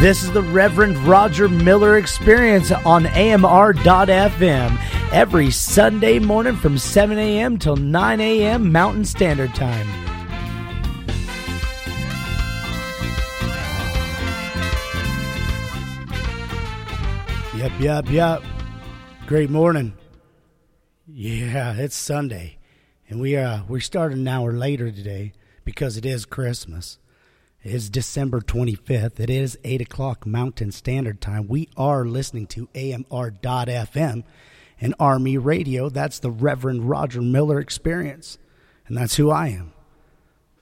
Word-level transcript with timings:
This 0.00 0.22
is 0.22 0.32
the 0.32 0.42
Reverend 0.42 0.96
Roger 1.00 1.46
Miller 1.46 1.98
Experience 1.98 2.72
on 2.72 3.04
AMR.FM 3.04 4.78
every 5.12 5.50
Sunday 5.50 6.18
morning 6.18 6.56
from 6.56 6.78
7 6.78 7.18
a.m. 7.18 7.58
till 7.58 7.76
9 7.76 8.18
a.m. 8.18 8.72
Mountain 8.72 9.04
Standard 9.04 9.54
Time. 9.54 9.86
Yep, 17.58 17.72
yep, 17.78 18.08
yep. 18.08 18.42
Great 19.26 19.50
morning. 19.50 19.92
Yeah, 21.06 21.74
it's 21.74 21.94
Sunday, 21.94 22.56
and 23.10 23.20
we 23.20 23.36
uh 23.36 23.64
we 23.68 23.80
started 23.80 24.16
an 24.16 24.28
hour 24.28 24.54
later 24.54 24.90
today 24.90 25.34
because 25.66 25.98
it 25.98 26.06
is 26.06 26.24
Christmas. 26.24 26.98
It 27.62 27.74
is 27.74 27.90
December 27.90 28.40
25th. 28.40 29.20
It 29.20 29.28
is 29.28 29.58
8 29.64 29.82
o'clock 29.82 30.24
Mountain 30.24 30.72
Standard 30.72 31.20
Time. 31.20 31.46
We 31.46 31.68
are 31.76 32.06
listening 32.06 32.46
to 32.46 32.70
AMR.FM 32.74 34.24
and 34.80 34.94
Army 34.98 35.36
Radio. 35.36 35.90
That's 35.90 36.20
the 36.20 36.30
Reverend 36.30 36.88
Roger 36.88 37.20
Miller 37.20 37.60
experience. 37.60 38.38
And 38.86 38.96
that's 38.96 39.16
who 39.16 39.30
I 39.30 39.48
am, 39.48 39.74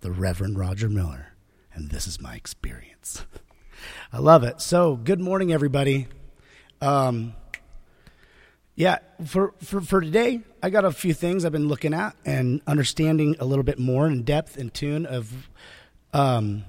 the 0.00 0.10
Reverend 0.10 0.58
Roger 0.58 0.88
Miller. 0.88 1.34
And 1.72 1.88
this 1.90 2.08
is 2.08 2.20
my 2.20 2.34
experience. 2.34 3.24
I 4.12 4.18
love 4.18 4.42
it. 4.42 4.60
So, 4.60 4.96
good 4.96 5.20
morning, 5.20 5.52
everybody. 5.52 6.08
Um, 6.80 7.34
yeah, 8.74 8.98
for, 9.24 9.54
for, 9.62 9.80
for 9.80 10.00
today, 10.00 10.40
I 10.64 10.70
got 10.70 10.84
a 10.84 10.90
few 10.90 11.14
things 11.14 11.44
I've 11.44 11.52
been 11.52 11.68
looking 11.68 11.94
at 11.94 12.16
and 12.24 12.60
understanding 12.66 13.36
a 13.38 13.44
little 13.44 13.62
bit 13.62 13.78
more 13.78 14.08
in 14.08 14.24
depth 14.24 14.56
and 14.56 14.74
tune 14.74 15.06
of 15.06 15.48
um, 16.12 16.64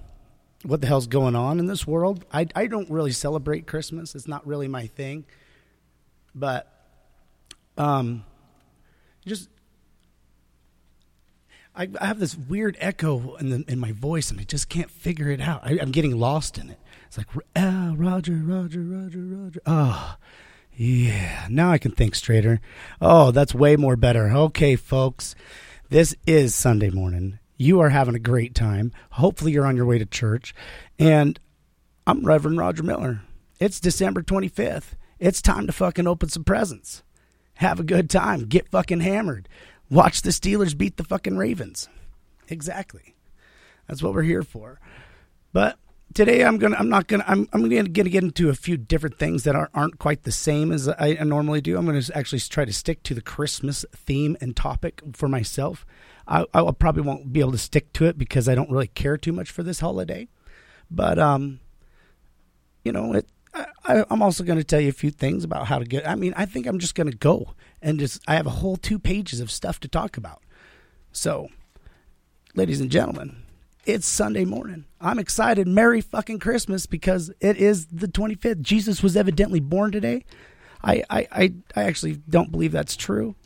what 0.64 0.82
the 0.82 0.88
hell's 0.88 1.08
going 1.08 1.36
on 1.36 1.60
in 1.60 1.68
this 1.68 1.88
world. 1.88 2.26
I, 2.32 2.48
I 2.56 2.68
don't 2.68 2.90
really 2.90 3.12
celebrate 3.12 3.68
Christmas. 3.68 4.16
It's 4.16 4.28
not 4.28 4.46
really 4.46 4.68
my 4.68 4.88
thing. 4.88 5.26
But 6.36 6.72
um, 7.78 8.26
just 9.26 9.50
I, 11.76 11.88
I 12.00 12.08
have 12.08 12.20
this 12.20 12.36
weird 12.36 12.78
echo 12.80 13.36
in 13.36 13.50
the, 13.50 13.64
in 13.68 13.80
my 13.80 13.94
voice, 13.94 14.32
and 14.32 14.40
I 14.40 14.44
just 14.44 14.70
can't 14.70 14.92
figure 14.92 15.30
it 15.30 15.40
out. 15.40 15.62
I, 15.64 15.74
am 15.74 15.92
getting 15.92 16.20
lost 16.20 16.58
in 16.58 16.70
it. 16.70 16.78
It's 17.08 17.18
like 17.18 17.28
ah, 17.56 17.94
Roger, 17.96 18.36
Roger, 18.44 18.82
Roger, 18.82 19.20
Roger. 19.20 19.62
Oh, 19.66 20.16
yeah. 20.76 21.48
Now 21.50 21.72
I 21.72 21.78
can 21.78 21.92
think 21.92 22.16
straighter. 22.16 22.60
Oh, 23.02 23.32
that's 23.32 23.56
way 23.56 23.78
more 23.78 23.96
better. 23.96 24.30
Okay, 24.30 24.76
folks, 24.76 25.36
this 25.90 26.16
is 26.28 26.54
Sunday 26.54 26.90
morning. 26.90 27.40
You 27.62 27.82
are 27.82 27.90
having 27.90 28.16
a 28.16 28.20
great 28.20 28.56
time. 28.56 28.94
Hopefully, 29.12 29.52
you're 29.52 29.66
on 29.66 29.76
your 29.76 29.86
way 29.86 29.98
to 29.98 30.06
church. 30.06 30.56
And 30.98 31.38
I'm 32.08 32.26
Reverend 32.26 32.58
Roger 32.58 32.84
Miller. 32.84 33.20
It's 33.60 33.82
December 33.82 34.24
25th. 34.24 34.94
It's 35.20 35.42
time 35.42 35.68
to 35.68 35.74
fucking 35.74 36.08
open 36.08 36.30
some 36.30 36.46
presents. 36.46 37.04
Have 37.56 37.78
a 37.78 37.84
good 37.84 38.10
time. 38.10 38.46
Get 38.46 38.70
fucking 38.70 39.02
hammered. 39.02 39.50
Watch 39.90 40.22
the 40.22 40.30
Steelers 40.30 40.78
beat 40.78 40.96
the 40.96 41.04
fucking 41.04 41.36
Ravens. 41.36 41.90
Exactly. 42.48 43.14
That's 43.90 44.02
what 44.02 44.14
we're 44.14 44.22
here 44.22 44.44
for. 44.44 44.80
But 45.52 45.78
today 46.14 46.44
I'm 46.44 46.58
gonna 46.58 46.76
I'm 46.78 46.90
not 46.90 47.08
gonna 47.08 47.24
I'm 47.28 47.48
I'm 47.54 47.70
gonna, 47.70 47.84
get 47.90 48.24
into 48.24 48.50
a 48.50 48.56
few 48.56 48.78
different 48.78 49.18
things 49.18 49.44
that 49.44 49.56
aren't, 49.56 49.72
aren't 49.74 50.00
quite 50.00 50.24
the 50.24 50.32
same 50.32 50.72
as 50.72 50.88
I 50.88 51.14
normally 51.24 51.62
do. 51.62 51.78
I'm 51.78 51.86
gonna 51.86 52.02
actually 52.14 52.40
try 52.40 52.66
to 52.66 52.74
stick 52.74 53.04
to 53.04 53.14
the 53.14 53.22
Christmas 53.22 53.86
theme 53.96 54.38
and 54.42 54.56
topic 54.56 55.02
for 55.14 55.28
myself. 55.28 55.86
I, 56.28 56.46
I 56.54 56.72
probably 56.72 57.02
won't 57.02 57.34
be 57.34 57.40
able 57.40 57.54
to 57.54 57.58
stick 57.58 57.92
to 57.94 58.06
it 58.06 58.18
because 58.18 58.48
I 58.48 58.56
don't 58.56 58.70
really 58.70 58.88
care 58.88 59.18
too 59.18 59.32
much 59.32 59.50
for 59.50 59.64
this 59.64 59.80
holiday. 59.80 60.28
But 60.92 61.20
um, 61.20 61.60
you 62.84 62.92
know, 62.92 63.14
it. 63.14 63.28
I, 63.84 64.06
I'm 64.12 64.22
also 64.22 64.44
going 64.44 64.60
to 64.60 64.64
tell 64.64 64.80
you 64.80 64.90
a 64.90 64.94
few 64.94 65.10
things 65.10 65.44
about 65.44 65.66
how 65.66 65.80
to 65.80 65.86
get. 65.86 66.08
I 66.08 66.14
mean, 66.14 66.36
I 66.38 66.46
think 66.46 66.68
I'm 66.68 66.78
just 66.78 66.94
going 66.94 67.10
to 67.10 67.18
go 67.18 67.56
and 67.82 68.00
just. 68.00 68.22
I 68.28 68.36
have 68.36 68.46
a 68.46 68.52
whole 68.52 68.78
two 68.78 69.00
pages 69.00 69.40
of 69.40 69.50
stuff 69.50 69.80
to 69.80 69.88
talk 69.88 70.18
about. 70.18 70.44
So, 71.12 71.50
ladies 72.54 72.80
and 72.80 72.92
gentlemen, 72.92 73.44
it's 73.92 74.08
Sunday 74.08 74.46
morning. 74.46 74.86
I'm 75.02 75.20
excited. 75.20 75.68
Merry 75.68 76.02
fucking 76.02 76.40
Christmas 76.40 76.86
because 76.86 77.32
it 77.40 77.58
is 77.58 77.88
the 77.88 78.08
25th. 78.08 78.62
Jesus 78.62 79.02
was 79.02 79.18
evidently 79.18 79.60
born 79.60 79.92
today. 79.92 80.26
I 80.84 81.04
I 81.10 81.28
I, 81.32 81.54
I 81.76 81.84
actually 81.84 82.18
don't 82.30 82.52
believe 82.52 82.72
that's 82.72 82.96
true. 82.96 83.36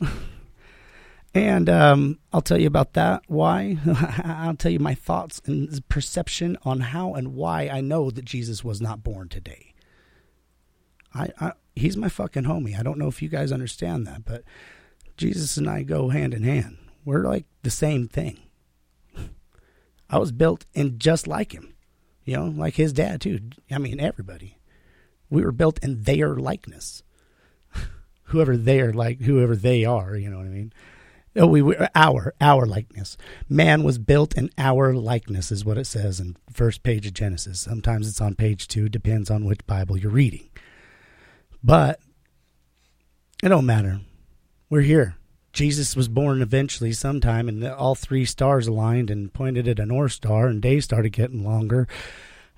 And 1.36 1.68
um, 1.68 2.20
I'll 2.32 2.42
tell 2.42 2.60
you 2.60 2.68
about 2.68 2.92
that. 2.92 3.24
Why? 3.26 3.78
I'll 4.24 4.54
tell 4.54 4.70
you 4.70 4.78
my 4.78 4.94
thoughts 4.94 5.42
and 5.46 5.86
perception 5.88 6.56
on 6.62 6.78
how 6.78 7.14
and 7.14 7.34
why 7.34 7.68
I 7.68 7.80
know 7.80 8.10
that 8.12 8.24
Jesus 8.24 8.62
was 8.62 8.80
not 8.80 9.02
born 9.02 9.28
today. 9.28 9.74
I, 11.12 11.30
I 11.40 11.52
he's 11.74 11.96
my 11.96 12.08
fucking 12.08 12.44
homie. 12.44 12.78
I 12.78 12.84
don't 12.84 12.98
know 12.98 13.08
if 13.08 13.20
you 13.20 13.28
guys 13.28 13.50
understand 13.50 14.06
that, 14.06 14.24
but 14.24 14.44
Jesus 15.16 15.56
and 15.56 15.68
I 15.68 15.82
go 15.82 16.10
hand 16.10 16.34
in 16.34 16.44
hand. 16.44 16.78
We're 17.04 17.24
like 17.24 17.46
the 17.64 17.70
same 17.70 18.06
thing. 18.06 18.38
I 20.14 20.18
was 20.18 20.30
built 20.30 20.64
in 20.74 21.00
just 21.00 21.26
like 21.26 21.50
him, 21.50 21.74
you 22.24 22.36
know, 22.36 22.44
like 22.44 22.74
his 22.74 22.92
dad 22.92 23.20
too. 23.20 23.40
I 23.68 23.78
mean, 23.78 23.98
everybody. 23.98 24.58
We 25.28 25.42
were 25.42 25.50
built 25.50 25.80
in 25.82 26.04
their 26.04 26.36
likeness. 26.36 27.02
whoever 28.26 28.56
they 28.56 28.80
are 28.80 28.92
like, 28.92 29.22
whoever 29.22 29.56
they 29.56 29.84
are, 29.84 30.14
you 30.14 30.30
know 30.30 30.36
what 30.36 30.46
I 30.46 30.50
mean. 30.50 30.72
Oh, 31.34 31.48
we 31.48 31.62
were 31.62 31.88
our 31.96 32.32
our 32.40 32.64
likeness. 32.64 33.16
Man 33.48 33.82
was 33.82 33.98
built 33.98 34.36
in 34.36 34.50
our 34.56 34.94
likeness, 34.94 35.50
is 35.50 35.64
what 35.64 35.78
it 35.78 35.86
says 35.86 36.20
in 36.20 36.36
first 36.48 36.84
page 36.84 37.08
of 37.08 37.14
Genesis. 37.14 37.58
Sometimes 37.58 38.06
it's 38.06 38.20
on 38.20 38.36
page 38.36 38.68
two, 38.68 38.88
depends 38.88 39.32
on 39.32 39.44
which 39.44 39.66
Bible 39.66 39.96
you're 39.96 40.12
reading. 40.12 40.48
But 41.60 41.98
it 43.42 43.48
don't 43.48 43.66
matter. 43.66 44.00
We're 44.70 44.82
here. 44.82 45.16
Jesus 45.54 45.94
was 45.94 46.08
born 46.08 46.42
eventually 46.42 46.92
sometime, 46.92 47.48
and 47.48 47.64
all 47.64 47.94
three 47.94 48.24
stars 48.24 48.66
aligned 48.66 49.08
and 49.08 49.32
pointed 49.32 49.68
at 49.68 49.78
a 49.78 49.86
North 49.86 50.12
Star, 50.12 50.48
and 50.48 50.60
days 50.60 50.84
started 50.84 51.10
getting 51.10 51.44
longer. 51.44 51.86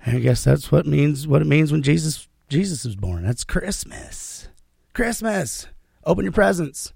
And 0.03 0.17
I 0.17 0.19
guess 0.19 0.43
that's 0.43 0.71
what 0.71 0.87
means 0.87 1.27
what 1.27 1.41
it 1.41 1.47
means 1.47 1.71
when 1.71 1.83
Jesus 1.83 2.27
Jesus 2.49 2.83
was 2.83 2.95
born. 2.95 3.23
That's 3.23 3.43
Christmas. 3.43 4.49
Christmas. 4.93 5.67
Open 6.05 6.25
your 6.25 6.31
presents. 6.31 6.91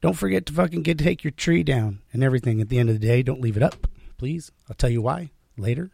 Don't 0.00 0.16
forget 0.16 0.46
to 0.46 0.52
fucking 0.52 0.82
get 0.82 0.98
take 0.98 1.22
your 1.22 1.30
tree 1.30 1.62
down 1.62 2.00
and 2.12 2.24
everything 2.24 2.60
at 2.60 2.68
the 2.68 2.78
end 2.80 2.88
of 2.88 2.98
the 2.98 3.06
day. 3.06 3.22
Don't 3.22 3.40
leave 3.40 3.56
it 3.56 3.62
up, 3.62 3.86
please. 4.18 4.50
I'll 4.68 4.74
tell 4.74 4.90
you 4.90 5.00
why 5.00 5.30
later. 5.56 5.90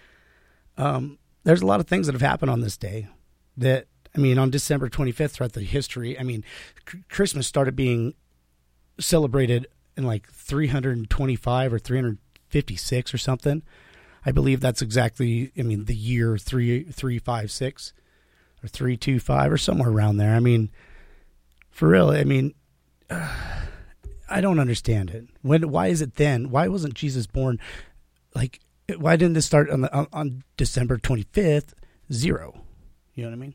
um, 0.78 1.18
there's 1.42 1.60
a 1.60 1.66
lot 1.66 1.80
of 1.80 1.86
things 1.86 2.06
that 2.06 2.14
have 2.14 2.22
happened 2.22 2.50
on 2.50 2.62
this 2.62 2.78
day 2.78 3.08
that 3.58 3.86
I 4.16 4.20
mean, 4.20 4.38
on 4.38 4.50
December 4.50 4.88
25th, 4.88 5.32
throughout 5.32 5.52
the 5.54 5.62
history, 5.62 6.18
I 6.18 6.22
mean, 6.22 6.44
Christmas 7.08 7.46
started 7.46 7.74
being 7.74 8.14
celebrated 8.98 9.66
in 9.96 10.04
like 10.04 10.30
325 10.30 11.72
or 11.72 11.78
356 11.78 13.14
or 13.14 13.18
something. 13.18 13.62
I 14.24 14.32
believe 14.32 14.60
that's 14.60 14.82
exactly, 14.82 15.52
I 15.58 15.62
mean, 15.62 15.84
the 15.84 15.94
year 15.94 16.38
3356 16.38 17.92
or 18.62 18.68
325 18.68 19.52
or 19.52 19.58
somewhere 19.58 19.90
around 19.90 20.16
there. 20.16 20.34
I 20.34 20.40
mean, 20.40 20.70
for 21.70 21.88
real, 21.88 22.10
I 22.10 22.24
mean, 22.24 22.54
I 23.10 24.40
don't 24.40 24.58
understand 24.58 25.10
it. 25.10 25.26
When 25.42 25.70
why 25.70 25.88
is 25.88 26.00
it 26.00 26.14
then? 26.14 26.50
Why 26.50 26.68
wasn't 26.68 26.94
Jesus 26.94 27.26
born? 27.26 27.60
Like 28.34 28.60
why 28.96 29.16
didn't 29.16 29.34
this 29.34 29.46
start 29.46 29.70
on 29.70 29.82
the, 29.82 29.94
on, 29.94 30.06
on 30.12 30.44
December 30.56 30.96
twenty 30.96 31.26
fifth? 31.32 31.74
Zero. 32.12 32.62
You 33.14 33.24
know 33.24 33.30
what 33.30 33.36
I 33.36 33.38
mean? 33.38 33.54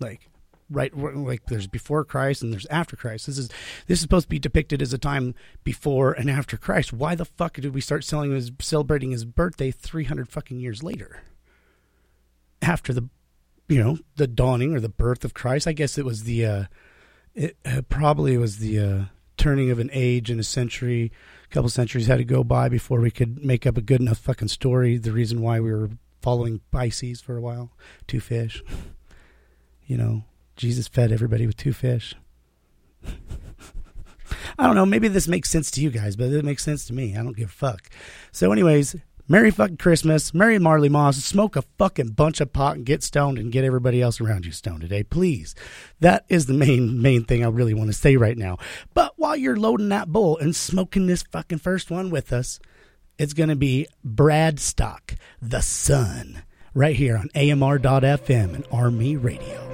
Like 0.00 0.28
right 0.70 0.96
like 0.96 1.46
there's 1.46 1.66
before 1.66 2.04
Christ 2.04 2.42
and 2.42 2.52
there's 2.52 2.66
after 2.66 2.96
Christ. 2.96 3.26
This 3.26 3.38
is 3.38 3.48
this 3.86 3.98
is 3.98 4.00
supposed 4.00 4.26
to 4.26 4.30
be 4.30 4.38
depicted 4.38 4.82
as 4.82 4.92
a 4.92 4.98
time 4.98 5.34
before 5.62 6.12
and 6.12 6.30
after 6.30 6.56
Christ. 6.56 6.92
Why 6.92 7.14
the 7.14 7.24
fuck 7.24 7.54
did 7.54 7.74
we 7.74 7.80
start 7.80 8.04
selling 8.04 8.32
his, 8.32 8.50
celebrating 8.60 9.10
his 9.10 9.24
birthday 9.24 9.70
300 9.70 10.28
fucking 10.28 10.60
years 10.60 10.82
later? 10.82 11.22
After 12.62 12.92
the 12.92 13.08
you 13.68 13.82
know, 13.82 13.98
the 14.16 14.26
dawning 14.26 14.74
or 14.74 14.80
the 14.80 14.90
birth 14.90 15.24
of 15.24 15.32
Christ. 15.32 15.66
I 15.66 15.72
guess 15.72 15.96
it 15.96 16.04
was 16.04 16.24
the 16.24 16.46
uh 16.46 16.64
it 17.34 17.56
uh, 17.64 17.82
probably 17.88 18.36
was 18.36 18.58
the 18.58 18.78
uh, 18.78 19.04
turning 19.36 19.70
of 19.70 19.78
an 19.80 19.90
age 19.92 20.30
and 20.30 20.38
a 20.38 20.44
century, 20.44 21.10
a 21.44 21.48
couple 21.52 21.68
centuries 21.68 22.06
had 22.06 22.18
to 22.18 22.24
go 22.24 22.44
by 22.44 22.68
before 22.68 23.00
we 23.00 23.10
could 23.10 23.44
make 23.44 23.66
up 23.66 23.76
a 23.76 23.82
good 23.82 24.00
enough 24.00 24.18
fucking 24.18 24.48
story. 24.48 24.96
The 24.96 25.10
reason 25.10 25.40
why 25.40 25.58
we 25.58 25.72
were 25.72 25.90
following 26.22 26.60
Pisces 26.70 27.20
for 27.20 27.36
a 27.36 27.40
while, 27.40 27.72
two 28.06 28.20
fish. 28.20 28.62
You 29.86 29.96
know, 29.96 30.24
Jesus 30.56 30.88
fed 30.88 31.12
everybody 31.12 31.46
with 31.46 31.56
two 31.56 31.72
fish. 31.72 32.14
I 34.58 34.66
don't 34.66 34.74
know. 34.74 34.86
Maybe 34.86 35.08
this 35.08 35.28
makes 35.28 35.50
sense 35.50 35.70
to 35.72 35.80
you 35.80 35.90
guys, 35.90 36.16
but 36.16 36.30
it 36.30 36.44
makes 36.44 36.64
sense 36.64 36.86
to 36.86 36.92
me. 36.92 37.16
I 37.16 37.22
don't 37.22 37.36
give 37.36 37.48
a 37.48 37.52
fuck. 37.52 37.90
So, 38.32 38.52
anyways, 38.52 38.96
Merry 39.26 39.50
fucking 39.50 39.78
Christmas. 39.78 40.34
Merry 40.34 40.58
Marley 40.58 40.90
Moss. 40.90 41.16
Smoke 41.16 41.56
a 41.56 41.62
fucking 41.78 42.08
bunch 42.08 42.42
of 42.42 42.52
pot 42.52 42.76
and 42.76 42.84
get 42.84 43.02
stoned 43.02 43.38
and 43.38 43.50
get 43.50 43.64
everybody 43.64 44.02
else 44.02 44.20
around 44.20 44.44
you 44.44 44.52
stoned 44.52 44.82
today, 44.82 45.02
please. 45.02 45.54
That 46.00 46.26
is 46.28 46.44
the 46.44 46.52
main, 46.52 47.00
main 47.00 47.24
thing 47.24 47.42
I 47.42 47.48
really 47.48 47.72
want 47.72 47.88
to 47.88 47.94
say 47.94 48.16
right 48.16 48.36
now. 48.36 48.58
But 48.92 49.14
while 49.16 49.34
you're 49.34 49.56
loading 49.56 49.88
that 49.88 50.08
bowl 50.08 50.36
and 50.36 50.54
smoking 50.54 51.06
this 51.06 51.22
fucking 51.22 51.58
first 51.58 51.90
one 51.90 52.10
with 52.10 52.34
us, 52.34 52.60
it's 53.16 53.32
going 53.32 53.48
to 53.48 53.56
be 53.56 53.86
Brad 54.04 54.60
Stock, 54.60 55.14
the 55.40 55.62
son, 55.62 56.42
right 56.74 56.96
here 56.96 57.16
on 57.16 57.30
AMR.FM 57.34 58.54
and 58.54 58.66
Army 58.70 59.16
Radio. 59.16 59.64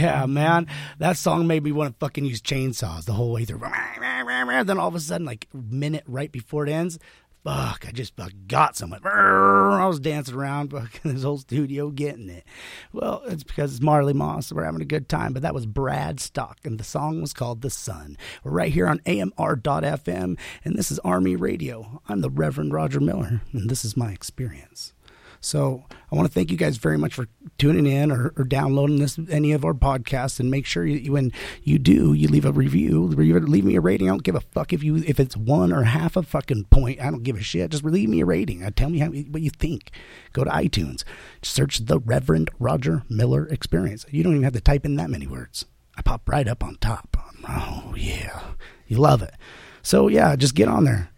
Yeah, 0.00 0.26
man. 0.26 0.66
That 0.98 1.16
song 1.16 1.46
made 1.46 1.62
me 1.62 1.72
want 1.72 1.94
to 1.94 1.98
fucking 1.98 2.24
use 2.24 2.40
chainsaws 2.40 3.04
the 3.04 3.12
whole 3.12 3.32
way 3.32 3.44
through. 3.44 3.60
Then 3.60 4.78
all 4.78 4.88
of 4.88 4.94
a 4.94 5.00
sudden, 5.00 5.26
like 5.26 5.46
minute 5.52 6.04
right 6.06 6.32
before 6.32 6.66
it 6.66 6.70
ends, 6.70 6.98
fuck, 7.44 7.86
I 7.86 7.90
just 7.92 8.14
got 8.46 8.76
someone. 8.76 9.00
I 9.04 9.86
was 9.86 10.00
dancing 10.00 10.34
around 10.34 10.70
fucking 10.72 11.12
this 11.12 11.22
whole 11.22 11.38
studio 11.38 11.90
getting 11.90 12.28
it. 12.28 12.44
Well, 12.92 13.22
it's 13.26 13.44
because 13.44 13.72
it's 13.72 13.82
Marley 13.82 14.12
Moss. 14.12 14.52
We're 14.52 14.64
having 14.64 14.82
a 14.82 14.86
good 14.86 15.08
time, 15.08 15.32
but 15.32 15.42
that 15.42 15.54
was 15.54 15.66
Brad 15.66 16.20
Stock, 16.20 16.58
and 16.64 16.78
the 16.78 16.84
song 16.84 17.20
was 17.20 17.32
called 17.32 17.62
The 17.62 17.70
Sun. 17.70 18.16
We're 18.44 18.52
right 18.52 18.72
here 18.72 18.86
on 18.86 19.00
AMR.FM, 19.06 20.38
and 20.64 20.76
this 20.76 20.90
is 20.90 20.98
Army 21.00 21.36
Radio. 21.36 22.00
I'm 22.08 22.20
the 22.20 22.30
Reverend 22.30 22.72
Roger 22.72 23.00
Miller, 23.00 23.42
and 23.52 23.68
this 23.68 23.84
is 23.84 23.96
my 23.96 24.12
experience. 24.12 24.92
So 25.40 25.84
I 26.12 26.14
want 26.14 26.28
to 26.28 26.32
thank 26.32 26.50
you 26.50 26.58
guys 26.58 26.76
very 26.76 26.98
much 26.98 27.14
for 27.14 27.26
tuning 27.56 27.86
in 27.86 28.12
or, 28.12 28.34
or 28.36 28.44
downloading 28.44 28.98
this 28.98 29.18
any 29.30 29.52
of 29.52 29.64
our 29.64 29.72
podcasts, 29.72 30.38
and 30.38 30.50
make 30.50 30.66
sure 30.66 30.84
you, 30.84 31.12
when 31.12 31.32
you 31.62 31.78
do, 31.78 32.12
you 32.12 32.28
leave 32.28 32.44
a 32.44 32.52
review, 32.52 33.06
leave 33.06 33.64
me 33.64 33.76
a 33.76 33.80
rating. 33.80 34.08
I 34.08 34.12
don't 34.12 34.22
give 34.22 34.34
a 34.34 34.40
fuck 34.40 34.74
if 34.74 34.82
you 34.82 34.96
if 34.96 35.18
it's 35.18 35.36
one 35.36 35.72
or 35.72 35.84
half 35.84 36.14
a 36.16 36.22
fucking 36.22 36.64
point. 36.64 37.00
I 37.00 37.10
don't 37.10 37.22
give 37.22 37.36
a 37.36 37.42
shit. 37.42 37.70
Just 37.70 37.84
leave 37.84 38.10
me 38.10 38.20
a 38.20 38.26
rating. 38.26 38.62
Uh, 38.62 38.70
tell 38.70 38.90
me 38.90 38.98
how, 38.98 39.08
what 39.08 39.40
you 39.40 39.50
think. 39.50 39.90
Go 40.34 40.44
to 40.44 40.50
iTunes, 40.50 41.04
search 41.42 41.86
the 41.86 41.98
Reverend 41.98 42.50
Roger 42.58 43.04
Miller 43.08 43.46
Experience. 43.46 44.04
You 44.10 44.22
don't 44.22 44.32
even 44.32 44.44
have 44.44 44.52
to 44.52 44.60
type 44.60 44.84
in 44.84 44.96
that 44.96 45.10
many 45.10 45.26
words. 45.26 45.64
I 45.96 46.02
pop 46.02 46.28
right 46.28 46.46
up 46.46 46.62
on 46.62 46.76
top. 46.76 47.16
Oh 47.48 47.94
yeah, 47.96 48.42
you 48.86 48.98
love 48.98 49.22
it. 49.22 49.34
So 49.82 50.08
yeah, 50.08 50.36
just 50.36 50.54
get 50.54 50.68
on 50.68 50.84
there. 50.84 51.08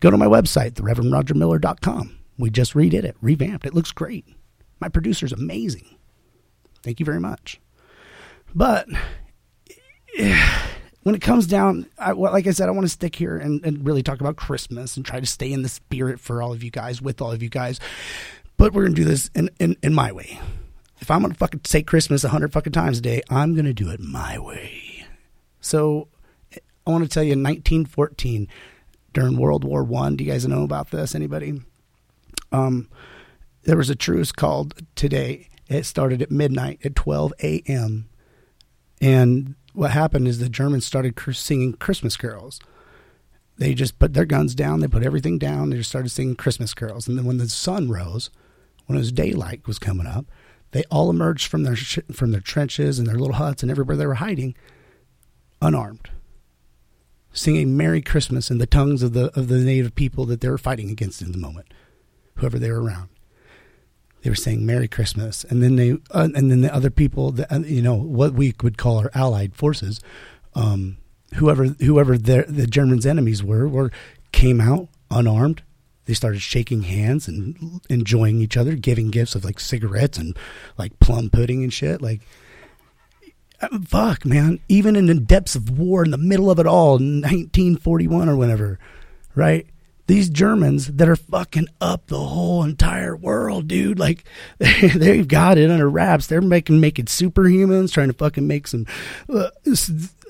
Go 0.00 0.10
to 0.10 0.16
my 0.16 0.26
website, 0.26 0.72
thereverendrogermiller.com 0.72 2.16
we 2.38 2.50
just 2.50 2.74
redid 2.74 3.04
it, 3.04 3.16
revamped. 3.20 3.66
It 3.66 3.74
looks 3.74 3.92
great. 3.92 4.26
My 4.80 4.88
producer's 4.88 5.32
amazing. 5.32 5.96
Thank 6.82 7.00
you 7.00 7.06
very 7.06 7.20
much. 7.20 7.60
But 8.54 8.88
when 11.02 11.14
it 11.14 11.22
comes 11.22 11.46
down, 11.46 11.86
I, 11.98 12.12
well, 12.12 12.32
like 12.32 12.46
I 12.46 12.50
said, 12.50 12.68
I 12.68 12.72
want 12.72 12.84
to 12.84 12.90
stick 12.92 13.16
here 13.16 13.36
and, 13.36 13.64
and 13.64 13.86
really 13.86 14.02
talk 14.02 14.20
about 14.20 14.36
Christmas 14.36 14.96
and 14.96 15.04
try 15.04 15.20
to 15.20 15.26
stay 15.26 15.52
in 15.52 15.62
the 15.62 15.68
spirit 15.68 16.20
for 16.20 16.42
all 16.42 16.52
of 16.52 16.62
you 16.62 16.70
guys, 16.70 17.00
with 17.00 17.20
all 17.20 17.32
of 17.32 17.42
you 17.42 17.48
guys. 17.48 17.80
But 18.56 18.72
we're 18.72 18.82
going 18.82 18.94
to 18.94 19.02
do 19.02 19.08
this 19.08 19.30
in, 19.34 19.50
in, 19.58 19.76
in 19.82 19.94
my 19.94 20.12
way. 20.12 20.40
If 21.00 21.10
I'm 21.10 21.20
going 21.20 21.32
to 21.32 21.38
fucking 21.38 21.60
say 21.64 21.82
Christmas 21.82 22.24
a 22.24 22.30
hundred 22.30 22.52
fucking 22.52 22.72
times 22.72 22.98
a 22.98 23.02
day, 23.02 23.22
I'm 23.28 23.54
going 23.54 23.66
to 23.66 23.74
do 23.74 23.90
it 23.90 24.00
my 24.00 24.38
way. 24.38 25.06
So 25.60 26.08
I 26.86 26.90
want 26.90 27.04
to 27.04 27.10
tell 27.10 27.22
you, 27.22 27.32
in 27.32 27.42
1914, 27.42 28.48
during 29.12 29.36
World 29.36 29.64
War 29.64 29.82
One, 29.84 30.16
do 30.16 30.24
you 30.24 30.30
guys 30.30 30.46
know 30.46 30.62
about 30.62 30.90
this? 30.90 31.14
Anybody? 31.14 31.60
Um, 32.52 32.88
there 33.64 33.76
was 33.76 33.90
a 33.90 33.96
truce 33.96 34.32
called 34.32 34.74
today. 34.94 35.48
It 35.68 35.84
started 35.84 36.22
at 36.22 36.30
midnight 36.30 36.80
at 36.84 36.94
12 36.94 37.32
a.m. 37.42 38.08
And 39.00 39.56
what 39.74 39.90
happened 39.90 40.28
is 40.28 40.38
the 40.38 40.48
Germans 40.48 40.86
started 40.86 41.18
singing 41.32 41.74
Christmas 41.74 42.16
carols. 42.16 42.60
They 43.58 43.74
just 43.74 43.98
put 43.98 44.14
their 44.14 44.24
guns 44.24 44.54
down, 44.54 44.80
they 44.80 44.88
put 44.88 45.02
everything 45.02 45.38
down, 45.38 45.70
they 45.70 45.78
just 45.78 45.88
started 45.88 46.10
singing 46.10 46.36
Christmas 46.36 46.74
carols. 46.74 47.08
And 47.08 47.18
then 47.18 47.24
when 47.24 47.38
the 47.38 47.48
sun 47.48 47.88
rose, 47.88 48.30
when 48.86 48.96
it 48.96 49.00
was 49.00 49.12
daylight 49.12 49.66
was 49.66 49.78
coming 49.78 50.06
up, 50.06 50.26
they 50.72 50.84
all 50.90 51.10
emerged 51.10 51.48
from 51.48 51.62
their 51.62 51.76
from 51.76 52.32
their 52.32 52.40
trenches 52.40 52.98
and 52.98 53.08
their 53.08 53.16
little 53.16 53.36
huts 53.36 53.62
and 53.62 53.70
everywhere 53.70 53.96
they 53.96 54.06
were 54.06 54.14
hiding, 54.14 54.54
unarmed, 55.62 56.10
singing 57.32 57.76
"Merry 57.76 58.02
Christmas" 58.02 58.50
in 58.50 58.58
the 58.58 58.66
tongues 58.66 59.02
of 59.02 59.14
the 59.14 59.36
of 59.38 59.48
the 59.48 59.58
native 59.58 59.94
people 59.94 60.26
that 60.26 60.40
they 60.40 60.50
were 60.50 60.58
fighting 60.58 60.90
against 60.90 61.22
in 61.22 61.32
the 61.32 61.38
moment 61.38 61.66
whoever 62.36 62.58
they 62.58 62.70
were 62.70 62.82
around. 62.82 63.08
They 64.22 64.30
were 64.30 64.36
saying 64.36 64.66
Merry 64.66 64.88
Christmas, 64.88 65.44
and 65.44 65.62
then 65.62 65.76
they 65.76 65.92
uh, 66.10 66.28
and 66.34 66.50
then 66.50 66.60
the 66.60 66.74
other 66.74 66.90
people, 66.90 67.30
that, 67.32 67.52
uh, 67.52 67.60
you 67.60 67.82
know, 67.82 67.94
what 67.94 68.32
we 68.32 68.54
would 68.62 68.76
call 68.76 68.98
our 68.98 69.10
allied 69.14 69.54
forces, 69.54 70.00
um, 70.54 70.96
whoever 71.34 71.66
whoever 71.66 72.18
the 72.18 72.66
Germans' 72.66 73.06
enemies 73.06 73.44
were, 73.44 73.68
were 73.68 73.92
came 74.32 74.60
out 74.60 74.88
unarmed. 75.10 75.62
They 76.06 76.14
started 76.14 76.40
shaking 76.40 76.82
hands 76.82 77.26
and 77.28 77.80
enjoying 77.88 78.40
each 78.40 78.56
other, 78.56 78.74
giving 78.74 79.10
gifts 79.10 79.34
of 79.34 79.44
like 79.44 79.60
cigarettes 79.60 80.18
and 80.18 80.36
like 80.78 80.98
plum 81.00 81.30
pudding 81.30 81.62
and 81.62 81.72
shit. 81.72 82.00
Like, 82.00 82.22
uh, 83.60 83.78
fuck, 83.84 84.24
man. 84.24 84.60
Even 84.68 84.96
in 84.96 85.06
the 85.06 85.14
depths 85.14 85.56
of 85.56 85.78
war, 85.78 86.04
in 86.04 86.12
the 86.12 86.18
middle 86.18 86.50
of 86.50 86.58
it 86.58 86.66
all, 86.66 86.92
1941 86.92 88.28
or 88.28 88.36
whenever, 88.36 88.78
right? 89.34 89.66
These 90.06 90.30
Germans 90.30 90.86
that 90.86 91.08
are 91.08 91.16
fucking 91.16 91.66
up 91.80 92.06
the 92.06 92.18
whole 92.18 92.62
entire 92.62 93.16
world, 93.16 93.68
dude. 93.68 93.98
Like 93.98 94.24
they, 94.58 95.16
have 95.18 95.28
got 95.28 95.58
it 95.58 95.70
under 95.70 95.88
wraps. 95.88 96.26
They're 96.26 96.40
making 96.40 96.80
making 96.80 97.06
superhumans, 97.06 97.92
trying 97.92 98.08
to 98.08 98.14
fucking 98.14 98.46
make 98.46 98.66
some. 98.66 98.86
Uh, 99.28 99.50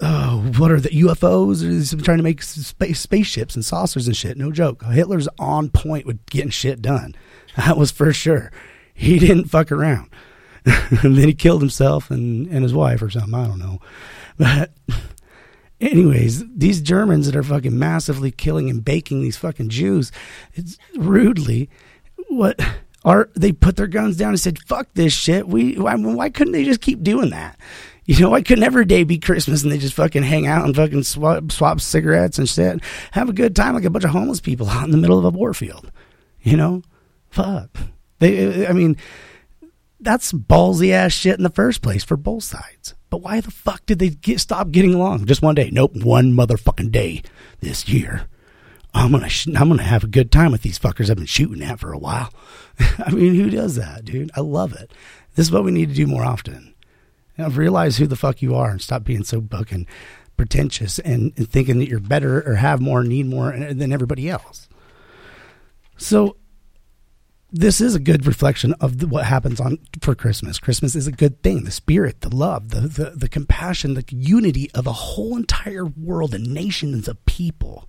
oh, 0.01 0.53
what 0.57 0.71
are 0.71 0.81
the 0.81 0.89
UFOs? 0.91 2.03
Trying 2.05 2.19
to 2.19 2.25
make 2.25 2.43
space 2.43 3.01
spaceships 3.01 3.55
and 3.55 3.65
saucers 3.65 4.07
and 4.07 4.17
shit. 4.17 4.37
No 4.37 4.51
joke. 4.51 4.83
Hitler's 4.85 5.29
on 5.39 5.69
point 5.69 6.07
with 6.07 6.25
getting 6.27 6.51
shit 6.51 6.83
done. 6.83 7.15
That 7.57 7.79
was 7.79 7.91
for 7.91 8.13
sure. 8.13 8.53
He 8.93 9.19
didn't 9.19 9.47
fuck 9.47 9.73
around. 9.73 10.11
and 10.67 11.17
then 11.17 11.27
he 11.27 11.33
killed 11.33 11.63
himself 11.63 12.11
and 12.11 12.47
and 12.49 12.63
his 12.63 12.75
wife 12.75 13.01
or 13.01 13.09
something. 13.09 13.33
I 13.33 13.47
don't 13.47 13.59
know, 13.59 13.81
but 14.37 14.73
anyways, 15.81 16.45
these 16.55 16.81
Germans 16.81 17.27
that 17.27 17.37
are 17.37 17.43
fucking 17.43 17.79
massively 17.79 18.31
killing 18.31 18.71
and 18.71 18.85
baking 18.85 19.23
these 19.23 19.37
fucking 19.37 19.69
Jews, 19.69 20.13
it's 20.55 20.79
rudely 20.97 21.69
what 22.29 22.61
are 23.05 23.31
they 23.35 23.53
put 23.53 23.77
their 23.77 23.87
guns 23.87 24.17
down 24.17 24.31
and 24.31 24.41
said, 24.41 24.59
"Fuck 24.67 24.89
this 24.95 25.13
shit." 25.13 25.49
We 25.49 25.79
why, 25.79 25.95
why 25.95 26.31
couldn't 26.31 26.53
they 26.53 26.65
just 26.65 26.81
keep 26.81 27.03
doing 27.03 27.31
that? 27.31 27.59
You 28.05 28.21
know, 28.21 28.31
why 28.31 28.43
couldn't 28.43 28.65
every 28.65 28.85
day 28.85 29.03
be 29.03 29.19
Christmas 29.19 29.65
and 29.65 29.73
they 29.73 29.79
just 29.79 29.95
fucking 29.95 30.23
hang 30.23 30.47
out 30.47 30.65
and 30.65 30.77
fucking 30.77 31.03
swap, 31.03 31.51
swap 31.51 31.81
cigarettes 31.81 32.39
and 32.39 32.49
shit, 32.49 32.81
have 33.11 33.29
a 33.29 33.33
good 33.33 33.57
time 33.57 33.75
like 33.75 33.85
a 33.85 33.91
bunch 33.91 34.05
of 34.05 34.11
homeless 34.11 34.41
people 34.41 34.69
out 34.69 34.85
in 34.85 34.93
the 34.93 34.97
middle 34.97 35.19
of 35.19 35.25
a 35.25 35.37
war 35.37 35.53
field? 35.53 35.91
You 36.41 36.57
know, 36.57 36.83
fuck. 37.31 37.77
They, 38.21 38.67
I 38.67 38.73
mean, 38.73 38.97
that's 39.99 40.33
ballsy 40.33 40.93
ass 40.93 41.13
shit 41.13 41.37
in 41.37 41.43
the 41.43 41.51
first 41.51 41.83
place 41.83 42.05
for 42.05 42.17
both 42.17 42.45
sides. 42.45 42.95
But 43.17 43.23
why 43.23 43.41
the 43.41 43.51
fuck 43.51 43.87
did 43.87 43.99
they 43.99 44.11
get, 44.11 44.41
stop 44.41 44.73
getting 44.73 44.93
along 44.93 45.25
just 45.25 45.41
one 45.41 45.55
day? 45.55 45.71
Nope, 45.73 45.97
one 45.97 46.35
motherfucking 46.35 46.93
day 46.93 47.23
this 47.61 47.89
year. 47.89 48.27
I'm 48.93 49.11
gonna 49.11 49.31
sh- 49.31 49.47
I'm 49.47 49.71
gonna 49.71 49.85
have 49.85 50.05
a 50.05 50.07
good 50.07 50.31
time 50.31 50.53
with 50.53 50.61
these 50.61 50.79
fuckers 50.79 51.09
I've 51.09 51.17
been 51.17 51.25
shooting 51.25 51.63
at 51.63 51.81
for 51.81 51.95
a 51.95 51.99
while. 51.99 52.31
I 52.99 53.11
mean, 53.13 53.35
who 53.35 53.49
does 53.49 53.77
that, 53.77 54.05
dude? 54.05 54.31
I 54.37 54.41
love 54.41 54.75
it. 54.75 54.93
This 55.35 55.47
is 55.47 55.51
what 55.51 55.65
we 55.65 55.71
need 55.71 55.89
to 55.89 55.95
do 55.95 56.07
more 56.07 56.27
often. 56.27 56.75
You 57.39 57.45
know, 57.45 57.49
realize 57.49 57.97
who 57.97 58.07
the 58.07 58.17
fuck 58.17 58.43
you 58.43 58.55
are 58.55 58.69
and 58.69 58.83
stop 58.83 59.03
being 59.03 59.25
so 59.25 59.41
fucking 59.41 59.87
pretentious 60.37 60.99
and, 60.99 61.33
and 61.39 61.49
thinking 61.49 61.79
that 61.79 61.89
you're 61.89 62.01
better 62.01 62.43
or 62.47 62.57
have 62.57 62.83
more, 62.83 63.03
need 63.03 63.29
more 63.29 63.51
than 63.53 63.95
everybody 63.95 64.29
else. 64.29 64.69
So 65.97 66.37
this 67.57 67.81
is 67.81 67.95
a 67.95 68.01
good 68.01 68.27
reflection 68.27 68.75
of 68.81 68.99
the, 68.99 69.07
what 69.07 69.25
happens 69.25 69.61
on 69.61 69.79
for 70.03 70.15
Christmas. 70.15 70.59
Christmas 70.59 70.95
is 70.95 71.07
a 71.07 71.13
good 71.13 71.43
thing. 71.43 71.65
The 71.65 71.71
spirit, 71.71 72.21
the 72.21 72.35
love, 72.35 72.69
the, 72.69 72.81
the, 72.83 73.11
the 73.11 73.29
compassion, 73.31 73.95
the 73.95 74.05
unity 74.11 74.71
of 74.75 74.87
a 74.87 74.93
whole 74.93 75.37
entire 75.37 75.87
world 75.87 76.35
and 76.35 76.53
nations 76.53 77.09
of 77.09 77.25
people 77.25 77.89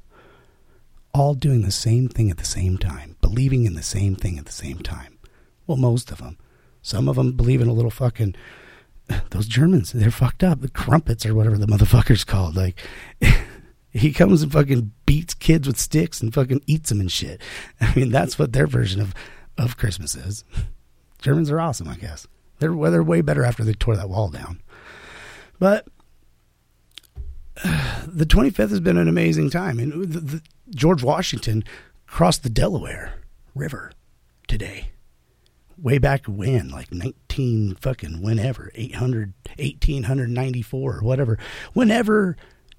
all 1.13 1.33
doing 1.33 1.63
the 1.63 1.71
same 1.71 2.07
thing 2.07 2.31
at 2.31 2.37
the 2.37 2.45
same 2.45 2.77
time, 2.77 3.17
believing 3.19 3.65
in 3.65 3.73
the 3.73 3.83
same 3.83 4.15
thing 4.15 4.37
at 4.37 4.45
the 4.45 4.53
same 4.53 4.79
time. 4.79 5.17
Well, 5.65 5.77
most 5.77 6.11
of 6.11 6.19
them. 6.19 6.37
Some 6.81 7.09
of 7.09 7.17
them 7.17 7.33
believe 7.33 7.61
in 7.61 7.67
a 7.67 7.73
little 7.73 7.91
fucking 7.91 8.35
those 9.31 9.47
Germans. 9.47 9.91
They're 9.91 10.11
fucked 10.11 10.43
up. 10.43 10.61
The 10.61 10.69
crumpets 10.69 11.25
or 11.25 11.35
whatever 11.35 11.57
the 11.57 11.67
motherfucker's 11.67 12.23
called. 12.23 12.55
Like 12.55 12.81
he 13.91 14.13
comes 14.13 14.43
and 14.43 14.51
fucking 14.51 14.93
beats 15.05 15.33
kids 15.33 15.67
with 15.67 15.77
sticks 15.77 16.21
and 16.21 16.33
fucking 16.33 16.61
eats 16.67 16.89
them 16.89 17.01
and 17.01 17.11
shit. 17.11 17.41
I 17.81 17.93
mean, 17.95 18.11
that's 18.11 18.39
what 18.39 18.53
their 18.53 18.67
version 18.67 19.01
of 19.01 19.13
of 19.57 19.77
Christmases. 19.77 20.43
Germans 21.21 21.49
are 21.49 21.59
awesome, 21.59 21.87
I 21.87 21.95
guess. 21.95 22.27
They're 22.59 22.73
well, 22.73 22.91
they're 22.91 23.03
way 23.03 23.21
better 23.21 23.43
after 23.43 23.63
they 23.63 23.73
tore 23.73 23.95
that 23.95 24.09
wall 24.09 24.29
down. 24.29 24.61
But 25.59 25.87
uh, 27.63 28.01
the 28.07 28.25
25th 28.25 28.69
has 28.69 28.79
been 28.79 28.97
an 28.97 29.07
amazing 29.07 29.49
time, 29.49 29.79
and 29.79 30.13
the, 30.13 30.19
the, 30.19 30.41
George 30.69 31.03
Washington 31.03 31.63
crossed 32.05 32.43
the 32.43 32.49
Delaware 32.49 33.21
River 33.55 33.91
today. 34.47 34.89
Way 35.77 35.99
back 35.99 36.25
when, 36.25 36.69
like 36.69 36.91
19 36.91 37.75
fucking 37.75 38.21
whenever, 38.21 38.71
800, 38.73 39.33
1894 39.57 40.97
or 40.97 41.01
whatever. 41.01 41.37
Whenever 41.73 42.35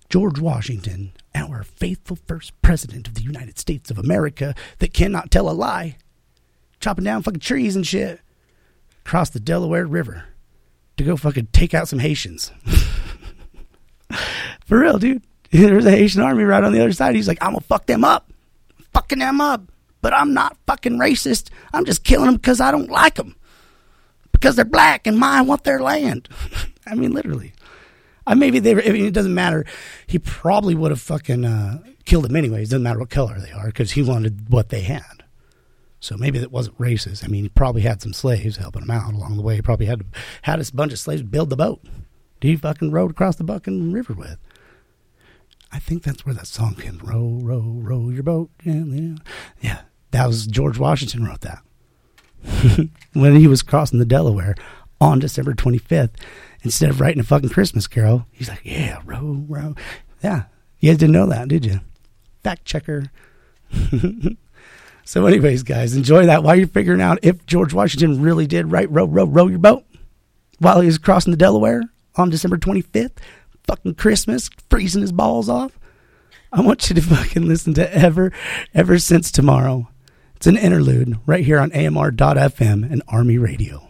George 0.08 0.40
Washington, 0.40 1.12
our 1.35 1.62
faithful 1.62 2.16
first 2.26 2.61
president 2.61 3.06
of 3.06 3.14
the 3.14 3.23
United 3.23 3.58
States 3.58 3.90
of 3.90 3.99
America 3.99 4.54
that 4.78 4.92
cannot 4.92 5.30
tell 5.30 5.49
a 5.49 5.52
lie, 5.52 5.97
chopping 6.80 7.04
down 7.04 7.23
fucking 7.23 7.40
trees 7.40 7.76
and 7.76 7.87
shit 7.87 8.20
across 9.04 9.30
the 9.30 9.40
Delaware 9.40 9.87
River 9.87 10.25
to 10.97 11.04
go 11.04 11.16
fucking 11.16 11.49
take 11.52 11.75
out 11.75 11.88
some 11.88 11.99
Haitians. 11.99 12.52
For 14.66 14.80
real, 14.80 14.99
dude. 14.99 15.23
There's 15.50 15.87
a 15.87 15.90
Haitian 15.90 16.23
army 16.23 16.44
right 16.44 16.62
on 16.62 16.73
the 16.73 16.80
other 16.80 16.92
side. 16.92 17.14
He's 17.14 17.28
like, 17.28 17.38
I'm 17.40 17.52
gonna 17.52 17.61
fuck 17.61 17.87
them 17.87 18.04
up, 18.04 18.30
fucking 18.92 19.18
them 19.18 19.40
up. 19.40 19.62
But 20.00 20.12
I'm 20.12 20.32
not 20.32 20.56
fucking 20.66 20.99
racist. 20.99 21.50
I'm 21.73 21.85
just 21.85 22.04
killing 22.04 22.26
them 22.26 22.37
because 22.37 22.61
I 22.61 22.70
don't 22.70 22.90
like 22.90 23.14
them. 23.16 23.35
Because 24.30 24.54
they're 24.54 24.64
black 24.64 25.06
and 25.08 25.23
I 25.25 25.42
want 25.42 25.64
their 25.64 25.80
land. 25.80 26.28
I 26.87 26.94
mean, 26.94 27.12
literally. 27.12 27.52
I 28.26 28.35
maybe 28.35 28.58
they. 28.58 28.73
I 28.73 28.92
mean, 28.92 29.06
it 29.06 29.14
doesn't 29.14 29.35
matter. 29.35 29.64
He 30.06 30.19
probably 30.19 30.75
would 30.75 30.91
have 30.91 31.00
fucking 31.00 31.45
uh, 31.45 31.78
killed 32.04 32.25
them 32.25 32.36
anyways. 32.36 32.69
Doesn't 32.69 32.82
matter 32.82 33.00
what 33.00 33.10
color 33.10 33.41
they 33.41 33.50
are 33.50 33.67
because 33.67 33.93
he 33.93 34.02
wanted 34.02 34.50
what 34.50 34.69
they 34.69 34.82
had. 34.82 35.18
So 36.00 36.17
maybe 36.17 36.39
that 36.39 36.52
wasn't 36.52 36.78
racist. 36.78 37.25
I 37.25 37.28
mean, 37.28 37.43
he 37.45 37.49
probably 37.49 37.82
had 37.82 38.00
some 38.00 38.13
slaves 38.13 38.56
helping 38.56 38.82
him 38.82 38.91
out 38.91 39.13
along 39.13 39.37
the 39.37 39.43
way. 39.43 39.56
He 39.56 39.63
probably 39.63 39.87
had 39.87 40.04
had 40.43 40.61
a 40.61 40.73
bunch 40.73 40.93
of 40.93 40.99
slaves 40.99 41.23
build 41.23 41.50
the 41.50 41.56
boat. 41.56 41.80
He 42.41 42.56
fucking 42.56 42.93
rowed 42.93 43.11
across 43.11 43.37
the 43.37 43.45
fucking 43.45 43.93
river 43.93 44.13
with. 44.13 44.39
I 45.73 45.78
think 45.78 46.02
that's 46.02 46.25
where 46.25 46.34
that 46.34 46.47
song 46.47 46.76
came. 46.76 46.99
Row, 47.02 47.41
row, 47.43 47.61
row 47.61 48.11
your 48.11 48.23
boat. 48.23 48.50
Yeah, 48.65 49.17
yeah. 49.61 49.80
That 50.13 50.26
was 50.26 50.47
George 50.47 50.78
Washington 50.78 51.25
wrote 51.25 51.43
that 51.43 51.63
when 53.13 53.37
he 53.37 53.47
was 53.47 53.63
crossing 53.63 53.99
the 53.99 54.06
Delaware 54.06 54.54
on 55.00 55.19
December 55.19 55.52
25th. 55.52 56.13
Instead 56.63 56.91
of 56.91 57.00
writing 57.00 57.21
a 57.21 57.25
fucking 57.25 57.50
Christmas 57.50 57.87
carol, 57.87 58.26
he's 58.32 58.49
like, 58.49 58.63
"Yeah, 58.65 59.00
row, 59.04 59.45
row." 59.49 59.75
Yeah, 60.25 60.45
you 60.80 60.91
guys 60.91 60.99
didn't 60.99 61.13
know 61.13 61.26
that, 61.26 61.49
did 61.49 61.65
you? 61.65 61.80
Fact 62.43 62.65
checker. 62.65 63.13
so, 65.08 65.26
anyways, 65.26 65.62
guys, 65.62 65.94
enjoy 65.94 66.26
that 66.26 66.42
while 66.42 66.54
you're 66.54 66.68
figuring 66.68 67.00
out 67.00 67.18
if 67.23 67.47
George 67.47 67.73
Washington 67.73 68.21
really 68.21 68.47
did 68.47 68.71
write 68.71 68.90
"row, 68.90 69.06
row, 69.06 69.25
row 69.25 69.47
your 69.49 69.58
boat" 69.58 69.84
while 70.58 70.80
he 70.80 70.86
was 70.86 70.99
crossing 70.99 71.30
the 71.30 71.36
Delaware 71.36 71.82
on 72.16 72.30
December 72.30 72.58
25th 72.58 73.18
fucking 73.68 73.94
Christmas, 73.94 74.50
freezing 74.71 75.02
his 75.02 75.12
balls 75.12 75.49
off. 75.49 75.78
I 76.52 76.62
want 76.62 76.88
you 76.88 76.94
to 76.97 77.02
fucking 77.16 77.47
listen 77.47 77.75
to 77.75 77.94
Ever, 77.94 78.32
Ever 78.75 78.99
Since 78.99 79.30
Tomorrow. 79.30 79.88
It's 80.36 80.47
an 80.47 80.56
interlude 80.56 81.18
right 81.26 81.44
here 81.44 81.58
on 81.58 81.73
AMR.FM 81.73 82.90
and 82.90 83.02
Army 83.08 83.38
Radio. 83.38 83.88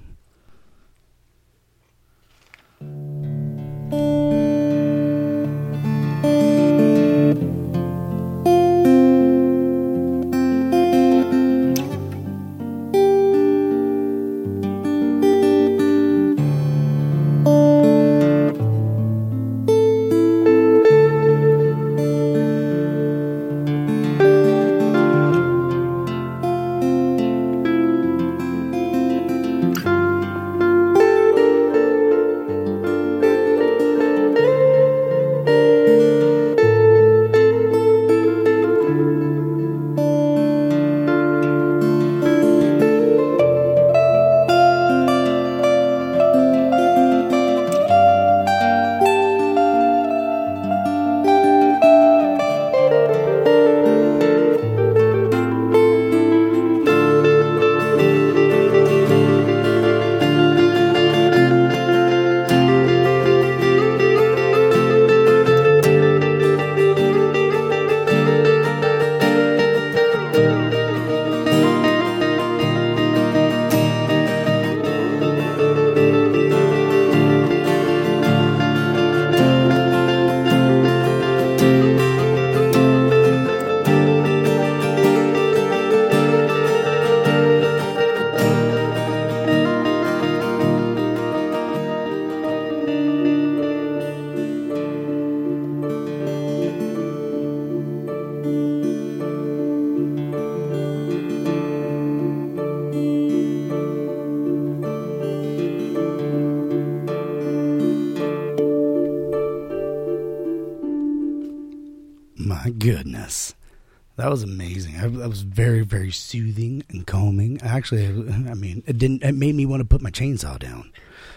That 114.18 114.30
was 114.30 114.42
amazing. 114.42 114.96
I, 114.96 115.06
that 115.06 115.28
was 115.28 115.42
very, 115.42 115.82
very 115.82 116.10
soothing 116.10 116.82
and 116.88 117.06
calming. 117.06 117.60
Actually, 117.62 118.06
I 118.06 118.54
mean, 118.54 118.82
it 118.86 118.98
didn't. 118.98 119.22
It 119.22 119.36
made 119.36 119.54
me 119.54 119.64
want 119.64 119.80
to 119.80 119.86
put 119.86 120.02
my 120.02 120.10
chainsaw 120.10 120.58
down. 120.58 120.92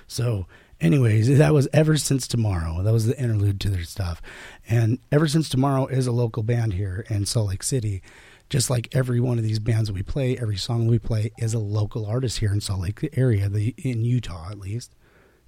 So, 0.07 0.47
anyways, 0.81 1.37
that 1.37 1.53
was 1.53 1.67
ever 1.73 1.95
since 1.97 2.27
tomorrow. 2.27 2.81
That 2.81 2.91
was 2.91 3.05
the 3.05 3.17
interlude 3.21 3.61
to 3.61 3.69
their 3.69 3.83
stuff, 3.83 4.19
and 4.67 4.97
ever 5.11 5.27
since 5.27 5.47
tomorrow 5.47 5.85
is 5.85 6.07
a 6.07 6.11
local 6.11 6.41
band 6.41 6.73
here 6.73 7.05
in 7.07 7.25
Salt 7.27 7.49
Lake 7.49 7.63
City. 7.63 8.01
Just 8.49 8.69
like 8.69 8.89
every 8.93 9.21
one 9.21 9.37
of 9.37 9.45
these 9.45 9.59
bands 9.59 9.87
that 9.87 9.93
we 9.93 10.03
play, 10.03 10.37
every 10.37 10.57
song 10.57 10.85
we 10.85 10.99
play 10.99 11.31
is 11.37 11.53
a 11.53 11.59
local 11.59 12.05
artist 12.05 12.39
here 12.39 12.51
in 12.51 12.59
Salt 12.59 12.81
Lake 12.81 13.09
area, 13.15 13.47
the 13.47 13.73
in 13.77 14.03
Utah 14.03 14.49
at 14.49 14.59
least. 14.59 14.93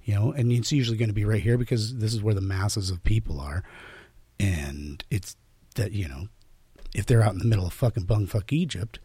You 0.04 0.14
know, 0.14 0.32
and 0.32 0.52
it's 0.52 0.72
usually 0.72 0.96
going 0.96 1.10
to 1.10 1.14
be 1.14 1.24
right 1.24 1.42
here 1.42 1.58
because 1.58 1.96
this 1.96 2.14
is 2.14 2.22
where 2.22 2.32
the 2.32 2.40
masses 2.40 2.90
of 2.90 3.02
people 3.02 3.40
are, 3.40 3.64
and 4.38 5.04
it's 5.10 5.36
that 5.74 5.92
you 5.92 6.08
know 6.08 6.28
if 6.94 7.06
they're 7.06 7.22
out 7.22 7.32
in 7.32 7.38
the 7.38 7.44
middle 7.44 7.66
of 7.66 7.72
fucking 7.72 8.06
bungfuck 8.06 8.52
Egypt, 8.52 9.00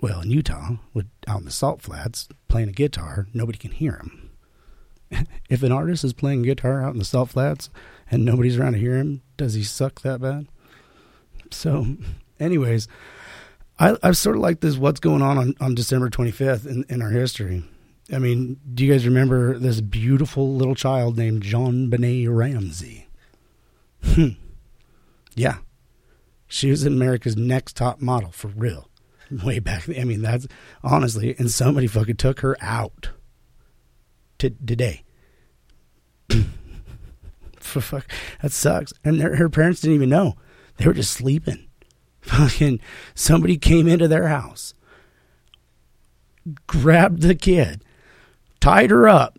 well, 0.00 0.20
in 0.20 0.30
Utah, 0.30 0.76
with 0.92 1.06
out 1.26 1.40
in 1.40 1.44
the 1.46 1.50
salt 1.50 1.80
flats 1.80 2.28
playing 2.48 2.68
a 2.68 2.72
guitar, 2.72 3.26
nobody 3.32 3.58
can 3.58 3.70
hear 3.70 3.92
him. 3.92 4.30
if 5.48 5.62
an 5.62 5.72
artist 5.72 6.04
is 6.04 6.12
playing 6.12 6.42
guitar 6.42 6.82
out 6.82 6.92
in 6.92 6.98
the 6.98 7.04
salt 7.04 7.30
flats 7.30 7.70
and 8.10 8.24
nobody's 8.24 8.58
around 8.58 8.72
to 8.72 8.78
hear 8.78 8.96
him, 8.96 9.22
does 9.36 9.54
he 9.54 9.62
suck 9.62 10.02
that 10.02 10.20
bad? 10.20 10.48
So, 11.50 11.86
anyways, 12.40 12.88
I, 13.78 13.96
I 14.02 14.10
sort 14.12 14.36
of 14.36 14.42
like 14.42 14.60
this. 14.60 14.76
What's 14.76 15.00
going 15.00 15.22
on 15.22 15.38
on, 15.38 15.54
on 15.60 15.74
December 15.74 16.10
25th 16.10 16.66
in, 16.66 16.84
in 16.88 17.00
our 17.00 17.10
history? 17.10 17.64
I 18.12 18.18
mean, 18.18 18.60
do 18.72 18.84
you 18.84 18.92
guys 18.92 19.06
remember 19.06 19.58
this 19.58 19.80
beautiful 19.80 20.54
little 20.54 20.76
child 20.76 21.16
named 21.16 21.42
JonBenét 21.42 22.28
Ramsey? 22.28 23.04
Hmm. 24.04 24.28
yeah, 25.34 25.56
she 26.46 26.70
was 26.70 26.84
America's 26.84 27.36
next 27.36 27.76
top 27.76 28.00
model 28.00 28.30
for 28.30 28.48
real. 28.48 28.88
Way 29.30 29.58
back. 29.58 29.88
I 29.88 30.04
mean, 30.04 30.22
that's 30.22 30.46
honestly, 30.84 31.34
and 31.38 31.50
somebody 31.50 31.88
fucking 31.88 32.16
took 32.16 32.40
her 32.40 32.56
out 32.60 33.10
to 34.38 34.50
today. 34.50 35.02
For 37.58 37.80
fuck, 37.80 38.08
that 38.42 38.52
sucks. 38.52 38.92
And 39.04 39.20
her, 39.20 39.36
her 39.36 39.48
parents 39.48 39.80
didn't 39.80 39.96
even 39.96 40.10
know. 40.10 40.36
They 40.76 40.86
were 40.86 40.94
just 40.94 41.12
sleeping. 41.12 41.66
Fucking 42.20 42.80
somebody 43.14 43.56
came 43.56 43.88
into 43.88 44.08
their 44.08 44.28
house, 44.28 44.74
grabbed 46.66 47.22
the 47.22 47.34
kid, 47.34 47.84
tied 48.60 48.90
her 48.90 49.08
up, 49.08 49.38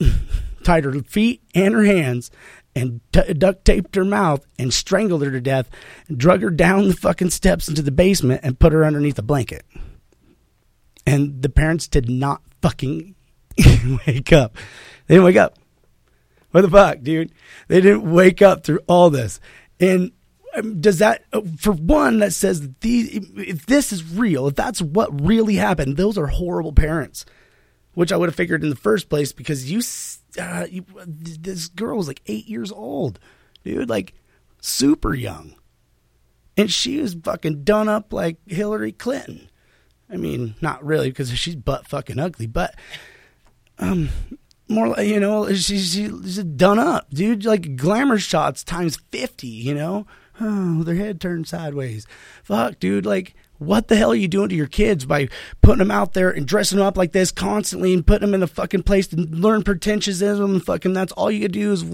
tied 0.64 0.84
her 0.84 1.02
feet 1.02 1.42
and 1.54 1.74
her 1.74 1.84
hands, 1.84 2.30
and 2.74 3.00
t- 3.12 3.32
duct 3.34 3.64
taped 3.64 3.94
her 3.94 4.04
mouth 4.04 4.46
and 4.58 4.72
strangled 4.72 5.22
her 5.22 5.30
to 5.30 5.40
death, 5.40 5.70
and 6.08 6.18
drug 6.18 6.42
her 6.42 6.50
down 6.50 6.88
the 6.88 6.94
fucking 6.94 7.30
steps 7.30 7.68
into 7.68 7.82
the 7.82 7.90
basement 7.90 8.40
and 8.42 8.58
put 8.58 8.72
her 8.72 8.84
underneath 8.84 9.18
a 9.18 9.22
blanket. 9.22 9.64
And 11.06 11.42
the 11.42 11.48
parents 11.48 11.86
did 11.86 12.08
not 12.08 12.42
fucking 12.62 13.14
wake 14.06 14.32
up. 14.32 14.56
They 15.06 15.14
didn't 15.14 15.26
wake 15.26 15.36
up. 15.36 15.58
What 16.50 16.62
the 16.62 16.70
fuck, 16.70 17.02
dude? 17.02 17.32
They 17.68 17.80
didn't 17.80 18.10
wake 18.10 18.40
up 18.40 18.64
through 18.64 18.80
all 18.86 19.10
this. 19.10 19.40
And 19.80 20.12
um, 20.56 20.80
does 20.80 20.98
that, 20.98 21.24
uh, 21.32 21.42
for 21.58 21.72
one, 21.72 22.20
that 22.20 22.32
says 22.32 22.60
that 22.60 22.80
these, 22.80 23.28
if 23.36 23.66
this 23.66 23.92
is 23.92 24.14
real, 24.14 24.46
if 24.46 24.54
that's 24.54 24.80
what 24.80 25.20
really 25.20 25.56
happened, 25.56 25.96
those 25.96 26.16
are 26.16 26.28
horrible 26.28 26.72
parents, 26.72 27.26
which 27.94 28.12
I 28.12 28.16
would 28.16 28.28
have 28.28 28.36
figured 28.36 28.62
in 28.62 28.70
the 28.70 28.76
first 28.76 29.08
place 29.08 29.32
because 29.32 29.70
you 29.70 29.82
uh, 30.38 30.66
you, 30.70 30.84
this 31.06 31.68
girl 31.68 31.96
was 31.96 32.08
like 32.08 32.22
eight 32.26 32.46
years 32.46 32.72
old, 32.72 33.18
dude, 33.64 33.88
like 33.88 34.14
super 34.60 35.14
young. 35.14 35.56
And 36.56 36.70
she 36.70 37.00
was 37.00 37.14
fucking 37.14 37.64
done 37.64 37.88
up 37.88 38.12
like 38.12 38.38
Hillary 38.46 38.92
Clinton. 38.92 39.48
I 40.10 40.16
mean, 40.16 40.54
not 40.60 40.84
really 40.84 41.08
because 41.08 41.36
she's 41.36 41.56
butt 41.56 41.88
fucking 41.88 42.18
ugly, 42.18 42.46
but 42.46 42.74
um, 43.78 44.10
more 44.68 44.88
like 44.88 45.06
you 45.06 45.20
know 45.20 45.52
she's, 45.52 45.92
she's 45.94 46.38
done 46.38 46.78
up 46.78 47.06
dude 47.10 47.44
like 47.44 47.76
glamour 47.76 48.18
shots 48.18 48.64
times 48.64 48.96
50 49.10 49.46
you 49.46 49.74
know 49.74 50.06
oh 50.40 50.82
their 50.82 50.94
head 50.94 51.20
turned 51.20 51.46
sideways 51.46 52.06
fuck 52.42 52.78
dude 52.78 53.06
like 53.06 53.34
what 53.64 53.88
the 53.88 53.96
hell 53.96 54.12
are 54.12 54.16
you 54.16 54.28
doing 54.28 54.48
to 54.48 54.54
your 54.54 54.66
kids 54.66 55.04
by 55.04 55.28
putting 55.62 55.78
them 55.78 55.90
out 55.90 56.14
there 56.14 56.30
and 56.30 56.46
dressing 56.46 56.78
them 56.78 56.86
up 56.86 56.96
like 56.96 57.12
this 57.12 57.30
constantly 57.30 57.94
and 57.94 58.06
putting 58.06 58.26
them 58.26 58.34
in 58.34 58.42
a 58.42 58.46
fucking 58.46 58.82
place 58.82 59.06
to 59.08 59.16
learn 59.16 59.62
pretentiousism 59.62 60.44
and 60.44 60.64
fucking 60.64 60.92
that's 60.92 61.12
all 61.12 61.30
you 61.30 61.48
do 61.48 61.72
is 61.72 61.84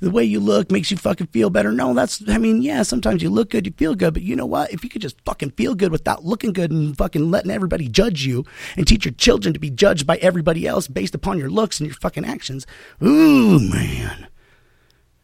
the 0.00 0.10
way 0.10 0.24
you 0.24 0.40
look 0.40 0.70
makes 0.70 0.90
you 0.90 0.96
fucking 0.96 1.28
feel 1.28 1.50
better. 1.50 1.72
No, 1.72 1.94
that's 1.94 2.22
I 2.28 2.38
mean, 2.38 2.62
yeah, 2.62 2.82
sometimes 2.82 3.22
you 3.22 3.30
look 3.30 3.50
good, 3.50 3.66
you 3.66 3.72
feel 3.76 3.94
good, 3.94 4.14
but 4.14 4.22
you 4.22 4.36
know 4.36 4.46
what? 4.46 4.72
If 4.72 4.84
you 4.84 4.90
could 4.90 5.02
just 5.02 5.20
fucking 5.24 5.50
feel 5.52 5.74
good 5.74 5.92
without 5.92 6.24
looking 6.24 6.52
good 6.52 6.70
and 6.70 6.96
fucking 6.96 7.30
letting 7.30 7.50
everybody 7.50 7.88
judge 7.88 8.24
you 8.24 8.44
and 8.76 8.86
teach 8.86 9.04
your 9.04 9.14
children 9.14 9.52
to 9.52 9.60
be 9.60 9.70
judged 9.70 10.06
by 10.06 10.16
everybody 10.16 10.66
else 10.66 10.88
based 10.88 11.14
upon 11.14 11.38
your 11.38 11.50
looks 11.50 11.80
and 11.80 11.88
your 11.88 11.96
fucking 11.96 12.24
actions, 12.24 12.66
ooh 13.02 13.58
man. 13.58 14.28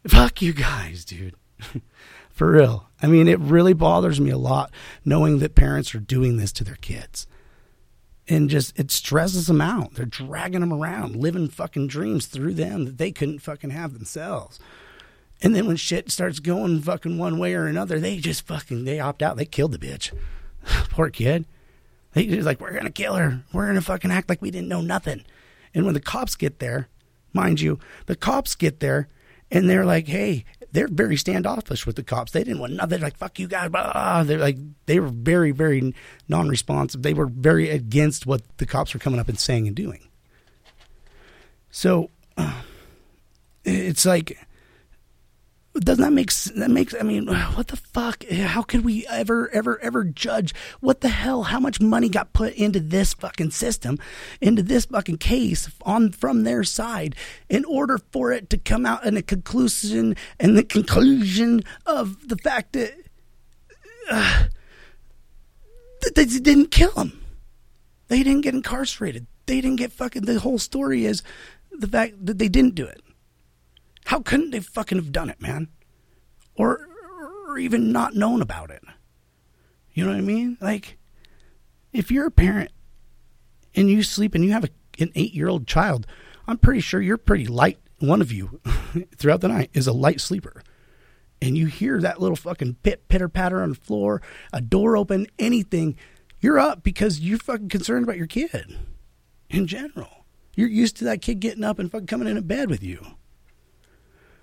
Fuck 0.06 0.42
you 0.42 0.52
guys, 0.52 1.04
dude. 1.04 1.36
For 2.42 2.50
real. 2.50 2.88
I 3.00 3.06
mean, 3.06 3.28
it 3.28 3.38
really 3.38 3.72
bothers 3.72 4.20
me 4.20 4.32
a 4.32 4.36
lot 4.36 4.72
knowing 5.04 5.38
that 5.38 5.54
parents 5.54 5.94
are 5.94 6.00
doing 6.00 6.38
this 6.38 6.50
to 6.54 6.64
their 6.64 6.74
kids. 6.74 7.28
And 8.26 8.50
just, 8.50 8.76
it 8.76 8.90
stresses 8.90 9.46
them 9.46 9.60
out. 9.60 9.94
They're 9.94 10.06
dragging 10.06 10.58
them 10.58 10.72
around, 10.72 11.14
living 11.14 11.46
fucking 11.46 11.86
dreams 11.86 12.26
through 12.26 12.54
them 12.54 12.84
that 12.84 12.98
they 12.98 13.12
couldn't 13.12 13.38
fucking 13.38 13.70
have 13.70 13.92
themselves. 13.94 14.58
And 15.40 15.54
then 15.54 15.68
when 15.68 15.76
shit 15.76 16.10
starts 16.10 16.40
going 16.40 16.80
fucking 16.80 17.16
one 17.16 17.38
way 17.38 17.54
or 17.54 17.66
another, 17.66 18.00
they 18.00 18.16
just 18.16 18.44
fucking, 18.44 18.86
they 18.86 18.98
opt 18.98 19.22
out. 19.22 19.36
They 19.36 19.44
killed 19.44 19.70
the 19.70 19.78
bitch. 19.78 20.12
Poor 20.90 21.10
kid. 21.10 21.44
They 22.12 22.26
just 22.26 22.44
like, 22.44 22.60
we're 22.60 22.72
going 22.72 22.86
to 22.86 22.90
kill 22.90 23.14
her. 23.14 23.44
We're 23.52 23.66
going 23.66 23.76
to 23.76 23.82
fucking 23.82 24.10
act 24.10 24.28
like 24.28 24.42
we 24.42 24.50
didn't 24.50 24.66
know 24.68 24.80
nothing. 24.80 25.22
And 25.72 25.84
when 25.84 25.94
the 25.94 26.00
cops 26.00 26.34
get 26.34 26.58
there, 26.58 26.88
mind 27.32 27.60
you, 27.60 27.78
the 28.06 28.16
cops 28.16 28.56
get 28.56 28.80
there 28.80 29.06
and 29.48 29.70
they're 29.70 29.84
like, 29.84 30.08
hey, 30.08 30.44
they're 30.72 30.88
very 30.88 31.16
standoffish 31.16 31.86
with 31.86 31.96
the 31.96 32.02
cops. 32.02 32.32
They 32.32 32.44
didn't 32.44 32.58
want 32.58 32.72
nothing. 32.72 32.90
They're 32.90 32.98
like, 32.98 33.18
fuck 33.18 33.38
you 33.38 33.46
guys. 33.46 33.70
Blah. 33.70 34.24
They're 34.24 34.38
like, 34.38 34.58
they 34.86 34.98
were 35.00 35.08
very, 35.08 35.50
very 35.50 35.94
non 36.28 36.48
responsive. 36.48 37.02
They 37.02 37.14
were 37.14 37.26
very 37.26 37.68
against 37.68 38.26
what 38.26 38.42
the 38.56 38.66
cops 38.66 38.94
were 38.94 39.00
coming 39.00 39.20
up 39.20 39.28
and 39.28 39.38
saying 39.38 39.66
and 39.66 39.76
doing. 39.76 40.08
So 41.70 42.10
it's 43.64 44.06
like, 44.06 44.38
doesn't 45.74 46.02
that 46.02 46.12
make 46.12 46.32
that 46.32 46.70
makes 46.70 46.94
I 46.98 47.02
mean 47.02 47.26
what 47.54 47.68
the 47.68 47.76
fuck? 47.76 48.24
How 48.30 48.62
could 48.62 48.84
we 48.84 49.06
ever 49.06 49.48
ever 49.50 49.80
ever 49.80 50.04
judge 50.04 50.54
what 50.80 51.00
the 51.00 51.08
hell 51.08 51.44
how 51.44 51.60
much 51.60 51.80
money 51.80 52.08
got 52.08 52.32
put 52.32 52.54
into 52.54 52.80
this 52.80 53.14
fucking 53.14 53.50
system 53.50 53.98
into 54.40 54.62
this 54.62 54.86
fucking 54.86 55.18
case 55.18 55.70
on 55.82 56.12
from 56.12 56.44
their 56.44 56.64
side 56.64 57.16
in 57.48 57.64
order 57.64 57.98
for 58.10 58.32
it 58.32 58.50
to 58.50 58.58
come 58.58 58.84
out 58.84 59.04
in 59.04 59.16
a 59.16 59.22
conclusion 59.22 60.16
and 60.38 60.56
the 60.56 60.64
conclusion 60.64 61.62
of 61.86 62.28
the 62.28 62.36
fact 62.36 62.72
that, 62.74 62.92
uh, 64.10 64.44
that 66.02 66.14
they 66.14 66.24
didn't 66.24 66.70
kill 66.70 66.92
him 66.92 67.22
they 68.12 68.22
didn't 68.22 68.42
get 68.42 68.52
incarcerated. 68.52 69.26
They 69.46 69.62
didn't 69.62 69.78
get 69.78 69.90
fucking 69.90 70.26
the 70.26 70.38
whole 70.38 70.58
story 70.58 71.06
is 71.06 71.22
the 71.70 71.88
fact 71.88 72.26
that 72.26 72.38
they 72.38 72.48
didn't 72.48 72.74
do 72.74 72.84
it 72.84 73.00
how 74.06 74.20
couldn't 74.20 74.50
they 74.50 74.60
fucking 74.60 74.98
have 74.98 75.12
done 75.12 75.30
it, 75.30 75.40
man? 75.40 75.68
Or, 76.54 76.88
or 77.48 77.58
even 77.58 77.92
not 77.92 78.14
known 78.14 78.42
about 78.42 78.70
it? 78.70 78.82
You 79.92 80.04
know 80.04 80.10
what 80.10 80.18
I 80.18 80.22
mean? 80.22 80.58
Like, 80.60 80.98
if 81.92 82.10
you're 82.10 82.26
a 82.26 82.30
parent 82.30 82.70
and 83.74 83.90
you 83.90 84.02
sleep 84.02 84.34
and 84.34 84.44
you 84.44 84.52
have 84.52 84.64
a, 84.64 84.70
an 84.98 85.12
eight 85.14 85.34
year 85.34 85.48
old 85.48 85.66
child, 85.66 86.06
I'm 86.46 86.58
pretty 86.58 86.80
sure 86.80 87.00
you're 87.00 87.18
pretty 87.18 87.46
light. 87.46 87.78
One 87.98 88.20
of 88.20 88.32
you 88.32 88.60
throughout 89.16 89.40
the 89.40 89.48
night 89.48 89.70
is 89.72 89.86
a 89.86 89.92
light 89.92 90.20
sleeper. 90.20 90.62
And 91.40 91.56
you 91.56 91.66
hear 91.66 92.00
that 92.00 92.20
little 92.20 92.36
fucking 92.36 92.76
pit 92.82 93.08
pitter 93.08 93.28
patter 93.28 93.62
on 93.62 93.70
the 93.70 93.74
floor, 93.74 94.22
a 94.52 94.60
door 94.60 94.96
open, 94.96 95.26
anything, 95.38 95.96
you're 96.40 96.58
up 96.58 96.82
because 96.82 97.20
you're 97.20 97.38
fucking 97.38 97.68
concerned 97.68 98.04
about 98.04 98.16
your 98.16 98.26
kid 98.26 98.76
in 99.50 99.66
general. 99.66 100.24
You're 100.54 100.68
used 100.68 100.96
to 100.98 101.04
that 101.04 101.22
kid 101.22 101.40
getting 101.40 101.64
up 101.64 101.78
and 101.78 101.90
fucking 101.90 102.06
coming 102.06 102.28
in 102.28 102.40
bed 102.46 102.70
with 102.70 102.82
you 102.82 103.16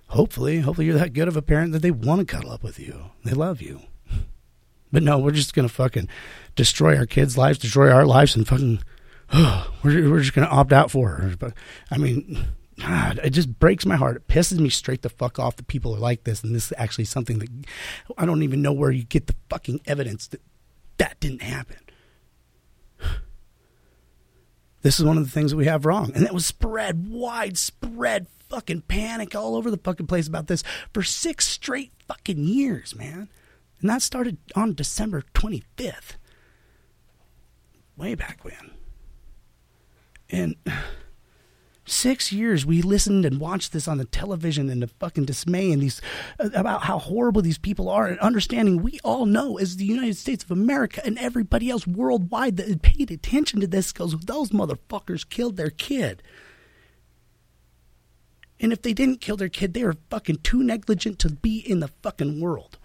hopefully, 0.09 0.59
hopefully 0.59 0.87
you're 0.87 0.97
that 0.97 1.13
good 1.13 1.27
of 1.27 1.37
a 1.37 1.41
parent 1.41 1.71
that 1.71 1.81
they 1.81 1.91
want 1.91 2.19
to 2.19 2.25
cuddle 2.25 2.51
up 2.51 2.63
with 2.63 2.79
you. 2.79 3.11
They 3.23 3.33
love 3.33 3.61
you. 3.61 3.81
But 4.91 5.03
no, 5.03 5.19
we're 5.19 5.31
just 5.31 5.53
gonna 5.53 5.69
fucking 5.69 6.09
destroy 6.55 6.97
our 6.97 7.05
kids' 7.05 7.37
lives, 7.37 7.59
destroy 7.59 7.91
our 7.91 8.05
lives, 8.05 8.35
and 8.35 8.47
fucking 8.47 8.81
oh, 9.31 9.71
we're 9.83 10.09
we're 10.09 10.21
just 10.21 10.33
gonna 10.33 10.47
opt 10.47 10.73
out 10.73 10.91
for 10.91 11.09
her. 11.09 11.35
But 11.37 11.53
I 11.91 11.97
mean, 11.97 12.47
God, 12.79 13.19
it 13.23 13.31
just 13.31 13.59
breaks 13.59 13.85
my 13.85 13.95
heart. 13.95 14.17
It 14.17 14.27
pisses 14.27 14.59
me 14.59 14.69
straight 14.69 15.01
the 15.01 15.09
fuck 15.09 15.37
off 15.37 15.57
that 15.57 15.67
people 15.67 15.95
are 15.95 15.99
like 15.99 16.23
this, 16.23 16.43
and 16.43 16.55
this 16.55 16.67
is 16.67 16.73
actually 16.77 17.05
something 17.05 17.39
that 17.39 17.49
I 18.17 18.25
don't 18.25 18.43
even 18.43 18.61
know 18.61 18.73
where 18.73 18.91
you 18.91 19.03
get 19.03 19.27
the 19.27 19.35
fucking 19.49 19.81
evidence 19.85 20.27
that 20.27 20.41
that 20.97 21.19
didn't 21.19 21.43
happen. 21.43 21.77
This 24.81 24.97
is 24.97 25.03
one 25.03 25.17
of 25.17 25.25
the 25.25 25.29
things 25.29 25.51
that 25.51 25.57
we 25.57 25.65
have 25.65 25.85
wrong, 25.85 26.13
and 26.15 26.25
that 26.25 26.33
was 26.33 26.45
spread 26.45 27.09
widespread 27.09 28.27
fucking 28.49 28.81
panic 28.81 29.35
all 29.35 29.55
over 29.55 29.69
the 29.71 29.77
fucking 29.77 30.07
place 30.07 30.27
about 30.27 30.47
this 30.47 30.63
for 30.93 31.03
six 31.03 31.47
straight 31.47 31.91
fucking 32.07 32.43
years, 32.43 32.95
man. 32.95 33.29
And 33.81 33.89
that 33.89 34.01
started 34.01 34.37
on 34.55 34.73
December 34.73 35.23
25th. 35.33 36.17
Way 37.95 38.15
back 38.15 38.43
when. 38.43 38.71
And 40.29 40.55
six 41.85 42.31
years 42.31 42.65
we 42.65 42.81
listened 42.81 43.25
and 43.25 43.39
watched 43.39 43.73
this 43.73 43.87
on 43.87 43.97
the 43.97 44.05
television 44.05 44.69
and 44.69 44.81
the 44.81 44.87
fucking 44.87 45.25
dismay 45.25 45.71
and 45.71 45.81
these 45.81 46.01
uh, 46.39 46.49
about 46.53 46.83
how 46.83 46.99
horrible 46.99 47.41
these 47.41 47.57
people 47.57 47.89
are 47.89 48.05
and 48.05 48.19
understanding 48.19 48.81
we 48.81 48.99
all 49.03 49.25
know 49.25 49.57
as 49.57 49.77
the 49.77 49.85
United 49.85 50.15
States 50.15 50.43
of 50.43 50.51
America 50.51 51.01
and 51.03 51.17
everybody 51.17 51.69
else 51.69 51.87
worldwide 51.87 52.57
that 52.57 52.81
paid 52.81 53.09
attention 53.09 53.59
to 53.59 53.67
this 53.67 53.91
goes 53.91 54.15
those 54.19 54.51
motherfuckers 54.51 55.27
killed 55.27 55.57
their 55.57 55.71
kid. 55.71 56.21
And 58.59 58.73
if 58.73 58.81
they 58.81 58.93
didn't 58.93 59.21
kill 59.21 59.37
their 59.37 59.49
kid, 59.49 59.73
they 59.73 59.83
are 59.83 59.95
fucking 60.09 60.39
too 60.43 60.63
negligent 60.63 61.19
to 61.19 61.29
be 61.29 61.59
in 61.59 61.79
the 61.79 61.89
fucking 62.03 62.41
world. 62.41 62.77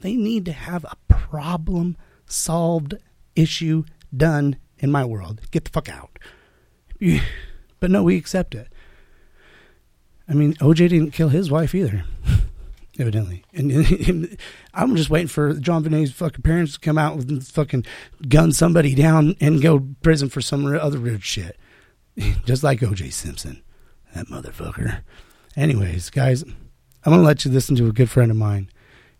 They 0.00 0.14
need 0.14 0.44
to 0.46 0.52
have 0.52 0.84
a 0.84 0.96
problem 1.08 1.96
solved 2.26 2.94
issue 3.34 3.84
done 4.14 4.56
in 4.78 4.90
my 4.90 5.04
world. 5.04 5.40
Get 5.50 5.64
the 5.64 5.70
fuck 5.70 5.88
out. 5.88 6.18
But 7.80 7.90
no, 7.90 8.04
we 8.04 8.16
accept 8.16 8.54
it. 8.54 8.72
I 10.28 10.34
mean, 10.34 10.54
OJ 10.54 10.88
didn't 10.88 11.10
kill 11.10 11.30
his 11.30 11.50
wife 11.50 11.74
either, 11.74 12.04
evidently. 12.98 13.44
And, 13.52 13.72
and, 13.72 14.38
I'm 14.74 14.94
just 14.94 15.10
waiting 15.10 15.26
for 15.26 15.52
JonBenét's 15.52 16.12
fucking 16.12 16.42
parents 16.42 16.74
to 16.74 16.78
come 16.78 16.96
out 16.96 17.18
and 17.18 17.44
fucking 17.44 17.84
gun 18.28 18.52
somebody 18.52 18.94
down 18.94 19.34
and 19.40 19.60
go 19.60 19.84
prison 20.00 20.28
for 20.28 20.40
some 20.40 20.64
other 20.64 21.00
weird 21.00 21.24
shit. 21.24 21.58
Just 22.44 22.62
like 22.62 22.78
OJ 22.80 23.12
Simpson. 23.12 23.62
That 24.14 24.26
motherfucker. 24.26 25.02
Anyways, 25.56 26.10
guys, 26.10 26.42
I'm 26.42 27.12
going 27.12 27.18
to 27.18 27.26
let 27.26 27.44
you 27.44 27.50
listen 27.50 27.76
to 27.76 27.88
a 27.88 27.92
good 27.92 28.10
friend 28.10 28.30
of 28.30 28.36
mine. 28.36 28.70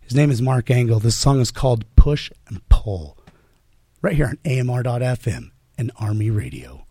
His 0.01 0.15
name 0.15 0.31
is 0.31 0.41
Mark 0.41 0.69
Engel. 0.69 0.99
This 0.99 1.15
song 1.15 1.39
is 1.39 1.51
called 1.51 1.85
Push 1.95 2.31
and 2.47 2.67
Pull. 2.69 3.17
Right 4.01 4.15
here 4.15 4.27
on 4.27 4.37
AMR.FM 4.45 5.51
and 5.77 5.91
Army 5.97 6.29
Radio. 6.29 6.85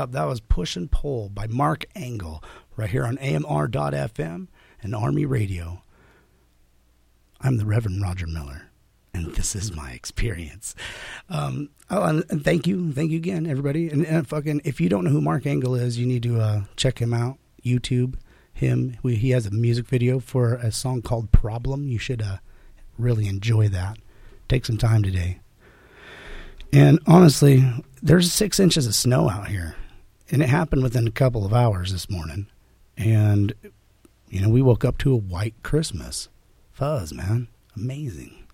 Up. 0.00 0.12
That 0.12 0.24
was 0.24 0.40
Push 0.40 0.76
and 0.76 0.90
Pull 0.90 1.28
by 1.28 1.46
Mark 1.46 1.84
Engel 1.94 2.42
right 2.74 2.88
here 2.88 3.04
on 3.04 3.18
AMR.FM 3.18 4.48
and 4.82 4.94
Army 4.94 5.26
Radio. 5.26 5.82
I'm 7.42 7.58
the 7.58 7.66
Reverend 7.66 8.00
Roger 8.00 8.26
Miller, 8.26 8.70
and 9.12 9.34
this 9.34 9.54
is 9.54 9.76
my 9.76 9.92
experience. 9.92 10.74
Um, 11.28 11.68
oh, 11.90 12.22
and, 12.30 12.42
thank 12.42 12.66
you, 12.66 12.92
thank 12.92 13.10
you 13.10 13.18
again, 13.18 13.46
everybody. 13.46 13.90
And, 13.90 14.06
and 14.06 14.26
fucking, 14.26 14.62
if 14.64 14.80
you 14.80 14.88
don't 14.88 15.04
know 15.04 15.10
who 15.10 15.20
Mark 15.20 15.44
Engel 15.44 15.74
is, 15.74 15.98
you 15.98 16.06
need 16.06 16.22
to 16.22 16.40
uh, 16.40 16.62
check 16.76 16.98
him 16.98 17.12
out. 17.12 17.38
YouTube 17.62 18.16
him. 18.54 18.96
We, 19.02 19.16
he 19.16 19.30
has 19.30 19.46
a 19.46 19.50
music 19.50 19.86
video 19.86 20.18
for 20.18 20.54
a 20.54 20.72
song 20.72 21.02
called 21.02 21.32
"Problem." 21.32 21.88
You 21.88 21.98
should 21.98 22.22
uh, 22.22 22.38
really 22.96 23.26
enjoy 23.26 23.68
that. 23.68 23.98
Take 24.48 24.64
some 24.64 24.78
time 24.78 25.02
today. 25.02 25.40
And 26.72 27.00
honestly, 27.06 27.64
there's 28.02 28.32
six 28.32 28.60
inches 28.60 28.86
of 28.86 28.94
snow 28.94 29.28
out 29.28 29.48
here. 29.48 29.74
And 30.30 30.42
it 30.42 30.48
happened 30.48 30.82
within 30.82 31.06
a 31.06 31.12
couple 31.12 31.44
of 31.44 31.52
hours 31.52 31.92
this 31.92 32.08
morning. 32.08 32.46
And, 32.96 33.52
you 34.28 34.40
know, 34.40 34.48
we 34.48 34.62
woke 34.62 34.84
up 34.84 34.98
to 34.98 35.12
a 35.12 35.16
white 35.16 35.54
Christmas. 35.62 36.28
Fuzz, 36.70 37.12
man. 37.12 37.48
Amazing. 37.76 38.44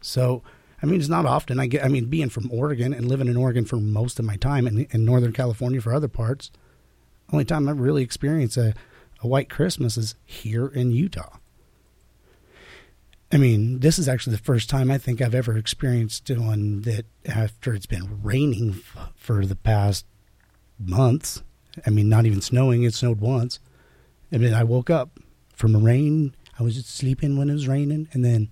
So, 0.00 0.42
I 0.82 0.86
mean, 0.86 1.00
it's 1.00 1.08
not 1.08 1.24
often 1.24 1.58
I 1.58 1.66
get, 1.66 1.84
I 1.84 1.88
mean, 1.88 2.06
being 2.06 2.28
from 2.28 2.50
Oregon 2.52 2.92
and 2.92 3.08
living 3.08 3.28
in 3.28 3.36
Oregon 3.36 3.64
for 3.64 3.76
most 3.76 4.18
of 4.18 4.24
my 4.24 4.36
time 4.36 4.66
and 4.66 4.86
in 4.90 5.04
Northern 5.04 5.32
California 5.32 5.80
for 5.80 5.94
other 5.94 6.08
parts, 6.08 6.50
only 7.32 7.44
time 7.44 7.68
I've 7.68 7.80
really 7.80 8.02
experienced 8.02 8.58
a, 8.58 8.74
a 9.20 9.26
white 9.26 9.48
Christmas 9.48 9.96
is 9.96 10.14
here 10.24 10.66
in 10.66 10.90
Utah. 10.90 11.38
I 13.32 13.38
mean, 13.38 13.80
this 13.80 13.98
is 13.98 14.08
actually 14.08 14.36
the 14.36 14.42
first 14.42 14.68
time 14.68 14.90
I 14.90 14.98
think 14.98 15.20
I've 15.20 15.34
ever 15.34 15.56
experienced 15.56 16.30
one 16.30 16.82
that 16.82 17.06
after 17.26 17.74
it's 17.74 17.86
been 17.86 18.22
raining 18.22 18.70
f- 18.70 19.12
for 19.16 19.46
the 19.46 19.56
past 19.56 20.04
months. 20.78 21.42
I 21.86 21.90
mean, 21.90 22.08
not 22.08 22.26
even 22.26 22.40
snowing. 22.40 22.82
It 22.82 22.94
snowed 22.94 23.20
once. 23.20 23.60
I 24.32 24.38
mean, 24.38 24.54
I 24.54 24.64
woke 24.64 24.90
up 24.90 25.18
from 25.54 25.76
rain. 25.84 26.34
I 26.58 26.62
was 26.62 26.74
just 26.74 26.94
sleeping 26.94 27.36
when 27.36 27.50
it 27.50 27.54
was 27.54 27.68
raining, 27.68 28.08
and 28.12 28.24
then 28.24 28.50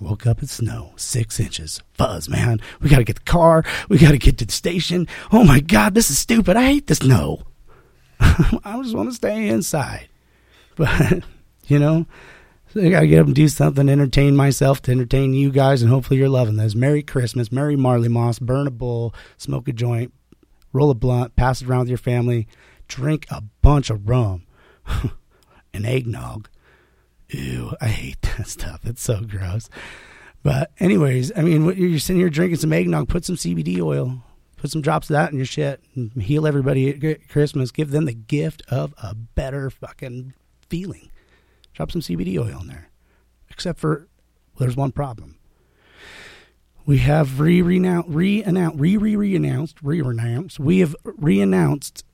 I 0.00 0.04
woke 0.04 0.26
up 0.26 0.40
in 0.40 0.48
snow, 0.48 0.92
six 0.96 1.40
inches. 1.40 1.82
Fuzz, 1.94 2.28
man. 2.28 2.60
We 2.80 2.88
got 2.88 2.98
to 2.98 3.04
get 3.04 3.16
the 3.16 3.22
car. 3.22 3.64
We 3.88 3.98
got 3.98 4.12
to 4.12 4.18
get 4.18 4.38
to 4.38 4.44
the 4.44 4.52
station. 4.52 5.08
Oh 5.32 5.44
my 5.44 5.60
God, 5.60 5.94
this 5.94 6.10
is 6.10 6.18
stupid. 6.18 6.56
I 6.56 6.66
hate 6.66 6.86
the 6.86 6.94
snow. 6.94 7.42
I 8.20 8.80
just 8.82 8.94
want 8.94 9.08
to 9.08 9.14
stay 9.14 9.48
inside. 9.48 10.08
But, 10.76 11.24
you 11.66 11.78
know, 11.78 12.06
so 12.72 12.80
I 12.80 12.88
got 12.88 13.00
to 13.00 13.06
get 13.08 13.20
up 13.20 13.26
and 13.26 13.34
do 13.34 13.48
something, 13.48 13.88
entertain 13.88 14.36
myself, 14.36 14.80
to 14.82 14.92
entertain 14.92 15.34
you 15.34 15.50
guys, 15.50 15.82
and 15.82 15.90
hopefully 15.90 16.20
you're 16.20 16.28
loving 16.28 16.56
this. 16.56 16.74
Merry 16.74 17.02
Christmas, 17.02 17.50
Merry 17.50 17.76
Marley 17.76 18.08
Moss, 18.08 18.38
burn 18.38 18.66
a 18.66 18.70
bowl, 18.70 19.12
smoke 19.38 19.66
a 19.66 19.72
joint, 19.72 20.12
roll 20.72 20.90
a 20.90 20.94
blunt, 20.94 21.36
pass 21.36 21.62
it 21.62 21.68
around 21.68 21.80
with 21.80 21.88
your 21.88 21.98
family, 21.98 22.46
drink 22.88 23.26
a 23.30 23.42
bunch 23.62 23.90
of 23.90 24.08
rum, 24.08 24.46
and 25.74 25.86
eggnog. 25.86 26.48
Ew, 27.28 27.74
I 27.80 27.88
hate 27.88 28.22
that 28.36 28.48
stuff. 28.48 28.80
It's 28.84 29.02
so 29.02 29.20
gross. 29.22 29.68
But 30.42 30.70
anyways, 30.78 31.32
I 31.36 31.42
mean, 31.42 31.64
you're 31.76 31.98
sitting 31.98 32.20
here 32.20 32.30
drinking 32.30 32.58
some 32.58 32.72
eggnog, 32.72 33.08
put 33.08 33.24
some 33.24 33.36
CBD 33.36 33.80
oil, 33.80 34.22
put 34.56 34.70
some 34.70 34.80
drops 34.80 35.10
of 35.10 35.14
that 35.14 35.30
in 35.30 35.36
your 35.36 35.46
shit, 35.46 35.82
and 35.94 36.10
heal 36.22 36.46
everybody 36.46 36.88
at 36.88 37.28
Christmas. 37.28 37.70
Give 37.70 37.90
them 37.90 38.06
the 38.06 38.14
gift 38.14 38.62
of 38.68 38.94
a 39.02 39.14
better 39.14 39.68
fucking 39.68 40.34
feeling. 40.68 41.10
Drop 41.74 41.92
some 41.92 42.00
CBD 42.00 42.38
oil 42.38 42.60
in 42.60 42.68
there. 42.68 42.90
Except 43.50 43.78
for 43.78 44.08
there's 44.58 44.76
one 44.76 44.92
problem. 44.92 45.39
We 46.86 46.98
have 46.98 47.38
re 47.38 47.62
re-announced, 47.62 48.08
re 48.08 48.42
re 48.96 49.16
re-announced, 49.16 49.76
re-announced. 49.82 50.58
We 50.58 50.80
have 50.80 50.96
re-announced 51.04 52.04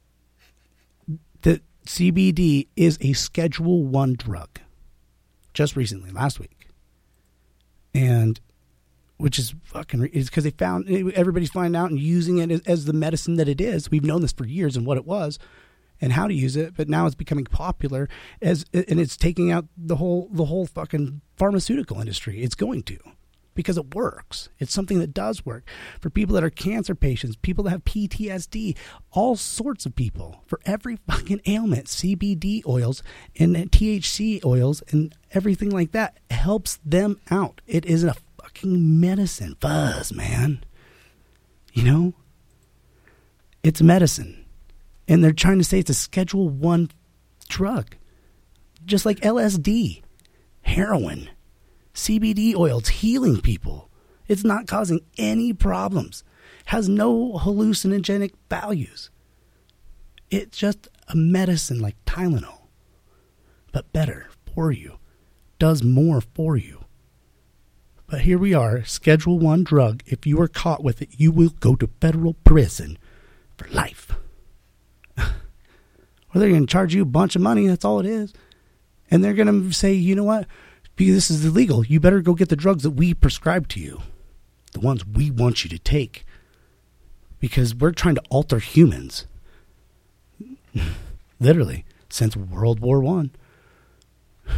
that 1.42 1.62
CBD 1.86 2.68
is 2.76 2.98
a 3.00 3.12
Schedule 3.12 3.84
One 3.84 4.14
drug. 4.14 4.60
Just 5.54 5.76
recently, 5.76 6.10
last 6.10 6.38
week, 6.38 6.68
and 7.94 8.38
which 9.16 9.38
is 9.38 9.54
fucking 9.64 10.04
is 10.06 10.28
because 10.28 10.44
they 10.44 10.50
found 10.50 10.88
everybody's 11.14 11.50
finding 11.50 11.80
out 11.80 11.90
and 11.90 11.98
using 11.98 12.38
it 12.38 12.50
as, 12.50 12.60
as 12.66 12.84
the 12.84 12.92
medicine 12.92 13.36
that 13.36 13.48
it 13.48 13.60
is. 13.60 13.90
We've 13.90 14.04
known 14.04 14.20
this 14.20 14.32
for 14.32 14.46
years 14.46 14.76
and 14.76 14.84
what 14.84 14.98
it 14.98 15.06
was 15.06 15.38
and 16.00 16.12
how 16.12 16.26
to 16.28 16.34
use 16.34 16.56
it, 16.56 16.76
but 16.76 16.88
now 16.88 17.06
it's 17.06 17.14
becoming 17.14 17.44
popular 17.44 18.08
as 18.42 18.66
and 18.74 19.00
it's 19.00 19.16
taking 19.16 19.50
out 19.50 19.66
the 19.76 19.96
whole 19.96 20.28
the 20.30 20.44
whole 20.44 20.66
fucking 20.66 21.22
pharmaceutical 21.36 21.98
industry. 22.00 22.42
It's 22.42 22.54
going 22.54 22.82
to 22.84 22.98
because 23.56 23.76
it 23.76 23.94
works. 23.94 24.48
It's 24.60 24.72
something 24.72 25.00
that 25.00 25.12
does 25.12 25.44
work 25.44 25.68
for 26.00 26.10
people 26.10 26.34
that 26.34 26.44
are 26.44 26.50
cancer 26.50 26.94
patients, 26.94 27.34
people 27.34 27.64
that 27.64 27.70
have 27.70 27.84
PTSD, 27.84 28.76
all 29.10 29.34
sorts 29.34 29.86
of 29.86 29.96
people. 29.96 30.42
For 30.46 30.60
every 30.64 30.98
fucking 31.08 31.40
ailment, 31.46 31.86
CBD 31.86 32.64
oils 32.66 33.02
and 33.36 33.56
THC 33.56 34.44
oils 34.44 34.82
and 34.90 35.12
everything 35.32 35.70
like 35.70 35.90
that 35.92 36.18
helps 36.30 36.78
them 36.84 37.20
out. 37.30 37.60
It 37.66 37.84
is 37.84 38.04
a 38.04 38.14
fucking 38.40 39.00
medicine. 39.00 39.56
Fuzz, 39.60 40.12
man. 40.12 40.64
You 41.72 41.82
know? 41.82 42.14
It's 43.64 43.82
medicine 43.82 44.44
and 45.08 45.24
they're 45.24 45.32
trying 45.32 45.58
to 45.58 45.64
say 45.64 45.80
it's 45.80 45.90
a 45.90 45.94
schedule 45.94 46.48
1 46.48 46.90
drug 47.48 47.96
just 48.86 49.04
like 49.04 49.18
LSD, 49.20 50.02
heroin, 50.62 51.28
CBD 51.96 52.54
oil. 52.54 52.78
It's 52.78 52.90
healing 52.90 53.40
people. 53.40 53.90
It's 54.28 54.44
not 54.44 54.66
causing 54.66 55.00
any 55.16 55.52
problems. 55.52 56.22
Has 56.66 56.88
no 56.88 57.32
hallucinogenic 57.38 58.32
values. 58.50 59.10
It's 60.30 60.58
just 60.58 60.88
a 61.08 61.16
medicine 61.16 61.80
like 61.80 61.96
Tylenol, 62.04 62.66
but 63.72 63.92
better 63.92 64.28
for 64.54 64.70
you. 64.70 64.98
Does 65.58 65.82
more 65.82 66.20
for 66.20 66.56
you. 66.56 66.84
But 68.06 68.20
here 68.20 68.38
we 68.38 68.52
are, 68.52 68.84
Schedule 68.84 69.38
1 69.38 69.64
drug. 69.64 70.02
If 70.06 70.26
you 70.26 70.40
are 70.40 70.48
caught 70.48 70.84
with 70.84 71.00
it, 71.00 71.08
you 71.16 71.32
will 71.32 71.50
go 71.60 71.74
to 71.76 71.88
federal 72.00 72.34
prison 72.34 72.98
for 73.56 73.68
life. 73.68 74.12
or 75.18 75.24
they're 76.34 76.50
going 76.50 76.66
to 76.66 76.72
charge 76.72 76.94
you 76.94 77.02
a 77.02 77.06
bunch 77.06 77.36
of 77.36 77.42
money. 77.42 77.66
That's 77.66 77.84
all 77.84 78.00
it 78.00 78.06
is. 78.06 78.34
And 79.10 79.24
they're 79.24 79.34
going 79.34 79.48
to 79.48 79.72
say, 79.72 79.92
you 79.94 80.14
know 80.14 80.24
what? 80.24 80.46
Because 80.96 81.14
this 81.14 81.30
is 81.30 81.44
illegal, 81.44 81.84
you 81.84 82.00
better 82.00 82.22
go 82.22 82.34
get 82.34 82.48
the 82.48 82.56
drugs 82.56 82.82
that 82.82 82.90
we 82.92 83.12
prescribe 83.12 83.68
to 83.68 83.80
you, 83.80 84.00
the 84.72 84.80
ones 84.80 85.06
we 85.06 85.30
want 85.30 85.62
you 85.62 85.70
to 85.70 85.78
take, 85.78 86.24
because 87.38 87.74
we're 87.74 87.92
trying 87.92 88.14
to 88.14 88.22
alter 88.30 88.58
humans. 88.58 89.26
Literally, 91.40 91.84
since 92.08 92.34
World 92.34 92.80
War 92.80 93.00
One, 93.00 93.30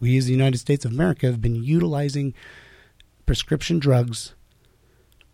we 0.00 0.18
as 0.18 0.26
the 0.26 0.32
United 0.32 0.58
States 0.58 0.84
of 0.84 0.92
America 0.92 1.26
have 1.26 1.40
been 1.40 1.64
utilizing 1.64 2.34
prescription 3.24 3.78
drugs 3.78 4.34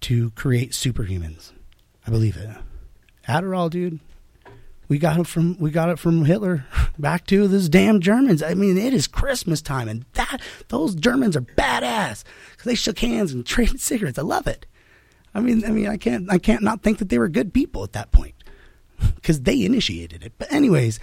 to 0.03 0.31
create 0.31 0.71
superhumans. 0.71 1.53
I 2.07 2.11
believe 2.11 2.37
it. 2.37 2.51
Adderall, 3.29 3.71
dude. 3.71 3.99
We 4.89 4.99
got 4.99 5.19
it 5.19 5.27
from 5.27 5.57
we 5.59 5.71
got 5.71 5.89
it 5.89 5.99
from 5.99 6.25
Hitler 6.25 6.67
back 6.99 7.27
to 7.29 7.49
those 7.49 7.69
damn 7.69 8.01
Germans. 8.01 8.43
I 8.43 8.55
mean, 8.55 8.77
it 8.77 8.93
is 8.93 9.07
Christmas 9.07 9.63
time, 9.63 9.89
and 9.89 10.05
that 10.15 10.41
those 10.69 10.95
Germans 10.95 11.37
are 11.37 11.43
badass 11.43 12.25
because 12.51 12.65
they 12.65 12.75
shook 12.75 12.99
hands 12.99 13.33
and 13.33 13.47
traded 13.47 13.81
cigarettes. 13.81 14.19
I 14.19 14.23
love 14.23 14.47
it. 14.47 14.67
I 15.35 15.41
mean, 15.41 15.65
I 15.65 15.71
mean, 15.71 15.87
I 15.87 15.97
can't 15.97 16.31
I 16.31 16.39
can't 16.39 16.63
not 16.63 16.83
think 16.83 16.99
that 16.99 17.09
they 17.09 17.19
were 17.19 17.29
good 17.29 17.55
people 17.55 17.85
at 17.85 17.93
that 17.93 18.13
point 18.13 18.35
because 19.15 19.43
they 19.43 19.65
initiated 19.65 20.23
it. 20.23 20.33
But 20.37 20.53
anyways, 20.53 21.01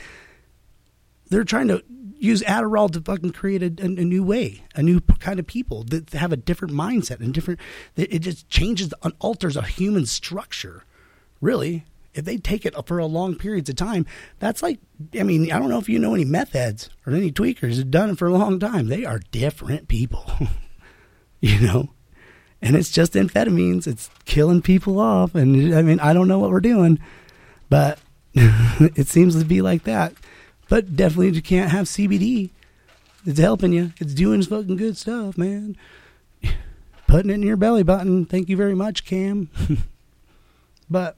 they're 1.30 1.43
trying 1.43 1.69
to 1.69 1.84
use 2.19 2.41
Adderall 2.43 2.91
to 2.91 3.01
fucking 3.01 3.32
create 3.32 3.63
a, 3.63 3.84
a, 3.84 3.86
a 3.86 4.05
new 4.05 4.23
way, 4.23 4.63
a 4.75 4.84
new 4.84 4.99
kind 4.99 5.39
of 5.39 5.47
people 5.47 5.84
that 5.86 6.11
have 6.11 6.34
a 6.34 6.38
different 6.38 6.73
mindset 6.73 7.21
and 7.21 7.34
different. 7.34 7.59
It 7.95 8.19
just 8.19 8.49
changes 8.49 8.93
and 9.01 9.13
alters 9.19 9.55
a 9.55 9.63
human 9.63 10.05
structure. 10.05 10.84
Really, 11.41 11.86
if 12.14 12.26
they 12.26 12.38
take 12.38 12.66
it 12.66 12.76
for 12.88 12.99
a 12.99 13.05
long 13.05 13.36
periods 13.36 13.70
of 13.70 13.76
time, 13.76 14.05
that's 14.39 14.64
like, 14.64 14.80
I 15.18 15.24
mean, 15.24 15.51
I 15.51 15.60
don't 15.60 15.70
know 15.70 15.78
if 15.78 15.89
you 15.89 15.99
know 15.99 16.14
any 16.14 16.26
meth 16.26 16.53
heads 16.53 16.89
or 17.05 17.14
any 17.14 17.32
tweakers 17.32 17.76
who've 17.76 17.91
done 17.91 18.12
it 18.12 18.18
for 18.18 18.28
a 18.28 18.34
long 18.34 18.60
time. 18.60 18.88
They 18.88 19.05
are 19.05 19.20
different 19.32 19.88
people, 19.88 20.26
you 21.39 21.60
know? 21.60 21.89
And 22.62 22.76
it's 22.76 22.91
just 22.91 23.14
amphetamines. 23.14 23.88
It's 23.88 24.10
killing 24.26 24.62
people 24.62 24.99
off. 24.99 25.34
And 25.36 25.74
I 25.74 25.82
mean, 25.82 25.99
I 25.99 26.14
don't 26.14 26.28
know 26.28 26.39
what 26.39 26.49
we're 26.49 26.60
doing, 26.60 26.99
but 27.70 27.99
it 28.34 29.07
seems 29.07 29.38
to 29.39 29.45
be 29.45 29.62
like 29.62 29.84
that. 29.84 30.14
But 30.68 30.95
definitely 30.95 31.30
you 31.30 31.41
can't 31.41 31.72
have 31.72 31.86
CBD. 31.86 32.49
It's 33.26 33.39
helping 33.39 33.74
you. 33.74 33.93
It's 33.99 34.14
doing 34.14 34.41
fucking 34.43 34.78
good 34.78 34.97
stuff, 34.97 35.38
man. 35.38 35.78
Putting 37.07 37.32
it 37.32 37.36
in 37.36 37.43
your 37.43 37.57
belly 37.57 37.84
button. 37.84 38.26
Thank 38.26 38.49
you 38.49 38.57
very 38.57 38.76
much, 38.76 39.05
Cam. 39.05 39.49
but 40.89 41.18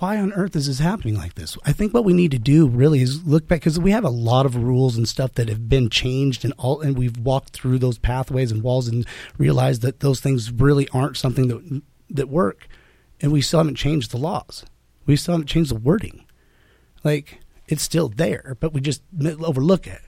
why 0.00 0.16
on 0.16 0.32
earth 0.32 0.56
is 0.56 0.66
this 0.66 0.78
happening 0.78 1.14
like 1.14 1.34
this? 1.34 1.58
I 1.64 1.72
think 1.72 1.92
what 1.92 2.04
we 2.04 2.14
need 2.14 2.30
to 2.30 2.38
do 2.38 2.66
really 2.66 3.02
is 3.02 3.24
look 3.24 3.46
back 3.46 3.60
because 3.60 3.78
we 3.78 3.90
have 3.90 4.04
a 4.04 4.10
lot 4.10 4.46
of 4.46 4.56
rules 4.56 4.96
and 4.96 5.06
stuff 5.06 5.34
that 5.34 5.48
have 5.48 5.68
been 5.68 5.90
changed 5.90 6.44
and 6.44 6.54
all, 6.56 6.80
and 6.80 6.96
we've 6.96 7.18
walked 7.18 7.50
through 7.50 7.78
those 7.78 7.98
pathways 7.98 8.50
and 8.50 8.62
walls 8.62 8.88
and 8.88 9.06
realized 9.36 9.82
that 9.82 10.00
those 10.00 10.20
things 10.20 10.50
really 10.50 10.88
aren't 10.88 11.16
something 11.16 11.48
that 11.48 11.82
that 12.08 12.28
work, 12.28 12.66
and 13.20 13.30
we 13.30 13.42
still 13.42 13.60
haven't 13.60 13.76
changed 13.76 14.10
the 14.10 14.16
laws. 14.16 14.64
We 15.06 15.16
still 15.16 15.34
haven't 15.34 15.48
changed 15.48 15.70
the 15.70 15.76
wording. 15.76 16.24
Like 17.04 17.40
it's 17.68 17.82
still 17.82 18.08
there, 18.08 18.56
but 18.58 18.72
we 18.72 18.80
just 18.80 19.02
overlook 19.42 19.86
it. 19.86 20.00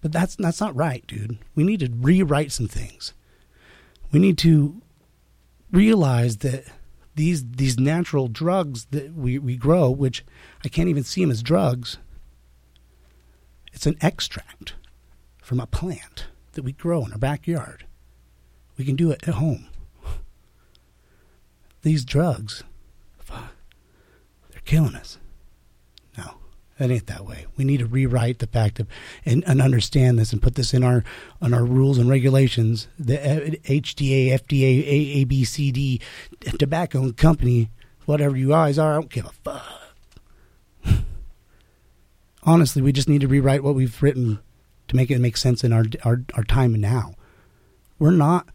But 0.00 0.12
that's 0.12 0.36
that's 0.36 0.60
not 0.60 0.74
right, 0.74 1.06
dude. 1.06 1.38
We 1.54 1.62
need 1.62 1.80
to 1.80 1.92
rewrite 1.92 2.52
some 2.52 2.68
things. 2.68 3.12
We 4.12 4.18
need 4.18 4.38
to 4.38 4.80
realize 5.70 6.38
that 6.38 6.64
these 7.16 7.44
these 7.44 7.78
natural 7.78 8.28
drugs 8.28 8.86
that 8.92 9.14
we, 9.14 9.38
we 9.38 9.56
grow, 9.56 9.90
which 9.90 10.24
I 10.64 10.68
can't 10.68 10.88
even 10.88 11.02
see 11.02 11.22
them 11.22 11.30
as 11.30 11.42
drugs. 11.42 11.98
It's 13.72 13.86
an 13.86 13.96
extract 14.00 14.74
from 15.42 15.58
a 15.58 15.66
plant 15.66 16.28
that 16.52 16.62
we 16.62 16.72
grow 16.72 17.04
in 17.04 17.12
our 17.12 17.18
backyard. 17.18 17.84
We 18.78 18.84
can 18.84 18.96
do 18.96 19.10
it 19.10 19.26
at 19.26 19.34
home. 19.34 19.66
These 21.82 22.04
drugs, 22.04 22.62
fuck, 23.18 23.52
they're 24.50 24.60
killing 24.64 24.94
us. 24.94 25.18
That 26.78 26.90
ain't 26.90 27.06
that 27.06 27.24
way. 27.24 27.46
We 27.56 27.64
need 27.64 27.78
to 27.78 27.86
rewrite 27.86 28.38
the 28.38 28.46
fact 28.46 28.78
of 28.80 28.86
and, 29.24 29.42
and 29.46 29.62
understand 29.62 30.18
this 30.18 30.32
and 30.32 30.42
put 30.42 30.56
this 30.56 30.74
in 30.74 30.84
our 30.84 31.04
on 31.40 31.54
our 31.54 31.64
rules 31.64 31.96
and 31.96 32.08
regulations. 32.08 32.86
The 32.98 33.18
uh, 33.18 33.50
HDA, 33.64 34.28
FDA, 34.28 34.84
A, 34.86 35.20
A 35.20 35.24
B 35.24 35.44
C 35.44 35.72
D, 35.72 36.00
tobacco 36.58 37.12
company, 37.12 37.70
whatever 38.04 38.36
you 38.36 38.48
guys 38.48 38.78
are, 38.78 38.92
I 38.92 38.94
don't 38.96 39.10
give 39.10 39.24
a 39.24 39.30
fuck. 39.30 39.64
Honestly, 42.42 42.82
we 42.82 42.92
just 42.92 43.08
need 43.08 43.22
to 43.22 43.28
rewrite 43.28 43.62
what 43.62 43.74
we've 43.74 44.02
written 44.02 44.40
to 44.88 44.96
make 44.96 45.10
it 45.10 45.18
make 45.18 45.38
sense 45.38 45.64
in 45.64 45.72
our 45.72 45.84
our, 46.04 46.22
our 46.34 46.44
time 46.44 46.74
now. 46.74 47.14
We're 47.98 48.10
not 48.10 48.48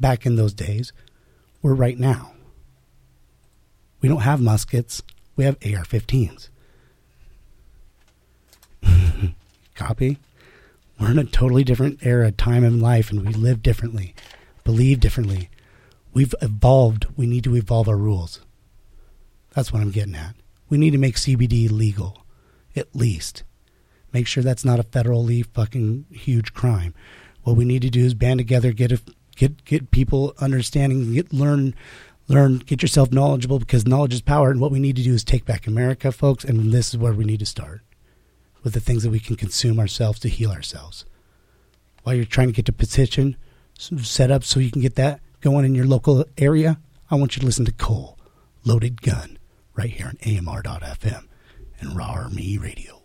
back 0.00 0.24
in 0.24 0.36
those 0.36 0.54
days. 0.54 0.94
We're 1.60 1.74
right 1.74 1.98
now. 1.98 2.32
We 4.00 4.08
don't 4.08 4.20
have 4.20 4.40
muskets. 4.40 5.02
We 5.36 5.44
have 5.44 5.56
AR-15s. 5.56 6.48
Copy? 9.74 10.18
We're 11.00 11.12
in 11.12 11.18
a 11.18 11.24
totally 11.24 11.62
different 11.62 12.00
era, 12.02 12.32
time 12.32 12.64
in 12.64 12.80
life, 12.80 13.10
and 13.10 13.24
we 13.24 13.32
live 13.32 13.62
differently, 13.62 14.14
believe 14.64 14.98
differently. 14.98 15.48
We've 16.12 16.34
evolved. 16.42 17.06
We 17.16 17.26
need 17.26 17.44
to 17.44 17.54
evolve 17.54 17.88
our 17.88 17.96
rules. 17.96 18.40
That's 19.54 19.72
what 19.72 19.80
I'm 19.80 19.92
getting 19.92 20.16
at. 20.16 20.34
We 20.68 20.78
need 20.78 20.90
to 20.90 20.98
make 20.98 21.14
CBD 21.14 21.70
legal, 21.70 22.24
at 22.74 22.94
least. 22.94 23.44
Make 24.12 24.26
sure 24.26 24.42
that's 24.42 24.64
not 24.64 24.80
a 24.80 24.84
federally 24.84 25.46
fucking 25.46 26.06
huge 26.10 26.52
crime. 26.52 26.94
What 27.44 27.56
we 27.56 27.64
need 27.64 27.82
to 27.82 27.90
do 27.90 28.04
is 28.04 28.14
band 28.14 28.38
together, 28.38 28.72
get 28.72 28.92
a, 28.92 29.00
get 29.36 29.64
get 29.64 29.90
people 29.90 30.34
understanding, 30.40 31.14
get 31.14 31.32
learn 31.32 31.74
learn, 32.26 32.58
get 32.58 32.82
yourself 32.82 33.12
knowledgeable 33.12 33.58
because 33.58 33.86
knowledge 33.86 34.14
is 34.14 34.20
power. 34.20 34.50
And 34.50 34.60
what 34.60 34.70
we 34.70 34.80
need 34.80 34.96
to 34.96 35.02
do 35.02 35.14
is 35.14 35.24
take 35.24 35.44
back 35.44 35.66
America, 35.66 36.12
folks. 36.12 36.44
And 36.44 36.72
this 36.72 36.88
is 36.88 36.98
where 36.98 37.12
we 37.12 37.24
need 37.24 37.40
to 37.40 37.46
start 37.46 37.82
with 38.62 38.74
the 38.74 38.80
things 38.80 39.02
that 39.02 39.10
we 39.10 39.20
can 39.20 39.36
consume 39.36 39.78
ourselves 39.78 40.18
to 40.20 40.28
heal 40.28 40.50
ourselves. 40.50 41.04
While 42.02 42.14
you're 42.14 42.24
trying 42.24 42.48
to 42.48 42.54
get 42.54 42.66
the 42.66 42.72
petition 42.72 43.36
set 43.78 44.30
up 44.30 44.44
so 44.44 44.60
you 44.60 44.70
can 44.70 44.82
get 44.82 44.96
that 44.96 45.20
going 45.40 45.64
in 45.64 45.74
your 45.74 45.86
local 45.86 46.24
area, 46.36 46.78
I 47.10 47.14
want 47.14 47.36
you 47.36 47.40
to 47.40 47.46
listen 47.46 47.64
to 47.64 47.72
Cole, 47.72 48.18
Loaded 48.64 49.02
Gun, 49.02 49.38
right 49.74 49.90
here 49.90 50.06
on 50.06 50.18
AMR.FM 50.26 51.26
and 51.80 51.96
Raw 51.96 52.10
Army 52.10 52.58
Radio. 52.58 53.02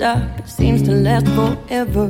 Stop 0.00 0.48
seems 0.48 0.80
to 0.80 0.92
last 0.92 1.26
forever. 1.38 2.08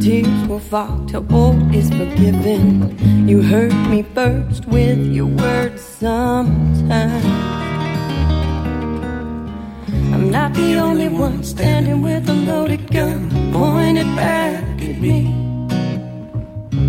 Tears 0.00 0.48
will 0.48 0.64
fall 0.72 1.04
till 1.06 1.26
all 1.30 1.58
is 1.74 1.90
forgiven. 1.90 3.28
You 3.28 3.42
hurt 3.42 3.74
me 3.90 4.02
first 4.14 4.64
with 4.64 4.98
your 5.16 5.26
words 5.26 5.82
sometimes. 5.82 7.26
I'm 10.14 10.30
not 10.30 10.54
the 10.54 10.76
only 10.76 11.10
one 11.10 11.44
standing 11.44 12.00
with 12.00 12.30
a 12.30 12.32
loaded 12.32 12.90
gun 12.90 13.28
pointed 13.52 14.10
back 14.16 14.64
at 14.88 14.98
me. 14.98 15.18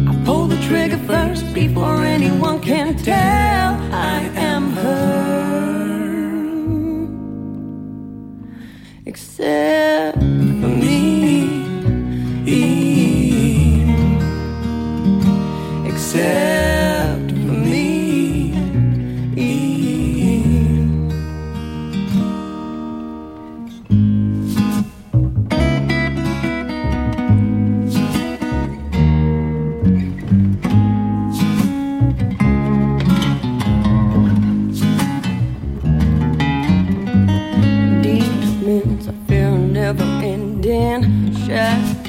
I 0.10 0.14
pull 0.24 0.48
the 0.48 0.60
trigger 0.68 1.02
first 1.06 1.54
before 1.54 2.06
anyone 2.06 2.62
can 2.62 2.96
tell 2.96 3.72
I 3.92 4.20
am 4.36 4.72
hurt. 4.72 5.50
Except 9.06 10.18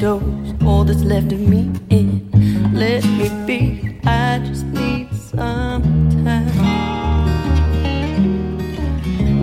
shadows. 0.01 0.55
All 0.64 0.84
that's 0.84 1.03
left 1.03 1.32
of 1.32 1.40
me 1.40 1.70
in. 1.90 2.30
Let 2.72 3.05
me 3.05 3.28
be. 3.46 4.01
I 4.05 4.38
just 4.38 4.64
need 4.64 5.12
some 5.14 5.82
time. 6.24 6.46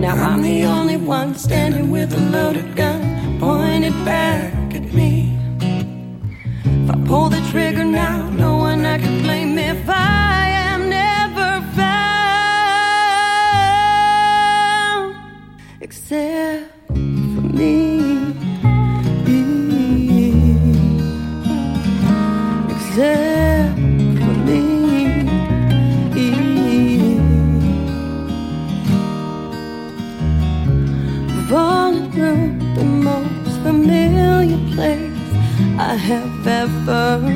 Now 0.00 0.14
I'm 0.14 0.42
the 0.42 0.64
only 0.64 0.96
one 0.96 1.34
standing 1.34 1.90
with 1.90 2.12
a 2.12 2.20
loaded 2.30 2.74
gun 2.76 3.38
pointed 3.38 3.92
back 4.04 4.47
have 36.88 37.27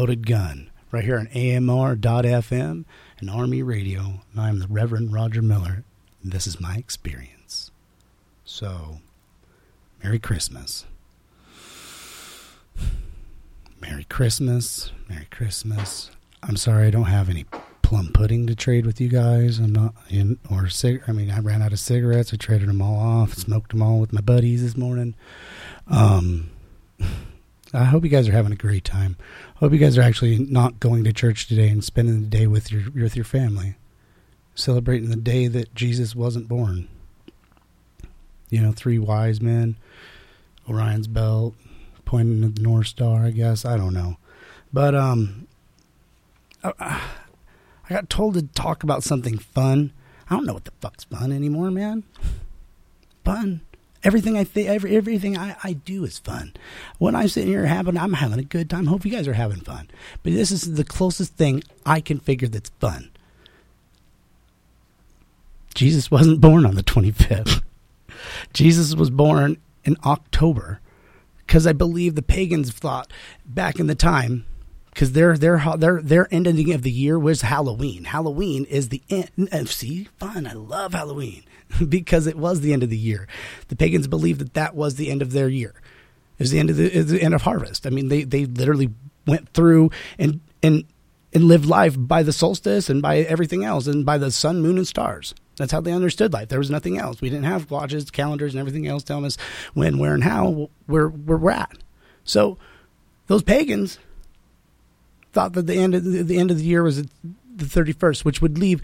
Loaded 0.00 0.26
Gun. 0.26 0.70
Right 0.90 1.04
here 1.04 1.18
on 1.18 1.26
AMR.FM 1.26 2.86
and 3.18 3.30
Army 3.30 3.62
Radio. 3.62 4.22
And 4.32 4.40
I'm 4.40 4.58
the 4.58 4.66
Reverend 4.66 5.12
Roger 5.12 5.42
Miller. 5.42 5.84
This 6.24 6.46
is 6.46 6.58
my 6.58 6.76
experience. 6.76 7.70
So, 8.42 9.00
Merry 10.02 10.18
Christmas. 10.18 10.86
Merry 13.78 14.04
Christmas. 14.04 14.90
Merry 15.06 15.26
Christmas. 15.30 16.10
I'm 16.42 16.56
sorry 16.56 16.86
I 16.86 16.90
don't 16.90 17.04
have 17.04 17.28
any 17.28 17.44
plum 17.82 18.08
pudding 18.14 18.46
to 18.46 18.54
trade 18.54 18.86
with 18.86 19.02
you 19.02 19.10
guys. 19.10 19.58
I'm 19.58 19.74
not 19.74 19.92
in, 20.08 20.38
or 20.50 20.70
cig- 20.70 21.02
I 21.08 21.12
mean, 21.12 21.30
I 21.30 21.40
ran 21.40 21.60
out 21.60 21.74
of 21.74 21.78
cigarettes. 21.78 22.32
I 22.32 22.38
traded 22.38 22.70
them 22.70 22.80
all 22.80 22.98
off, 22.98 23.34
smoked 23.34 23.72
them 23.72 23.82
all 23.82 24.00
with 24.00 24.14
my 24.14 24.22
buddies 24.22 24.62
this 24.62 24.78
morning. 24.78 25.14
Um, 25.88 26.48
I 27.72 27.84
hope 27.84 28.02
you 28.02 28.10
guys 28.10 28.28
are 28.28 28.32
having 28.32 28.52
a 28.52 28.56
great 28.56 28.84
time. 28.84 29.16
I 29.56 29.60
hope 29.60 29.72
you 29.72 29.78
guys 29.78 29.96
are 29.96 30.02
actually 30.02 30.38
not 30.38 30.80
going 30.80 31.04
to 31.04 31.12
church 31.12 31.46
today 31.46 31.68
and 31.68 31.84
spending 31.84 32.20
the 32.20 32.26
day 32.26 32.46
with 32.46 32.72
your 32.72 32.90
with 32.90 33.14
your 33.14 33.24
family, 33.24 33.76
celebrating 34.54 35.10
the 35.10 35.16
day 35.16 35.46
that 35.46 35.74
Jesus 35.74 36.16
wasn't 36.16 36.48
born. 36.48 36.88
You 38.48 38.60
know, 38.60 38.72
three 38.72 38.98
wise 38.98 39.40
men, 39.40 39.76
Orion's 40.68 41.06
belt, 41.06 41.54
pointing 42.04 42.42
at 42.42 42.56
the 42.56 42.62
North 42.62 42.88
Star. 42.88 43.24
I 43.24 43.30
guess 43.30 43.64
I 43.64 43.76
don't 43.76 43.94
know, 43.94 44.16
but 44.72 44.96
um, 44.96 45.46
I, 46.64 46.72
I 47.88 47.94
got 47.94 48.10
told 48.10 48.34
to 48.34 48.42
talk 48.42 48.82
about 48.82 49.04
something 49.04 49.38
fun. 49.38 49.92
I 50.28 50.34
don't 50.34 50.46
know 50.46 50.54
what 50.54 50.64
the 50.64 50.72
fuck's 50.80 51.04
fun 51.04 51.30
anymore, 51.30 51.70
man. 51.70 52.02
Fun. 53.24 53.60
Everything 54.02 54.36
I 54.36 54.44
think, 54.44 54.68
every, 54.68 54.96
everything 54.96 55.36
I, 55.36 55.56
I 55.62 55.74
do 55.74 56.04
is 56.04 56.18
fun. 56.18 56.54
When 56.98 57.14
I'm 57.14 57.28
sitting 57.28 57.50
here 57.50 57.66
having, 57.66 57.98
I'm 57.98 58.14
having 58.14 58.38
a 58.38 58.44
good 58.44 58.70
time. 58.70 58.86
Hope 58.86 59.04
you 59.04 59.10
guys 59.10 59.28
are 59.28 59.34
having 59.34 59.60
fun. 59.60 59.88
But 60.22 60.32
this 60.32 60.50
is 60.50 60.74
the 60.74 60.84
closest 60.84 61.34
thing 61.34 61.62
I 61.84 62.00
can 62.00 62.18
figure 62.18 62.48
that's 62.48 62.70
fun. 62.80 63.10
Jesus 65.74 66.10
wasn't 66.10 66.40
born 66.40 66.64
on 66.64 66.74
the 66.74 66.82
25th. 66.82 67.62
Jesus 68.52 68.94
was 68.94 69.10
born 69.10 69.58
in 69.84 69.96
October 70.04 70.80
because 71.38 71.66
I 71.66 71.72
believe 71.72 72.14
the 72.14 72.22
pagans 72.22 72.70
thought 72.70 73.12
back 73.44 73.78
in 73.78 73.86
the 73.86 73.94
time 73.94 74.46
because 75.00 75.12
their 75.12 75.34
their 75.38 75.58
their 75.78 76.02
their 76.02 76.28
ending 76.30 76.74
of 76.74 76.82
the 76.82 76.90
year 76.90 77.18
was 77.18 77.40
Halloween. 77.40 78.04
Halloween 78.04 78.66
is 78.66 78.90
the 78.90 79.00
end. 79.08 79.66
See, 79.70 80.08
fun. 80.18 80.46
I 80.46 80.52
love 80.52 80.92
Halloween 80.92 81.42
because 81.88 82.26
it 82.26 82.36
was 82.36 82.60
the 82.60 82.74
end 82.74 82.82
of 82.82 82.90
the 82.90 82.98
year. 82.98 83.26
The 83.68 83.76
pagans 83.76 84.08
believed 84.08 84.42
that 84.42 84.52
that 84.52 84.74
was 84.74 84.96
the 84.96 85.10
end 85.10 85.22
of 85.22 85.32
their 85.32 85.48
year. 85.48 85.72
It 86.38 86.42
was 86.42 86.50
the 86.50 86.58
end 86.58 86.68
of 86.68 86.76
the, 86.76 86.88
the 86.88 87.22
end 87.22 87.32
of 87.32 87.40
harvest. 87.40 87.86
I 87.86 87.90
mean, 87.90 88.08
they 88.08 88.24
they 88.24 88.44
literally 88.44 88.90
went 89.26 89.48
through 89.54 89.90
and 90.18 90.42
and 90.62 90.84
and 91.32 91.44
lived 91.44 91.64
life 91.64 91.94
by 91.96 92.22
the 92.22 92.32
solstice 92.32 92.90
and 92.90 93.00
by 93.00 93.20
everything 93.20 93.64
else 93.64 93.86
and 93.86 94.04
by 94.04 94.18
the 94.18 94.30
sun, 94.30 94.60
moon, 94.60 94.76
and 94.76 94.86
stars. 94.86 95.34
That's 95.56 95.72
how 95.72 95.80
they 95.80 95.92
understood 95.92 96.34
life. 96.34 96.48
There 96.50 96.58
was 96.58 96.68
nothing 96.68 96.98
else. 96.98 97.22
We 97.22 97.30
didn't 97.30 97.44
have 97.44 97.70
watches, 97.70 98.10
calendars, 98.10 98.52
and 98.52 98.60
everything 98.60 98.86
else 98.86 99.02
telling 99.02 99.24
us 99.24 99.38
when, 99.72 99.96
where, 99.96 100.12
and 100.12 100.24
how 100.24 100.68
we're, 100.86 101.08
where 101.08 101.38
we're 101.38 101.50
at. 101.52 101.78
So 102.24 102.58
those 103.28 103.42
pagans 103.42 103.98
thought 105.32 105.52
that 105.54 105.66
the 105.66 105.74
end 105.74 105.94
of 105.94 106.04
the, 106.04 106.22
the 106.22 106.38
end 106.38 106.50
of 106.50 106.58
the 106.58 106.64
year 106.64 106.82
was 106.82 107.02
the 107.02 107.08
31st, 107.64 108.24
which 108.24 108.42
would 108.42 108.58
leave, 108.58 108.82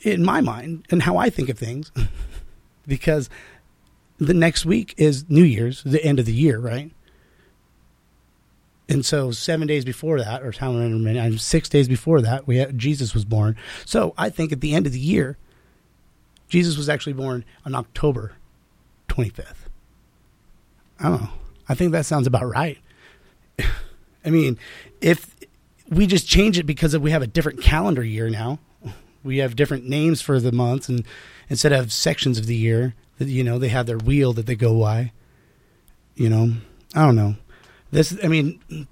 in 0.00 0.24
my 0.24 0.40
mind, 0.40 0.86
and 0.90 1.02
how 1.02 1.16
I 1.16 1.30
think 1.30 1.48
of 1.48 1.58
things, 1.58 1.92
because 2.86 3.28
the 4.18 4.34
next 4.34 4.64
week 4.64 4.94
is 4.96 5.28
New 5.28 5.44
Year's, 5.44 5.82
the 5.82 6.02
end 6.04 6.18
of 6.18 6.26
the 6.26 6.32
year, 6.32 6.58
right? 6.58 6.92
And 8.88 9.06
so 9.06 9.30
seven 9.30 9.66
days 9.66 9.84
before 9.84 10.18
that, 10.18 10.42
or 10.42 10.52
six 11.38 11.68
days 11.68 11.88
before 11.88 12.20
that, 12.20 12.46
we 12.46 12.58
had, 12.58 12.78
Jesus 12.78 13.14
was 13.14 13.24
born. 13.24 13.56
So 13.86 14.12
I 14.18 14.28
think 14.28 14.52
at 14.52 14.60
the 14.60 14.74
end 14.74 14.86
of 14.86 14.92
the 14.92 15.00
year, 15.00 15.38
Jesus 16.48 16.76
was 16.76 16.88
actually 16.88 17.14
born 17.14 17.44
on 17.64 17.74
October 17.74 18.32
25th. 19.08 19.54
I 21.00 21.08
don't 21.08 21.22
know. 21.22 21.30
I 21.68 21.74
think 21.74 21.92
that 21.92 22.06
sounds 22.06 22.26
about 22.26 22.46
right. 22.46 22.78
I 24.24 24.30
mean, 24.30 24.58
if 25.00 25.34
we 25.92 26.06
just 26.06 26.26
change 26.26 26.58
it 26.58 26.64
because 26.64 26.96
we 26.96 27.10
have 27.10 27.22
a 27.22 27.26
different 27.26 27.60
calendar 27.60 28.02
year 28.02 28.30
now, 28.30 28.58
we 29.22 29.38
have 29.38 29.54
different 29.54 29.86
names 29.86 30.20
for 30.20 30.40
the 30.40 30.52
months, 30.52 30.88
and 30.88 31.04
instead 31.48 31.72
of 31.72 31.92
sections 31.92 32.38
of 32.38 32.46
the 32.46 32.56
year, 32.56 32.94
you 33.18 33.44
know 33.44 33.58
they 33.58 33.68
have 33.68 33.86
their 33.86 33.98
wheel 33.98 34.32
that 34.32 34.46
they 34.46 34.56
go 34.56 34.80
by. 34.80 35.12
You 36.14 36.28
know, 36.28 36.54
I 36.94 37.04
don't 37.04 37.16
know. 37.16 37.36
This, 37.90 38.16
I 38.22 38.28
mean, 38.28 38.86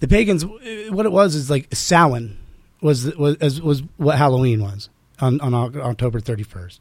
the 0.00 0.08
pagans. 0.08 0.44
What 0.44 1.06
it 1.06 1.12
was 1.12 1.34
is 1.34 1.50
like 1.50 1.68
Samhain 1.74 2.36
was 2.80 3.14
was 3.16 3.60
was 3.60 3.82
what 3.96 4.18
Halloween 4.18 4.62
was 4.62 4.90
on 5.20 5.40
on 5.40 5.54
October 5.54 6.20
thirty 6.20 6.42
first, 6.42 6.80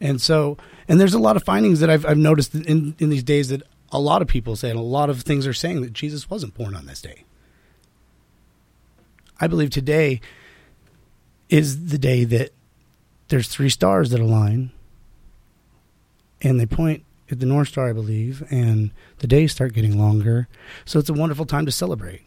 and 0.00 0.20
so 0.20 0.56
and 0.86 1.00
there's 1.00 1.14
a 1.14 1.18
lot 1.18 1.36
of 1.36 1.44
findings 1.44 1.80
that 1.80 1.90
I've 1.90 2.04
I've 2.06 2.18
noticed 2.18 2.54
in 2.54 2.94
in 2.98 3.10
these 3.10 3.22
days 3.22 3.48
that 3.48 3.62
a 3.90 3.98
lot 3.98 4.20
of 4.20 4.28
people 4.28 4.54
say 4.54 4.68
and 4.70 4.78
a 4.78 4.82
lot 4.82 5.08
of 5.08 5.22
things 5.22 5.46
are 5.46 5.54
saying 5.54 5.80
that 5.80 5.94
Jesus 5.94 6.28
wasn't 6.28 6.54
born 6.54 6.74
on 6.74 6.86
this 6.86 7.00
day. 7.00 7.24
I 9.40 9.46
believe 9.46 9.70
today 9.70 10.20
is 11.48 11.86
the 11.86 11.98
day 11.98 12.24
that 12.24 12.50
there's 13.28 13.48
three 13.48 13.68
stars 13.68 14.10
that 14.10 14.20
align 14.20 14.70
and 16.40 16.58
they 16.58 16.66
point 16.66 17.04
at 17.30 17.40
the 17.40 17.46
North 17.46 17.68
Star, 17.68 17.88
I 17.88 17.92
believe, 17.92 18.42
and 18.50 18.90
the 19.18 19.26
days 19.26 19.52
start 19.52 19.74
getting 19.74 19.98
longer. 19.98 20.48
So 20.84 20.98
it's 20.98 21.10
a 21.10 21.14
wonderful 21.14 21.46
time 21.46 21.66
to 21.66 21.72
celebrate. 21.72 22.22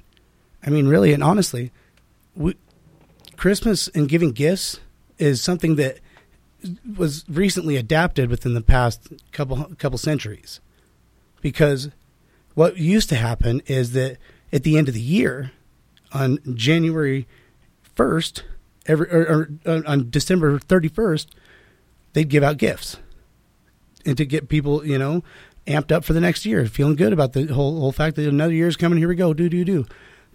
I 0.65 0.69
mean, 0.69 0.87
really 0.87 1.13
and 1.13 1.23
honestly, 1.23 1.71
we, 2.35 2.55
Christmas 3.35 3.87
and 3.89 4.07
giving 4.07 4.31
gifts 4.31 4.79
is 5.17 5.41
something 5.41 5.75
that 5.77 5.99
was 6.97 7.25
recently 7.27 7.77
adapted 7.77 8.29
within 8.29 8.53
the 8.53 8.61
past 8.61 9.11
couple 9.31 9.73
couple 9.79 9.97
centuries. 9.97 10.59
Because 11.41 11.89
what 12.53 12.77
used 12.77 13.09
to 13.09 13.15
happen 13.15 13.61
is 13.65 13.93
that 13.93 14.17
at 14.53 14.63
the 14.63 14.77
end 14.77 14.87
of 14.87 14.93
the 14.93 15.01
year, 15.01 15.51
on 16.13 16.39
January 16.53 17.27
first, 17.95 18.43
every 18.85 19.07
or, 19.09 19.21
or 19.21 19.49
uh, 19.65 19.81
on 19.85 20.09
December 20.09 20.59
thirty 20.59 20.87
first, 20.87 21.35
they'd 22.13 22.29
give 22.29 22.43
out 22.43 22.57
gifts, 22.57 22.97
and 24.05 24.17
to 24.17 24.25
get 24.25 24.49
people, 24.49 24.85
you 24.85 24.97
know, 24.97 25.23
amped 25.67 25.91
up 25.91 26.03
for 26.03 26.13
the 26.13 26.21
next 26.21 26.45
year, 26.45 26.65
feeling 26.65 26.95
good 26.95 27.13
about 27.13 27.33
the 27.33 27.47
whole 27.47 27.79
whole 27.79 27.91
fact 27.91 28.15
that 28.15 28.27
another 28.27 28.53
year 28.53 28.67
is 28.67 28.77
coming. 28.77 28.99
Here 28.99 29.07
we 29.07 29.15
go, 29.15 29.33
do 29.33 29.49
do 29.49 29.63
do. 29.63 29.85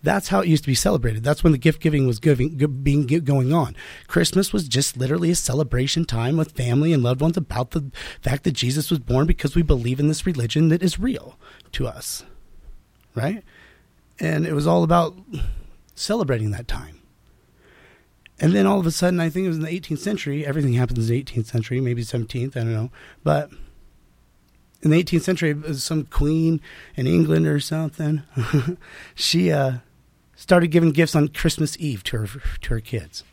That's 0.03 0.29
how 0.29 0.41
it 0.41 0.47
used 0.49 0.62
to 0.62 0.68
be 0.68 0.74
celebrated. 0.74 1.24
That's 1.24 1.43
when 1.43 1.53
the 1.53 1.59
gift 1.59 1.81
giving 1.81 2.07
was 2.07 2.20
giving, 2.20 2.57
being 2.83 3.07
going 3.07 3.53
on. 3.53 3.74
Christmas 4.07 4.53
was 4.53 4.68
just 4.68 4.97
literally 4.97 5.31
a 5.31 5.35
celebration 5.35 6.05
time 6.05 6.37
with 6.37 6.53
family 6.53 6.93
and 6.93 7.03
loved 7.03 7.20
ones 7.20 7.37
about 7.37 7.72
the 7.72 7.91
fact 8.20 8.45
that 8.45 8.53
Jesus 8.53 8.91
was 8.91 9.01
born 9.01 9.27
because 9.27 9.57
we 9.57 9.62
believe 9.62 9.99
in 9.99 10.07
this 10.07 10.27
religion 10.27 10.68
that 10.68 10.83
is 10.83 11.01
real 11.01 11.39
to 11.72 11.89
us, 11.89 12.24
right? 13.16 13.43
And 14.20 14.47
it 14.47 14.53
was 14.53 14.66
all 14.66 14.85
about 14.85 15.16
celebrating 15.97 16.53
that 16.53 16.68
time. 16.68 17.03
And 18.38 18.55
then 18.55 18.66
all 18.66 18.78
of 18.78 18.86
a 18.86 18.90
sudden, 18.90 19.18
I 19.18 19.30
think 19.30 19.47
it 19.47 19.49
was 19.49 19.57
in 19.57 19.64
the 19.64 19.80
18th 19.80 19.99
century. 19.99 20.47
Everything 20.47 20.74
happens 20.74 21.11
in 21.11 21.16
the 21.16 21.22
18th 21.22 21.47
century, 21.47 21.80
maybe 21.80 22.03
17th. 22.03 22.57
I 22.57 22.61
don't 22.61 22.72
know, 22.72 22.90
but 23.24 23.51
in 24.82 24.90
the 24.90 25.03
18th 25.03 25.22
century, 25.22 25.51
it 25.51 25.62
was 25.62 25.82
some 25.82 26.05
queen 26.05 26.61
in 26.94 27.07
England 27.07 27.47
or 27.47 27.59
something. 27.61 28.22
she 29.14 29.51
uh, 29.51 29.78
started 30.36 30.68
giving 30.68 30.90
gifts 30.90 31.16
on 31.16 31.28
Christmas 31.28 31.76
Eve 31.80 32.05
to 32.05 32.18
her 32.18 32.40
to 32.61 32.74
her 32.74 32.80
kids, 32.80 33.24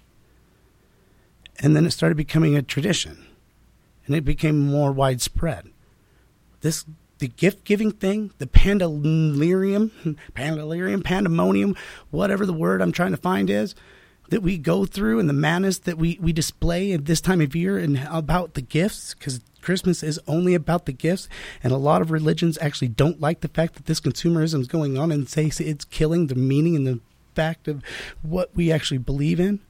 and 1.59 1.75
then 1.75 1.85
it 1.85 1.91
started 1.91 2.15
becoming 2.15 2.55
a 2.55 2.61
tradition, 2.61 3.27
and 4.05 4.15
it 4.15 4.23
became 4.23 4.57
more 4.57 4.93
widespread. 4.93 5.69
This 6.61 6.85
the 7.23 7.29
gift 7.29 7.63
giving 7.63 7.89
thing, 7.89 8.33
the 8.37 8.45
pandalirium, 8.45 9.91
pandalirium, 10.35 11.01
pandemonium, 11.01 11.73
whatever 12.11 12.45
the 12.45 12.51
word 12.51 12.81
I'm 12.81 12.91
trying 12.91 13.11
to 13.11 13.17
find 13.17 13.49
is, 13.49 13.75
that 14.27 14.41
we 14.41 14.57
go 14.57 14.83
through 14.83 15.19
and 15.19 15.29
the 15.29 15.33
madness 15.33 15.77
that 15.79 15.97
we, 15.97 16.19
we 16.21 16.33
display 16.33 16.91
at 16.91 17.05
this 17.05 17.21
time 17.21 17.39
of 17.39 17.55
year 17.55 17.77
and 17.77 18.05
about 18.11 18.55
the 18.55 18.61
gifts, 18.61 19.13
because 19.13 19.39
Christmas 19.61 20.03
is 20.03 20.19
only 20.27 20.53
about 20.53 20.85
the 20.85 20.91
gifts, 20.91 21.29
and 21.63 21.71
a 21.71 21.77
lot 21.77 22.01
of 22.01 22.11
religions 22.11 22.57
actually 22.59 22.89
don't 22.89 23.21
like 23.21 23.39
the 23.39 23.47
fact 23.47 23.75
that 23.75 23.85
this 23.85 24.01
consumerism 24.01 24.59
is 24.59 24.67
going 24.67 24.97
on 24.97 25.09
and 25.09 25.29
say 25.29 25.45
it's 25.45 25.85
killing 25.85 26.27
the 26.27 26.35
meaning 26.35 26.75
and 26.75 26.85
the 26.85 26.99
fact 27.35 27.69
of 27.69 27.81
what 28.21 28.53
we 28.53 28.69
actually 28.69 28.97
believe 28.97 29.39
in. 29.39 29.61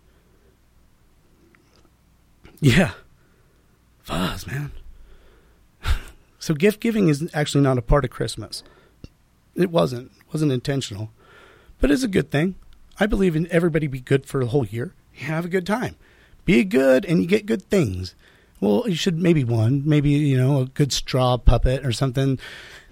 Yeah. 2.60 2.94
Fuzz, 4.02 4.48
man. 4.48 4.72
So 6.44 6.54
gift 6.54 6.82
giving 6.82 7.08
is 7.08 7.30
actually 7.34 7.64
not 7.64 7.78
a 7.78 7.82
part 7.82 8.04
of 8.04 8.12
Christmas. 8.12 8.64
It 9.56 9.72
wasn't. 9.72 10.12
It 10.12 10.34
wasn't 10.34 10.52
intentional. 10.52 11.10
But 11.80 11.90
it's 11.90 12.04
a 12.04 12.08
good 12.10 12.32
thing. 12.32 12.56
I 13.00 13.06
believe 13.06 13.38
in 13.38 13.48
everybody 13.50 13.88
be 13.88 14.02
good 14.02 14.26
for 14.26 14.42
a 14.42 14.48
whole 14.48 14.66
year. 14.66 14.94
Have 15.20 15.46
a 15.46 15.48
good 15.48 15.66
time. 15.66 15.96
Be 16.44 16.66
good 16.66 17.06
and 17.06 17.22
you 17.22 17.28
get 17.28 17.46
good 17.46 17.62
things. 17.62 18.14
Well, 18.60 18.84
you 18.88 18.96
should 18.96 19.18
maybe 19.18 19.46
one, 19.46 19.84
maybe, 19.86 20.10
you 20.10 20.36
know, 20.36 20.60
a 20.60 20.66
good 20.66 20.92
straw 20.92 21.38
puppet 21.38 21.86
or 21.86 21.94
something. 21.94 22.38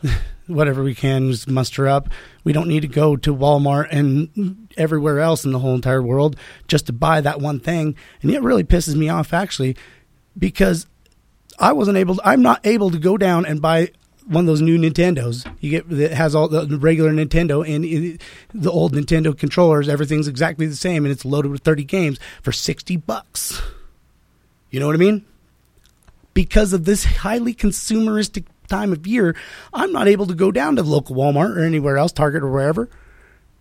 Whatever 0.47 0.82
we 0.82 0.95
can 0.95 1.32
just 1.32 1.49
muster 1.49 1.89
up. 1.89 2.08
We 2.45 2.54
don't 2.54 2.70
need 2.70 2.84
to 2.84 2.88
go 2.88 3.18
to 3.18 3.36
Walmart 3.36 3.89
and 3.91 4.70
everywhere 4.78 5.20
else 5.20 5.43
in 5.43 5.52
the 5.52 5.60
whole 5.60 5.76
entire 5.76 6.02
world 6.02 6.38
just 6.70 6.86
to 6.86 6.93
buy 6.93 7.20
that 7.20 7.41
one 7.41 7.60
thing. 7.60 7.97
And 8.22 8.32
it 8.32 8.41
really 8.41 8.64
pisses 8.64 8.95
me 8.95 9.10
off 9.10 9.34
actually 9.34 9.76
because 10.39 10.88
I 11.60 11.74
wasn't 11.74 11.97
able. 11.97 12.16
To, 12.16 12.22
I'm 12.28 12.41
not 12.41 12.66
able 12.66 12.91
to 12.91 12.99
go 12.99 13.18
down 13.18 13.45
and 13.45 13.62
buy 13.62 13.91
one 14.26 14.43
of 14.43 14.47
those 14.47 14.62
new 14.62 14.78
Nintendos. 14.78 15.52
You 15.60 15.72
get 15.72 15.89
that 15.89 16.12
has 16.12 16.36
all 16.36 16.47
the 16.47 16.78
regular 16.78 17.12
Nintendo 17.12 17.68
and 17.68 17.84
it, 17.86 18.22
the 18.54 18.72
old 18.72 18.93
Nintendo 18.93 19.38
controllers. 19.38 19.89
Everything's 19.89 20.28
exactly 20.28 20.66
the 20.66 20.76
same, 20.76 21.06
and 21.06 21.12
it's 21.12 21.26
loaded 21.26 21.52
with 21.52 21.62
30 21.62 21.84
games 21.84 22.20
for 22.41 22.52
60 22.52 22.97
bucks. 22.97 23.62
You 24.70 24.80
know 24.80 24.88
what 24.88 24.95
I 24.95 24.99
mean? 24.99 25.26
Because 26.34 26.72
of 26.72 26.86
this 26.86 27.04
highly 27.04 27.54
consumeristic 27.54 28.45
time 28.70 28.93
of 28.93 29.06
year, 29.06 29.36
I'm 29.74 29.91
not 29.91 30.08
able 30.08 30.28
to 30.28 30.34
go 30.34 30.52
down 30.52 30.78
to 30.78 30.84
the 30.84 30.89
local 30.89 31.16
Walmart 31.16 31.58
or 31.58 31.64
anywhere 31.64 31.97
else, 31.97 32.14
Target 32.14 32.41
or 32.41 32.49
wherever, 32.49 32.89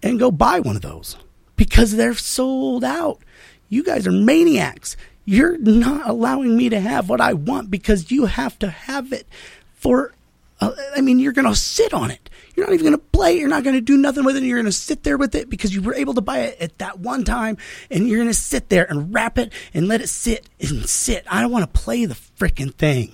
and 0.03 0.21
go 0.21 0.31
buy 0.31 0.61
one 0.61 0.77
of 0.77 0.83
those 0.83 1.17
because 1.57 1.97
they're 1.97 2.15
sold 2.15 2.85
out. 2.85 3.21
You 3.69 3.85
guys 3.85 4.07
are 4.07 4.13
maniacs 4.13 4.97
you're 5.25 5.59
not 5.59 6.09
allowing 6.09 6.57
me 6.57 6.69
to 6.69 6.81
have 6.81 7.09
what 7.09 7.21
I 7.21 7.35
want 7.35 7.71
because 7.71 8.11
you 8.11 8.27
have 8.27 8.59
to 8.61 8.69
have 8.69 9.13
it 9.13 9.27
for. 9.75 10.13
Uh, 10.61 10.73
I 10.95 11.01
mean, 11.01 11.19
you're 11.19 11.33
going 11.33 11.49
to 11.49 11.55
sit 11.55 11.95
on 11.95 12.11
it. 12.11 12.29
You're 12.55 12.67
not 12.67 12.75
even 12.75 12.87
going 12.87 12.99
to 12.99 13.07
play. 13.13 13.39
You're 13.39 13.49
not 13.49 13.65
going 13.65 13.77
to 13.77 13.81
do 13.81 13.97
nothing 13.97 14.25
with 14.25 14.37
it. 14.37 14.43
You're 14.43 14.59
going 14.59 14.67
to 14.67 14.73
sit 14.73 15.03
there 15.03 15.17
with 15.17 15.35
it 15.35 15.49
because 15.49 15.75
you 15.75 15.81
were 15.81 15.95
able 15.95 16.15
to 16.15 16.21
buy 16.21 16.41
it 16.41 16.61
at 16.61 16.77
that 16.79 16.99
one 16.99 17.25
time, 17.25 17.57
and 17.91 18.07
you're 18.07 18.19
going 18.19 18.29
to 18.29 18.35
sit 18.35 18.69
there 18.69 18.85
and 18.85 19.15
wrap 19.15 19.39
it 19.39 19.53
and 19.73 19.89
let 19.89 20.03
it 20.03 20.09
sit 20.09 20.49
and 20.61 20.87
sit. 20.87 21.25
I 21.31 21.41
don't 21.41 21.51
want 21.51 21.73
to 21.73 21.81
play 21.81 22.05
the 22.05 22.15
freaking 22.15 22.75
thing. 22.75 23.13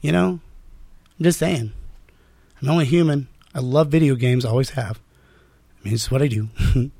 You 0.00 0.12
know, 0.12 0.40
I'm 1.18 1.24
just 1.24 1.38
saying. 1.38 1.72
I'm 2.62 2.68
only 2.68 2.86
human. 2.86 3.28
I 3.54 3.60
love 3.60 3.88
video 3.88 4.14
games. 4.14 4.44
I 4.44 4.50
always 4.50 4.70
have. 4.70 5.00
I 5.80 5.84
mean, 5.84 5.94
it's 5.94 6.10
what 6.10 6.22
I 6.22 6.28
do. 6.28 6.48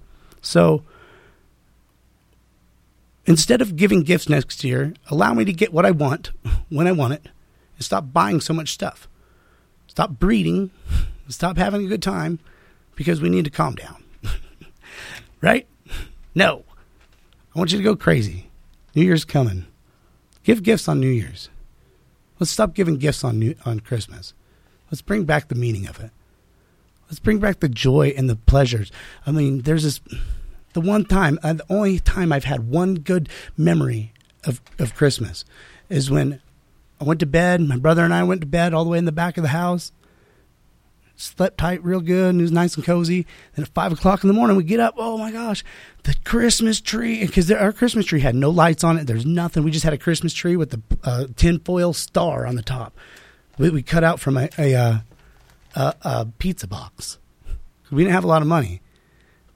so 0.43 0.83
Instead 3.29 3.61
of 3.61 3.77
giving 3.77 4.05
gifts 4.05 4.27
next 4.31 4.65
year, 4.65 4.95
allow 5.11 5.35
me 5.35 5.45
to 5.45 5.53
get 5.53 5.71
what 5.71 5.85
I 5.85 5.91
want 5.91 6.31
when 6.71 6.87
I 6.87 6.93
want 6.93 7.13
it 7.13 7.29
and 7.77 7.85
stop 7.85 8.11
buying 8.11 8.41
so 8.41 8.55
much 8.55 8.73
stuff. 8.73 9.07
Stop 9.87 10.13
breeding, 10.13 10.71
stop 11.29 11.59
having 11.59 11.85
a 11.85 11.89
good 11.89 12.03
time 12.03 12.39
because 12.97 13.21
we 13.21 13.29
need 13.29 13.45
to 13.45 13.51
calm 13.51 13.75
down. 13.75 14.03
right? 15.43 15.69
No. 16.35 16.65
I 17.55 17.59
want 17.59 17.71
you 17.71 17.77
to 17.77 17.85
go 17.85 17.97
crazy. 17.97 18.49
New 18.95 19.03
Year's 19.03 19.27
coming. 19.27 19.67
Give 20.43 20.63
gifts 20.63 20.89
on 20.89 20.99
New 20.99 21.11
Year's. 21.11 21.51
Let's 22.41 22.51
stop 22.51 22.73
giving 22.73 22.97
gifts 22.97 23.25
on 23.25 23.39
New, 23.39 23.55
on 23.67 23.81
Christmas. 23.81 24.33
Let's 24.91 25.03
bring 25.03 25.25
back 25.25 25.49
the 25.49 25.55
meaning 25.55 25.87
of 25.87 26.01
it. 26.01 26.13
Let's 27.09 27.21
bring 27.21 27.41
back 27.41 27.61
the 27.61 27.69
joy 27.69 28.15
and 28.17 28.31
the 28.31 28.37
pleasures. 28.37 28.91
I 29.27 29.33
mean, 29.33 29.63
there's 29.63 29.83
this 29.83 30.01
the 30.81 30.89
one 30.89 31.05
time, 31.05 31.39
uh, 31.43 31.55
the 31.55 31.67
only 31.69 31.99
time 31.99 32.33
I've 32.33 32.45
had 32.45 32.69
one 32.69 32.95
good 32.95 33.29
memory 33.57 34.13
of, 34.45 34.61
of 34.79 34.95
Christmas 34.95 35.45
is 35.89 36.11
when 36.11 36.41
I 37.01 37.05
went 37.05 37.21
to 37.21 37.27
bed. 37.27 37.61
My 37.61 37.77
brother 37.77 38.05
and 38.05 38.15
I 38.15 38.23
went 38.25 38.41
to 38.43 38.47
bed 38.47 38.75
all 38.75 38.85
the 38.85 38.91
way 38.91 38.99
in 38.99 39.05
the 39.05 39.13
back 39.13 39.37
of 39.37 39.43
the 39.43 39.49
house. 39.49 39.93
Slept 41.17 41.59
tight, 41.59 41.83
real 41.83 42.01
good, 42.01 42.31
and 42.31 42.41
it 42.41 42.43
was 42.43 42.53
nice 42.53 42.77
and 42.77 42.85
cozy. 42.85 43.27
Then 43.57 43.65
at 43.65 43.71
five 43.75 43.91
o'clock 43.91 44.23
in 44.23 44.29
the 44.29 44.35
morning, 44.35 44.57
we 44.57 44.63
get 44.63 44.79
up. 44.79 44.95
Oh 44.97 45.19
my 45.19 45.33
gosh, 45.33 45.65
the 46.05 46.15
Christmas 46.25 46.81
tree! 46.81 47.27
Because 47.27 47.51
our 47.51 47.73
Christmas 47.73 48.07
tree 48.07 48.21
had 48.21 48.37
no 48.37 48.51
lights 48.51 48.85
on 48.85 48.97
it. 48.97 49.09
There's 49.09 49.27
nothing. 49.27 49.65
We 49.65 49.73
just 49.73 49.83
had 49.83 49.93
a 49.93 49.99
Christmas 49.99 50.33
tree 50.33 50.55
with 50.55 50.71
the 50.71 50.81
uh, 51.03 51.27
tinfoil 51.35 51.93
star 51.93 52.47
on 52.47 52.55
the 52.55 52.63
top. 52.63 52.97
We, 53.59 53.71
we 53.71 53.83
cut 53.83 54.05
out 54.05 54.21
from 54.21 54.37
a, 54.37 54.49
a, 54.57 54.75
uh, 54.77 54.99
a, 55.75 55.95
a 56.03 56.27
pizza 56.39 56.69
box. 56.69 57.19
We 57.91 58.05
didn't 58.05 58.15
have 58.15 58.23
a 58.23 58.29
lot 58.29 58.43
of 58.43 58.47
money, 58.47 58.81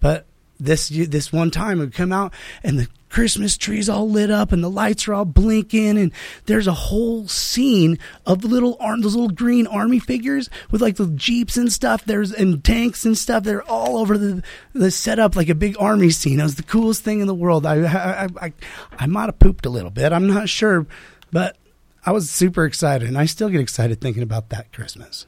but 0.00 0.26
this 0.64 0.88
this 0.88 1.32
one 1.32 1.50
time 1.50 1.78
it 1.78 1.84
would 1.84 1.94
come 1.94 2.12
out 2.12 2.32
and 2.62 2.78
the 2.78 2.88
Christmas 3.08 3.58
trees 3.58 3.90
all 3.90 4.08
lit 4.08 4.30
up 4.30 4.52
and 4.52 4.64
the 4.64 4.70
lights 4.70 5.06
are 5.06 5.12
all 5.12 5.26
blinking 5.26 5.98
and 5.98 6.12
there's 6.46 6.66
a 6.66 6.72
whole 6.72 7.28
scene 7.28 7.98
of 8.24 8.42
little 8.42 8.76
arm 8.80 9.02
those 9.02 9.14
little 9.14 9.28
green 9.28 9.66
army 9.66 9.98
figures 9.98 10.48
with 10.70 10.80
like 10.80 10.96
the 10.96 11.08
jeeps 11.08 11.56
and 11.56 11.70
stuff. 11.70 12.04
There's 12.04 12.32
and 12.32 12.64
tanks 12.64 13.04
and 13.04 13.16
stuff. 13.16 13.44
They're 13.44 13.68
all 13.70 13.98
over 13.98 14.16
the 14.16 14.42
the 14.72 14.90
setup 14.90 15.36
like 15.36 15.50
a 15.50 15.54
big 15.54 15.76
army 15.78 16.10
scene. 16.10 16.40
It 16.40 16.44
was 16.44 16.54
the 16.54 16.62
coolest 16.62 17.02
thing 17.02 17.20
in 17.20 17.26
the 17.26 17.34
world. 17.34 17.66
I 17.66 17.82
I 17.82 18.28
I, 18.40 18.52
I 18.98 19.06
might 19.06 19.26
have 19.26 19.38
pooped 19.38 19.66
a 19.66 19.70
little 19.70 19.90
bit. 19.90 20.12
I'm 20.12 20.26
not 20.26 20.48
sure 20.48 20.86
but 21.30 21.56
I 22.04 22.12
was 22.12 22.30
super 22.30 22.64
excited 22.64 23.08
and 23.08 23.18
I 23.18 23.26
still 23.26 23.48
get 23.48 23.60
excited 23.60 24.00
thinking 24.00 24.22
about 24.22 24.50
that 24.50 24.72
Christmas. 24.72 25.26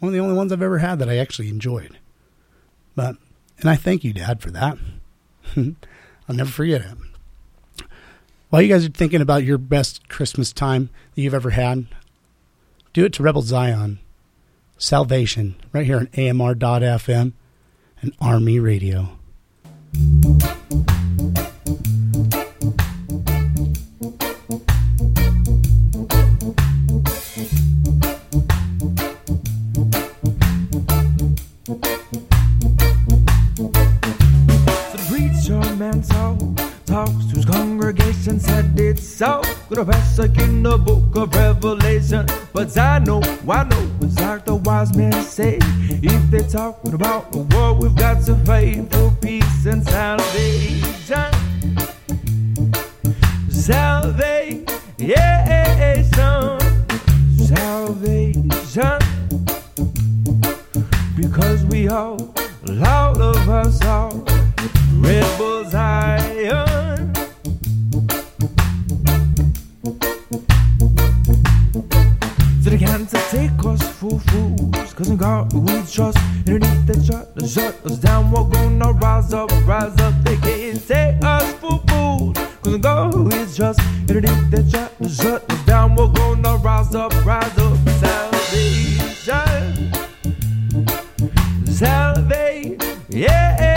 One 0.00 0.08
of 0.08 0.12
the 0.12 0.20
only 0.20 0.34
ones 0.34 0.52
I've 0.52 0.62
ever 0.62 0.78
had 0.78 0.98
that 0.98 1.08
I 1.08 1.16
actually 1.16 1.48
enjoyed. 1.48 1.98
But 2.94 3.16
and 3.60 3.70
I 3.70 3.76
thank 3.76 4.04
you, 4.04 4.12
Dad, 4.12 4.40
for 4.40 4.50
that. 4.50 4.78
I'll 5.56 6.34
never 6.34 6.50
forget 6.50 6.82
it. 6.82 7.86
While 8.50 8.62
you 8.62 8.68
guys 8.68 8.86
are 8.86 8.90
thinking 8.90 9.20
about 9.20 9.44
your 9.44 9.58
best 9.58 10.08
Christmas 10.08 10.52
time 10.52 10.90
that 11.14 11.22
you've 11.22 11.34
ever 11.34 11.50
had, 11.50 11.86
do 12.92 13.04
it 13.04 13.12
to 13.14 13.22
Rebel 13.22 13.42
Zion, 13.42 13.98
Salvation, 14.78 15.56
right 15.72 15.86
here 15.86 15.98
on 15.98 16.08
AMR.FM 16.16 17.32
and 18.00 18.14
Army 18.20 18.60
Radio. 18.60 19.18
It's 38.88 39.06
so 39.06 39.42
good 39.68 39.78
a 39.78 39.84
passage 39.84 40.36
in 40.38 40.62
the 40.62 40.76
book 40.76 41.16
of 41.16 41.34
Revelation. 41.34 42.26
But 42.52 42.76
I 42.76 42.98
know, 42.98 43.22
I 43.48 43.64
know, 43.64 43.90
it's 44.02 44.18
like 44.18 44.44
the 44.44 44.56
wise 44.56 44.94
men 44.96 45.12
say. 45.22 45.58
If 45.62 46.30
they're 46.30 46.42
talking 46.42 46.92
about 46.94 47.32
the 47.32 47.38
war, 47.38 47.72
we've 47.74 47.94
got 47.94 48.24
to 48.26 48.34
fight 48.44 48.92
for 48.92 49.10
peace 49.22 49.66
and 49.66 49.82
salvation. 49.84 51.30
Salvation, 53.48 54.66
salvation. 57.46 58.98
Because 61.16 61.64
we 61.66 61.88
all 61.88 62.34
all 62.84 63.22
of 63.22 63.48
us 63.48 63.82
are 63.84 64.12
rebel 65.00 65.64
Zion. 65.70 66.44
So 66.44 66.63
fools, 74.94 74.96
cause 74.96 75.10
in 75.10 75.16
God 75.16 75.52
we 75.52 75.82
trust. 75.90 76.18
Underneath 76.46 76.86
the 76.86 77.02
shut, 77.04 77.34
the 77.34 77.48
shut 77.48 77.74
us 77.86 77.98
down, 77.98 78.30
we're 78.30 78.44
gonna 78.44 78.92
rise 78.92 79.32
up, 79.32 79.50
rise 79.66 79.98
up. 80.00 80.14
They 80.24 80.36
can't 80.36 80.86
take 80.86 81.24
us 81.24 81.52
for 81.54 81.80
fools, 81.88 82.36
cause 82.62 82.74
in 82.74 82.80
God 82.80 83.14
we 83.14 83.30
trust. 83.30 83.80
Underneath 84.08 84.50
the 84.50 84.62
shut, 84.70 84.96
the 84.98 85.08
shut 85.08 85.50
us 85.50 85.66
down, 85.66 85.96
we're 85.96 86.08
gonna 86.08 86.56
rise 86.56 86.94
up, 86.94 87.12
rise 87.24 87.58
up. 87.58 87.78
Salvation, 88.00 89.08
salvation, 89.14 89.92
salvation. 91.66 93.73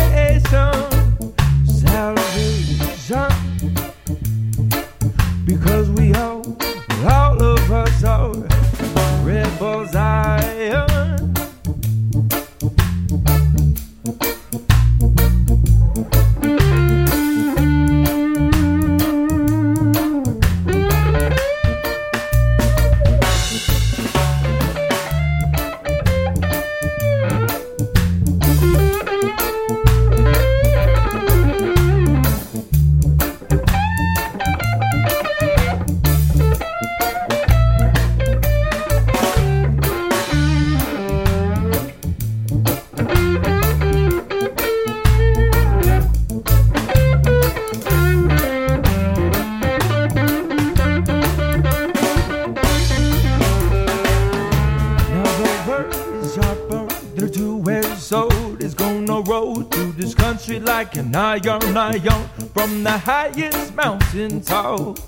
Highest 63.08 63.74
mountain 63.74 64.42
top. 64.42 65.00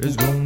It's 0.00 0.16
gonna 0.16 0.37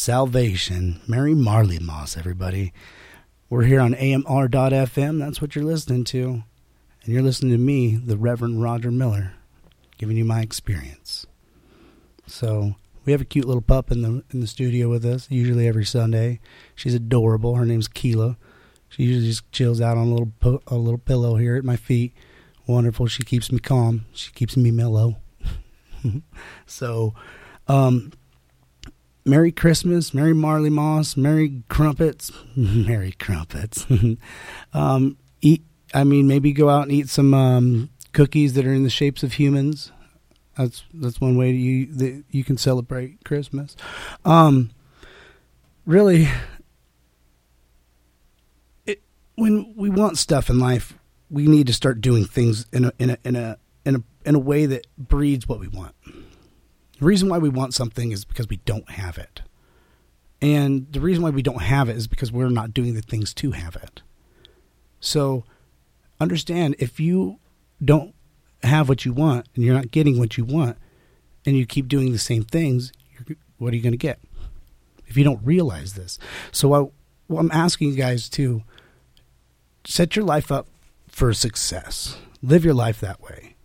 Salvation, 0.00 0.98
Mary 1.06 1.34
Marley 1.34 1.78
Moss, 1.78 2.16
everybody. 2.16 2.72
We're 3.50 3.64
here 3.64 3.80
on 3.80 3.94
AMR.FM. 3.94 5.18
That's 5.18 5.42
what 5.42 5.54
you're 5.54 5.62
listening 5.62 6.04
to. 6.04 6.42
And 7.04 7.12
you're 7.12 7.22
listening 7.22 7.52
to 7.52 7.58
me, 7.58 7.96
the 7.96 8.16
Reverend 8.16 8.62
Roger 8.62 8.90
Miller, 8.90 9.34
giving 9.98 10.16
you 10.16 10.24
my 10.24 10.40
experience. 10.40 11.26
So 12.26 12.76
we 13.04 13.12
have 13.12 13.20
a 13.20 13.26
cute 13.26 13.44
little 13.44 13.60
pup 13.60 13.92
in 13.92 14.00
the 14.00 14.24
in 14.30 14.40
the 14.40 14.46
studio 14.46 14.88
with 14.88 15.04
us, 15.04 15.26
usually 15.30 15.68
every 15.68 15.84
Sunday. 15.84 16.40
She's 16.74 16.94
adorable. 16.94 17.56
Her 17.56 17.66
name's 17.66 17.86
Keela. 17.86 18.38
She 18.88 19.02
usually 19.02 19.26
just 19.26 19.52
chills 19.52 19.82
out 19.82 19.98
on 19.98 20.06
a 20.06 20.10
little 20.10 20.32
pu- 20.40 20.62
a 20.66 20.76
little 20.76 20.96
pillow 20.96 21.36
here 21.36 21.56
at 21.56 21.64
my 21.64 21.76
feet. 21.76 22.14
Wonderful. 22.66 23.06
She 23.06 23.22
keeps 23.22 23.52
me 23.52 23.58
calm. 23.58 24.06
She 24.14 24.32
keeps 24.32 24.56
me 24.56 24.70
mellow. 24.70 25.16
so, 26.66 27.12
um, 27.68 28.12
Merry 29.24 29.52
Christmas, 29.52 30.14
Merry 30.14 30.34
Marley 30.34 30.70
Moss, 30.70 31.16
Merry 31.16 31.62
Crumpets, 31.68 32.30
Merry 32.56 33.12
Crumpets. 33.12 33.86
um, 34.72 35.16
eat. 35.40 35.62
I 35.92 36.04
mean, 36.04 36.28
maybe 36.28 36.52
go 36.52 36.68
out 36.68 36.84
and 36.84 36.92
eat 36.92 37.08
some 37.08 37.34
um, 37.34 37.90
cookies 38.12 38.54
that 38.54 38.64
are 38.64 38.72
in 38.72 38.84
the 38.84 38.90
shapes 38.90 39.22
of 39.22 39.34
humans. 39.34 39.90
That's 40.56 40.84
that's 40.94 41.20
one 41.20 41.36
way 41.36 41.50
you 41.52 41.86
that 41.86 42.24
you 42.30 42.44
can 42.44 42.56
celebrate 42.56 43.24
Christmas. 43.24 43.76
Um, 44.24 44.70
really, 45.86 46.28
it, 48.86 49.02
when 49.36 49.74
we 49.76 49.90
want 49.90 50.18
stuff 50.18 50.50
in 50.50 50.58
life, 50.58 50.98
we 51.30 51.46
need 51.46 51.66
to 51.68 51.72
start 51.72 52.00
doing 52.00 52.24
things 52.24 52.66
in 52.72 52.86
a 52.86 52.92
in 52.98 53.10
a 53.10 53.18
in 53.24 53.36
a 53.36 53.58
in 53.84 53.96
a 53.96 54.02
in 54.24 54.34
a 54.34 54.38
way 54.38 54.66
that 54.66 54.86
breeds 54.96 55.48
what 55.48 55.60
we 55.60 55.68
want. 55.68 55.94
The 57.00 57.06
reason 57.06 57.30
why 57.30 57.38
we 57.38 57.48
want 57.48 57.74
something 57.74 58.12
is 58.12 58.24
because 58.26 58.48
we 58.48 58.58
don't 58.58 58.88
have 58.90 59.16
it. 59.16 59.40
And 60.42 60.86
the 60.92 61.00
reason 61.00 61.22
why 61.22 61.30
we 61.30 61.42
don't 61.42 61.62
have 61.62 61.88
it 61.88 61.96
is 61.96 62.06
because 62.06 62.30
we're 62.30 62.50
not 62.50 62.74
doing 62.74 62.94
the 62.94 63.02
things 63.02 63.32
to 63.34 63.52
have 63.52 63.74
it. 63.76 64.02
So 65.00 65.44
understand 66.20 66.76
if 66.78 67.00
you 67.00 67.38
don't 67.82 68.14
have 68.62 68.88
what 68.88 69.06
you 69.06 69.14
want 69.14 69.46
and 69.54 69.64
you're 69.64 69.74
not 69.74 69.90
getting 69.90 70.18
what 70.18 70.36
you 70.36 70.44
want 70.44 70.76
and 71.46 71.56
you 71.56 71.64
keep 71.64 71.88
doing 71.88 72.12
the 72.12 72.18
same 72.18 72.42
things, 72.42 72.92
what 73.56 73.72
are 73.72 73.76
you 73.76 73.82
going 73.82 73.92
to 73.92 73.98
get? 73.98 74.20
If 75.06 75.16
you 75.16 75.24
don't 75.24 75.40
realize 75.42 75.94
this. 75.94 76.18
So 76.52 76.74
I, 76.74 76.80
well, 77.28 77.40
I'm 77.40 77.50
asking 77.50 77.88
you 77.88 77.96
guys 77.96 78.28
to 78.30 78.62
set 79.86 80.16
your 80.16 80.24
life 80.24 80.52
up 80.52 80.68
for 81.08 81.32
success. 81.32 82.18
Live 82.42 82.64
your 82.64 82.74
life 82.74 83.00
that 83.00 83.22
way. 83.22 83.56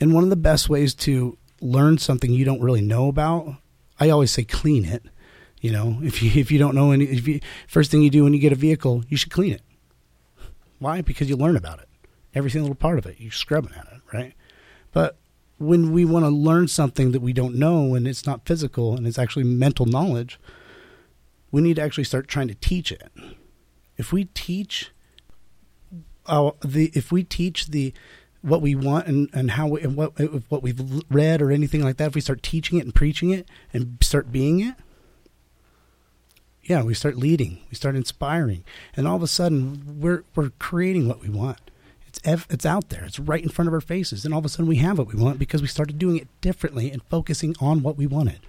And 0.00 0.12
one 0.12 0.24
of 0.24 0.30
the 0.30 0.36
best 0.36 0.68
ways 0.68 0.94
to 0.96 1.38
learn 1.62 1.98
something 1.98 2.32
you 2.32 2.44
don't 2.44 2.60
really 2.60 2.80
know 2.80 3.08
about, 3.08 3.56
I 3.98 4.10
always 4.10 4.30
say 4.30 4.44
clean 4.44 4.84
it. 4.84 5.04
You 5.60 5.72
know, 5.72 5.98
if 6.02 6.22
you 6.22 6.30
if 6.34 6.50
you 6.50 6.58
don't 6.58 6.74
know 6.74 6.92
any, 6.92 7.04
if 7.04 7.26
you 7.26 7.40
first 7.68 7.90
thing 7.90 8.02
you 8.02 8.10
do 8.10 8.24
when 8.24 8.34
you 8.34 8.40
get 8.40 8.52
a 8.52 8.56
vehicle, 8.56 9.04
you 9.08 9.16
should 9.16 9.32
clean 9.32 9.52
it. 9.52 9.62
Why? 10.78 11.00
Because 11.00 11.28
you 11.28 11.36
learn 11.36 11.56
about 11.56 11.78
it. 11.78 11.88
Every 12.34 12.50
single 12.50 12.68
little 12.68 12.80
part 12.80 12.98
of 12.98 13.06
it, 13.06 13.16
you're 13.18 13.30
scrubbing 13.30 13.72
at 13.76 13.86
it, 13.92 14.00
right? 14.12 14.34
But 14.92 15.18
when 15.58 15.92
we 15.92 16.04
want 16.04 16.24
to 16.24 16.30
learn 16.30 16.66
something 16.66 17.12
that 17.12 17.22
we 17.22 17.32
don't 17.32 17.54
know 17.54 17.94
and 17.94 18.08
it's 18.08 18.26
not 18.26 18.46
physical 18.46 18.96
and 18.96 19.06
it's 19.06 19.18
actually 19.18 19.44
mental 19.44 19.86
knowledge, 19.86 20.40
we 21.52 21.60
need 21.60 21.76
to 21.76 21.82
actually 21.82 22.04
start 22.04 22.26
trying 22.26 22.48
to 22.48 22.54
teach 22.54 22.90
it. 22.90 23.12
If 23.96 24.12
we 24.12 24.24
teach 24.24 24.90
our 26.26 26.54
the 26.64 26.90
if 26.94 27.12
we 27.12 27.22
teach 27.22 27.68
the 27.68 27.92
what 28.42 28.60
we 28.60 28.74
want 28.74 29.06
and, 29.06 29.30
and 29.32 29.52
how 29.52 29.68
we, 29.68 29.80
and 29.82 29.96
what 29.96 30.12
what 30.50 30.62
we've 30.62 31.02
read 31.08 31.40
or 31.40 31.50
anything 31.50 31.82
like 31.82 31.96
that, 31.96 32.08
if 32.08 32.14
we 32.14 32.20
start 32.20 32.42
teaching 32.42 32.78
it 32.78 32.84
and 32.84 32.94
preaching 32.94 33.30
it 33.30 33.48
and 33.72 33.98
start 34.00 34.30
being 34.30 34.60
it, 34.60 34.74
yeah, 36.62 36.82
we 36.82 36.94
start 36.94 37.16
leading, 37.16 37.60
we 37.70 37.76
start 37.76 37.96
inspiring, 37.96 38.64
and 38.96 39.08
all 39.08 39.16
of 39.16 39.22
a 39.22 39.28
sudden 39.28 40.00
we're 40.00 40.24
we're 40.34 40.50
creating 40.58 41.08
what 41.08 41.20
we 41.20 41.28
want. 41.28 41.58
It's 42.06 42.20
ev- 42.24 42.46
it's 42.50 42.66
out 42.66 42.90
there, 42.90 43.04
it's 43.04 43.18
right 43.18 43.42
in 43.42 43.48
front 43.48 43.68
of 43.68 43.74
our 43.74 43.80
faces, 43.80 44.24
and 44.24 44.34
all 44.34 44.40
of 44.40 44.44
a 44.44 44.48
sudden 44.48 44.66
we 44.66 44.76
have 44.76 44.98
what 44.98 45.08
we 45.08 45.20
want 45.20 45.38
because 45.38 45.62
we 45.62 45.68
started 45.68 45.98
doing 45.98 46.18
it 46.18 46.28
differently 46.40 46.90
and 46.90 47.02
focusing 47.04 47.54
on 47.60 47.82
what 47.82 47.96
we 47.96 48.06
wanted, 48.06 48.40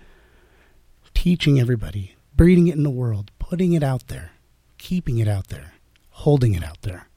teaching 1.14 1.60
everybody, 1.60 2.16
breeding 2.36 2.68
it 2.68 2.76
in 2.76 2.84
the 2.84 2.89
world, 2.89 3.32
putting 3.39 3.74
it 3.74 3.84
out 3.84 4.08
there, 4.08 4.32
keeping 4.78 5.18
it 5.18 5.28
out 5.28 5.48
there, 5.48 5.74
holding 6.10 6.54
it 6.54 6.64
out 6.64 6.82
there, 6.82 7.08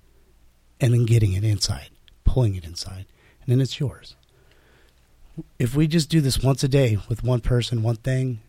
and 0.81 0.95
then 0.95 1.05
getting 1.05 1.33
it 1.33 1.45
inside, 1.45 1.91
pulling 2.37 2.55
it 2.55 2.65
inside, 2.67 3.07
and 3.41 3.49
then 3.49 3.63
it's 3.63 3.81
yours. 3.81 4.15
If 5.59 5.75
we 5.75 5.87
just 5.87 6.11
do 6.11 6.21
this 6.21 6.43
once 6.43 6.63
a 6.63 6.69
day 6.69 6.99
with 7.09 7.25
one 7.25 7.41
person, 7.41 7.83
one 7.83 7.97
thing, 7.97 8.41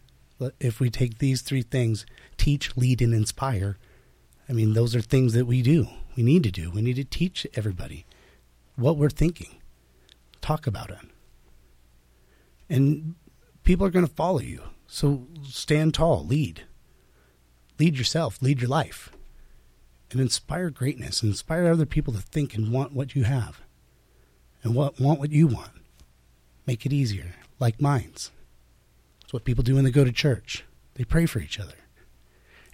if 0.60 0.82
we 0.82 0.90
take 0.90 1.20
these 1.20 1.42
three 1.42 1.62
things 1.62 2.06
teach, 2.36 2.76
lead, 2.76 3.02
and 3.02 3.14
inspire 3.14 3.78
I 4.50 4.54
mean, 4.54 4.74
those 4.74 4.96
are 4.96 5.02
things 5.02 5.34
that 5.34 5.46
we 5.46 5.62
do. 5.62 5.88
We 6.16 6.24
need 6.24 6.44
to 6.44 6.52
do. 6.52 6.72
We 6.72 6.82
need 6.82 6.96
to 6.96 7.04
teach 7.04 7.46
everybody 7.56 8.06
what 8.76 8.98
we're 8.98 9.10
thinking, 9.10 9.62
talk 10.42 10.68
about 10.68 10.90
it. 10.90 11.00
And 12.70 13.16
people 13.64 13.86
are 13.86 13.92
going 13.92 14.08
to 14.08 14.14
follow 14.14 14.40
you. 14.40 14.62
So 14.88 15.28
stand 15.44 15.94
tall, 15.94 16.26
lead. 16.26 16.64
Lead 17.80 17.98
yourself, 17.98 18.42
lead 18.42 18.62
your 18.62 18.70
life, 18.70 19.12
and 20.12 20.20
inspire 20.20 20.72
greatness, 20.72 21.22
inspire 21.22 21.68
other 21.68 21.86
people 21.86 22.14
to 22.14 22.22
think 22.22 22.56
and 22.56 22.72
want 22.72 22.94
what 22.94 23.16
you 23.16 23.24
have 23.24 23.62
and 24.64 24.76
what, 24.76 25.00
want 25.00 25.20
what 25.20 25.32
you 25.32 25.48
want. 25.48 25.72
Make 26.66 26.86
it 26.86 26.94
easier, 26.94 27.36
like 27.60 27.82
minds. 27.82 28.32
It's 29.24 29.34
what 29.34 29.46
people 29.46 29.64
do 29.64 29.76
when 29.76 29.84
they 29.84 29.92
go 29.92 30.04
to 30.04 30.12
church. 30.12 30.64
They 30.96 31.04
pray 31.04 31.26
for 31.26 31.40
each 31.40 31.60
other. 31.60 31.74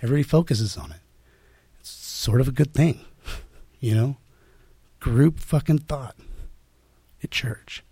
Everybody 0.02 0.24
focuses 0.24 0.78
on 0.78 0.92
it. 0.92 1.00
It's 1.80 1.90
sort 1.90 2.42
of 2.42 2.48
a 2.48 2.52
good 2.52 2.74
thing, 2.74 3.02
you 3.80 3.96
know? 3.96 4.18
Group 5.00 5.40
fucking 5.40 5.80
thought 5.80 6.16
at 7.24 7.32
church. 7.32 7.84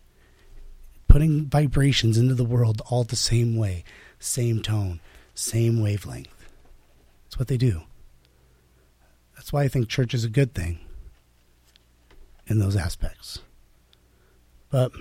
Putting 1.08 1.46
vibrations 1.46 2.18
into 2.18 2.36
the 2.36 2.46
world 2.46 2.82
all 2.90 3.04
the 3.04 3.16
same 3.16 3.58
way, 3.58 3.84
same 4.20 4.62
tone, 4.62 5.00
same 5.34 5.82
wavelength. 5.82 6.46
That's 7.26 7.40
what 7.40 7.48
they 7.48 7.58
do. 7.58 7.82
That's 9.36 9.52
why 9.52 9.64
I 9.64 9.68
think 9.68 9.90
church 9.90 10.14
is 10.14 10.24
a 10.24 10.30
good 10.30 10.54
thing 10.54 10.80
in 12.48 12.60
those 12.60 12.76
aspects. 12.76 13.40
But 14.72 14.92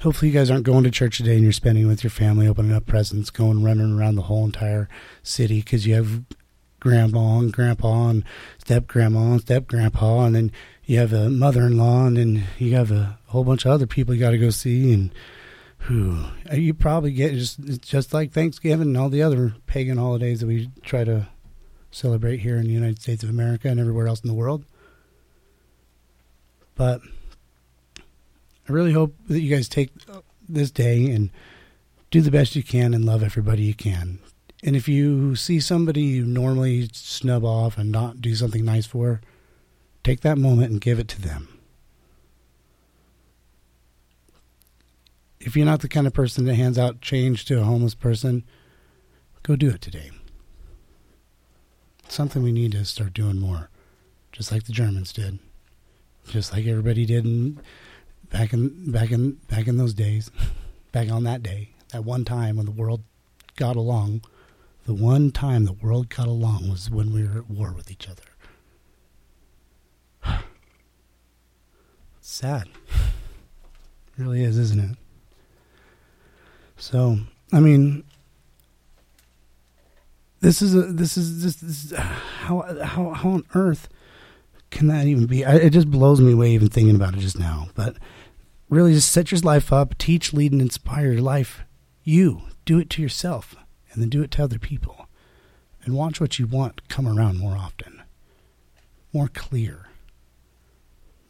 hopefully 0.00 0.30
you 0.30 0.38
guys 0.38 0.50
aren't 0.50 0.64
going 0.64 0.84
to 0.84 0.90
church 0.90 1.18
today 1.18 1.34
and 1.34 1.42
you're 1.42 1.52
spending 1.52 1.86
with 1.86 2.02
your 2.02 2.10
family, 2.10 2.48
opening 2.48 2.72
up 2.72 2.86
presents, 2.86 3.30
going 3.30 3.62
running 3.62 3.96
around 3.96 4.16
the 4.16 4.22
whole 4.22 4.44
entire 4.44 4.88
city 5.22 5.60
because 5.60 5.86
you 5.86 5.94
have 5.94 6.24
grandma 6.80 7.38
and 7.38 7.52
grandpa 7.52 8.08
and 8.08 8.24
step 8.58 8.86
grandma 8.86 9.32
and 9.32 9.40
step 9.40 9.66
grandpa, 9.66 10.24
and 10.24 10.34
then 10.34 10.52
you 10.84 10.98
have 10.98 11.12
a 11.14 11.30
mother 11.30 11.62
in 11.62 11.78
law, 11.78 12.04
and 12.04 12.16
then 12.18 12.44
you 12.58 12.74
have 12.74 12.90
a 12.90 13.18
whole 13.28 13.44
bunch 13.44 13.64
of 13.64 13.70
other 13.70 13.86
people 13.86 14.12
you 14.14 14.20
got 14.20 14.32
to 14.32 14.38
go 14.38 14.50
see, 14.50 14.92
and 14.92 15.10
you 16.52 16.74
probably 16.74 17.12
get 17.12 17.32
just 17.32 17.58
just 17.80 18.12
like 18.12 18.32
Thanksgiving 18.32 18.88
and 18.88 18.96
all 18.98 19.08
the 19.08 19.22
other 19.22 19.54
pagan 19.66 19.96
holidays 19.96 20.40
that 20.40 20.46
we 20.46 20.70
try 20.82 21.04
to 21.04 21.26
celebrate 21.90 22.40
here 22.40 22.56
in 22.56 22.64
the 22.64 22.72
United 22.72 23.00
States 23.00 23.22
of 23.22 23.30
America 23.30 23.68
and 23.68 23.80
everywhere 23.80 24.06
else 24.06 24.20
in 24.20 24.28
the 24.28 24.34
world. 24.34 24.64
But 26.74 27.00
I 28.68 28.72
really 28.72 28.92
hope 28.92 29.14
that 29.28 29.40
you 29.40 29.54
guys 29.54 29.68
take 29.68 29.90
this 30.48 30.70
day 30.70 31.10
and 31.10 31.30
do 32.10 32.20
the 32.20 32.30
best 32.30 32.56
you 32.56 32.62
can 32.62 32.94
and 32.94 33.04
love 33.04 33.22
everybody 33.22 33.62
you 33.62 33.74
can. 33.74 34.20
And 34.62 34.74
if 34.74 34.88
you 34.88 35.36
see 35.36 35.60
somebody 35.60 36.02
you 36.02 36.24
normally 36.24 36.88
snub 36.92 37.44
off 37.44 37.76
and 37.76 37.92
not 37.92 38.22
do 38.22 38.34
something 38.34 38.64
nice 38.64 38.86
for, 38.86 39.20
take 40.02 40.22
that 40.22 40.38
moment 40.38 40.70
and 40.70 40.80
give 40.80 40.98
it 40.98 41.08
to 41.08 41.20
them. 41.20 41.48
If 45.38 45.54
you're 45.54 45.66
not 45.66 45.80
the 45.80 45.88
kind 45.88 46.06
of 46.06 46.14
person 46.14 46.46
that 46.46 46.54
hands 46.54 46.78
out 46.78 47.02
change 47.02 47.44
to 47.46 47.60
a 47.60 47.64
homeless 47.64 47.94
person, 47.94 48.44
go 49.42 49.56
do 49.56 49.68
it 49.68 49.82
today. 49.82 50.10
It's 52.04 52.14
something 52.14 52.42
we 52.42 52.52
need 52.52 52.72
to 52.72 52.84
start 52.86 53.12
doing 53.12 53.38
more, 53.38 53.68
just 54.32 54.50
like 54.50 54.64
the 54.64 54.72
Germans 54.72 55.12
did, 55.12 55.38
just 56.28 56.54
like 56.54 56.66
everybody 56.66 57.04
did 57.04 57.26
in, 57.26 57.60
back 58.34 58.52
in 58.52 58.90
back 58.90 59.12
in 59.12 59.38
back 59.48 59.68
in 59.68 59.76
those 59.76 59.94
days, 59.94 60.30
back 60.90 61.08
on 61.08 61.22
that 61.22 61.42
day, 61.42 61.70
that 61.92 62.04
one 62.04 62.24
time 62.24 62.56
when 62.56 62.66
the 62.66 62.72
world 62.72 63.02
got 63.56 63.76
along. 63.76 64.22
The 64.86 64.92
one 64.92 65.30
time 65.30 65.64
the 65.64 65.72
world 65.72 66.10
got 66.10 66.26
along 66.26 66.68
was 66.68 66.90
when 66.90 67.10
we 67.10 67.26
were 67.26 67.38
at 67.38 67.48
war 67.48 67.72
with 67.72 67.90
each 67.90 68.06
other. 68.06 68.24
Sad. 72.20 72.68
It 74.18 74.22
really 74.22 74.42
is, 74.42 74.58
isn't 74.58 74.80
it? 74.80 74.98
So, 76.76 77.18
I 77.50 77.60
mean, 77.60 78.04
this 80.40 80.60
is 80.60 80.74
a 80.74 80.82
this 80.82 81.16
is 81.16 81.42
this, 81.42 81.56
this 81.56 81.84
is, 81.84 81.92
how 81.98 82.62
how 82.84 83.10
how 83.10 83.30
on 83.30 83.44
earth 83.54 83.88
can 84.70 84.88
that 84.88 85.06
even 85.06 85.26
be? 85.26 85.44
I, 85.44 85.54
it 85.54 85.70
just 85.70 85.90
blows 85.90 86.20
me 86.20 86.32
away 86.32 86.50
even 86.50 86.68
thinking 86.68 86.96
about 86.96 87.14
it 87.14 87.20
just 87.20 87.38
now. 87.38 87.68
But 87.74 87.96
really, 88.74 88.92
just 88.92 89.12
set 89.12 89.30
your 89.30 89.40
life 89.40 89.72
up, 89.72 89.96
teach, 89.98 90.32
lead, 90.32 90.52
and 90.52 90.60
inspire 90.60 91.12
your 91.12 91.22
life. 91.22 91.62
You 92.02 92.42
do 92.64 92.78
it 92.78 92.90
to 92.90 93.02
yourself, 93.02 93.54
and 93.92 94.02
then 94.02 94.10
do 94.10 94.22
it 94.22 94.30
to 94.32 94.44
other 94.44 94.58
people, 94.58 95.08
and 95.84 95.94
watch 95.94 96.20
what 96.20 96.38
you 96.38 96.46
want 96.46 96.88
come 96.88 97.06
around 97.06 97.38
more 97.38 97.56
often, 97.56 98.02
more 99.12 99.28
clear, 99.28 99.88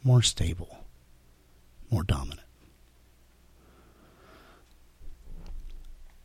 more 0.03 0.21
stable, 0.21 0.85
more 1.91 2.03
dominant. 2.03 2.41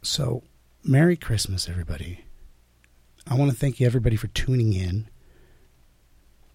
So, 0.03 0.43
Merry 0.83 1.17
Christmas, 1.17 1.69
everybody. 1.69 2.25
I 3.27 3.35
want 3.35 3.51
to 3.51 3.57
thank 3.57 3.79
you, 3.79 3.87
everybody, 3.87 4.17
for 4.17 4.29
tuning 4.29 4.73
in. 4.73 5.09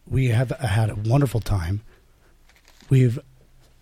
We 0.08 0.30
have 0.30 0.50
had 0.50 0.90
a 0.90 0.96
wonderful 0.96 1.40
time. 1.40 1.82
We've 2.90 3.20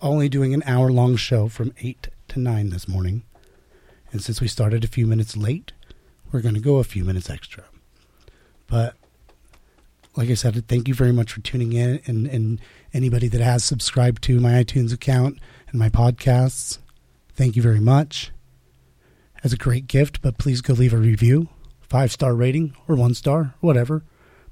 only 0.04 0.30
doing 0.30 0.54
an 0.54 0.64
hour 0.66 0.92
long 0.92 1.16
show 1.16 1.48
from 1.48 1.74
8 1.80 2.10
to 2.28 2.40
9 2.40 2.70
this 2.70 2.88
morning. 2.88 3.24
And 4.12 4.22
since 4.22 4.42
we 4.42 4.48
started 4.48 4.84
a 4.84 4.88
few 4.88 5.08
minutes 5.08 5.36
late, 5.36 5.72
we're 6.32 6.42
going 6.42 6.56
to 6.56 6.62
go 6.62 6.78
a 6.78 6.84
few 6.84 7.04
minutes 7.04 7.30
extra. 7.30 7.64
But 8.68 8.96
like 10.16 10.30
I 10.30 10.36
said, 10.36 10.68
thank 10.68 10.88
you 10.88 10.94
very 10.94 11.12
much 11.12 11.32
for 11.32 11.42
tuning 11.42 11.74
in 11.74 12.02
and, 12.06 12.28
and 12.28 12.62
anybody 12.94 13.28
that 13.30 13.42
has 13.42 13.64
subscribed 13.64 14.22
to 14.24 14.40
my 14.40 14.64
iTunes 14.64 14.94
account 14.94 15.40
and 15.70 15.80
my 15.80 15.90
podcasts. 15.90 16.78
Thank 17.34 17.56
you 17.56 17.62
very 17.62 17.80
much 17.80 18.32
as 19.44 19.54
a 19.54 19.58
great 19.58 19.88
gift, 19.88 20.22
but 20.22 20.38
please 20.38 20.62
go 20.62 20.74
leave 20.74 20.94
a 20.94 20.98
review, 20.98 21.50
five 21.82 22.12
star 22.12 22.36
rating 22.36 22.76
or 22.88 22.96
one 22.96 23.14
star, 23.14 23.56
whatever. 23.60 24.04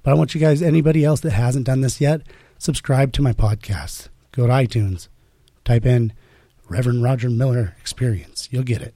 But 0.02 0.12
I 0.12 0.14
want 0.16 0.34
you 0.34 0.42
guys, 0.42 0.62
anybody 0.62 1.06
else 1.06 1.20
that 1.22 1.34
hasn't 1.34 1.68
done 1.68 1.82
this 1.82 2.02
yet, 2.02 2.22
subscribe 2.58 3.14
to 3.14 3.22
my 3.22 3.34
podcast. 3.34 4.10
Go 4.32 4.48
to 4.48 4.54
iTunes, 4.54 5.10
type 5.72 5.86
in 5.86 6.12
Reverend 6.68 7.02
Roger 7.02 7.30
Miller 7.30 7.78
Experience. 7.80 8.50
You'll 8.52 8.64
get 8.64 8.82
it. 8.82 8.94